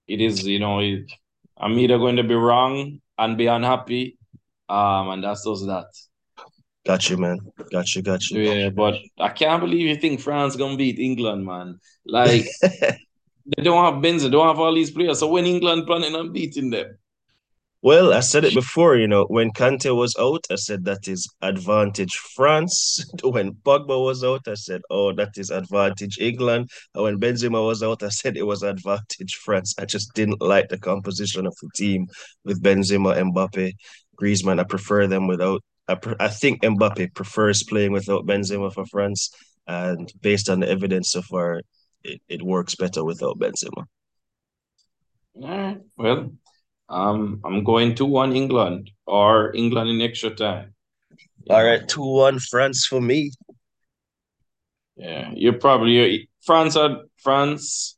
it 0.08 0.22
is, 0.22 0.46
you 0.46 0.60
know, 0.60 0.80
it, 0.80 1.12
I'm 1.58 1.78
either 1.78 1.98
going 1.98 2.16
to 2.16 2.24
be 2.24 2.34
wrong 2.34 3.00
and 3.18 3.38
be 3.38 3.48
unhappy, 3.48 4.18
um, 4.70 5.10
and 5.10 5.24
that's 5.24 5.44
just 5.46 5.66
that. 5.66 5.88
Got 6.86 7.10
you, 7.10 7.18
man. 7.18 7.40
Got 7.72 7.94
you, 7.96 8.02
got 8.02 8.30
you. 8.30 8.42
Yeah, 8.42 8.70
but 8.70 8.96
I 9.20 9.30
can't 9.30 9.60
believe 9.60 9.88
you 9.88 9.98
think 9.98 10.22
France 10.22 10.56
gonna 10.56 10.78
beat 10.78 11.00
England, 11.00 11.46
man. 11.46 11.80
Like 12.06 12.46
they 13.56 13.64
don't 13.64 13.84
have 13.84 14.04
Benzema, 14.04 14.24
they 14.24 14.30
don't 14.30 14.48
have 14.48 14.60
all 14.60 14.74
these 14.74 14.92
players. 14.92 15.20
So 15.20 15.28
when 15.28 15.46
England 15.46 15.86
planning 15.88 16.16
on 16.16 16.34
beating 16.34 16.70
them? 16.70 16.98
Well, 17.84 18.12
I 18.12 18.22
said 18.22 18.44
it 18.44 18.56
before, 18.56 18.98
you 18.98 19.08
know, 19.08 19.26
when 19.26 19.52
Kante 19.52 19.96
was 19.96 20.16
out, 20.20 20.46
I 20.50 20.56
said 20.56 20.84
that 20.86 21.08
is 21.08 21.30
advantage 21.44 22.16
France. 22.16 23.06
when 23.24 23.54
Pogba 23.54 24.04
was 24.04 24.24
out, 24.24 24.48
I 24.48 24.56
said, 24.56 24.82
oh, 24.90 25.14
that 25.14 25.38
is 25.38 25.52
advantage 25.52 26.18
England. 26.20 26.70
And 26.96 27.04
when 27.04 27.20
Benzema 27.20 27.66
was 27.66 27.84
out, 27.84 28.02
I 28.02 28.10
said 28.10 28.36
it 28.36 28.48
was 28.48 28.64
advantage 28.64 29.36
France. 29.36 29.76
I 29.78 29.86
just 29.86 30.14
didn't 30.16 30.42
like 30.42 30.70
the 30.70 30.80
composition 30.80 31.46
of 31.46 31.56
the 31.62 31.70
team 31.76 32.08
with 32.44 32.64
Benzema, 32.64 33.16
Mbappe, 33.16 33.74
Griezmann. 34.20 34.60
I 34.60 34.64
prefer 34.64 35.06
them 35.06 35.28
without. 35.28 35.64
I, 35.88 35.96
pre- 35.96 36.16
I 36.20 36.28
think 36.30 36.64
Mbappe 36.64 37.14
prefers 37.14 37.64
playing 37.64 37.92
without 37.92 38.26
Benzema 38.26 38.74
for 38.74 38.86
France. 38.88 39.30
And 39.68 40.12
based 40.22 40.50
on 40.50 40.62
the 40.62 40.70
evidence 40.70 41.12
so 41.12 41.22
far, 41.22 41.62
it, 42.08 42.22
it 42.28 42.42
works 42.42 42.76
better 42.76 43.04
without 43.04 43.40
Benzema. 43.40 43.86
Yeah, 45.36 45.76
well, 45.98 46.32
um, 46.90 47.42
I'm 47.46 47.64
going 47.64 47.96
to 47.96 48.06
one 48.06 48.36
England 48.36 48.92
or 49.06 49.56
England 49.56 49.90
in 49.90 50.02
extra 50.02 50.32
time. 50.32 50.74
All 51.50 51.64
right, 51.64 51.88
two 51.88 52.06
one 52.06 52.40
France 52.40 52.86
for 52.86 53.00
me. 53.00 53.32
Yeah, 54.96 55.32
you're 55.36 55.60
probably 55.60 55.92
you're, 55.92 56.26
France. 56.44 56.76
Are, 56.76 57.04
France. 57.18 57.98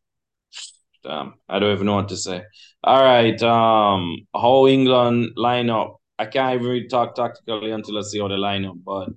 Damn, 1.04 1.36
I 1.48 1.60
don't 1.60 1.74
even 1.74 1.86
know 1.86 1.96
what 1.96 2.10
to 2.10 2.18
say. 2.18 2.44
All 2.84 3.02
right, 3.04 3.42
um, 3.42 4.18
how 4.34 4.68
England 4.68 5.32
line 5.38 5.70
up? 5.70 5.98
I 6.18 6.26
can't 6.26 6.56
even 6.56 6.68
really 6.68 6.88
talk 6.88 7.16
tactically 7.16 7.72
until 7.72 7.98
I 7.98 8.02
see 8.02 8.20
how 8.20 8.28
they 8.28 8.36
line 8.36 8.66
up. 8.66 8.76
But 8.86 9.10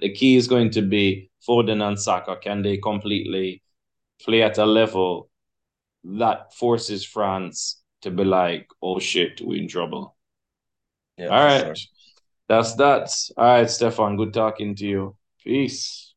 the 0.00 0.12
key 0.14 0.36
is 0.36 0.48
going 0.48 0.70
to 0.70 0.82
be 0.82 1.30
Foden 1.46 1.86
and 1.86 2.00
Saka. 2.00 2.36
Can 2.36 2.62
they 2.62 2.78
completely 2.78 3.62
play 4.20 4.42
at 4.42 4.58
a 4.58 4.66
level 4.66 5.30
that 6.04 6.54
forces 6.54 7.04
France 7.04 7.82
to 8.02 8.10
be 8.10 8.24
like, 8.24 8.68
oh 8.82 8.98
shit, 8.98 9.40
we're 9.42 9.60
in 9.60 9.68
trouble. 9.68 10.16
Yeah. 11.16 11.28
All 11.28 11.44
right. 11.44 11.76
Sure. 11.76 11.86
That's 12.48 12.74
that. 12.76 13.10
All 13.36 13.44
right, 13.44 13.70
Stefan. 13.70 14.16
Good 14.16 14.32
talking 14.32 14.74
to 14.76 14.86
you. 14.86 15.16
Peace. 15.42 16.07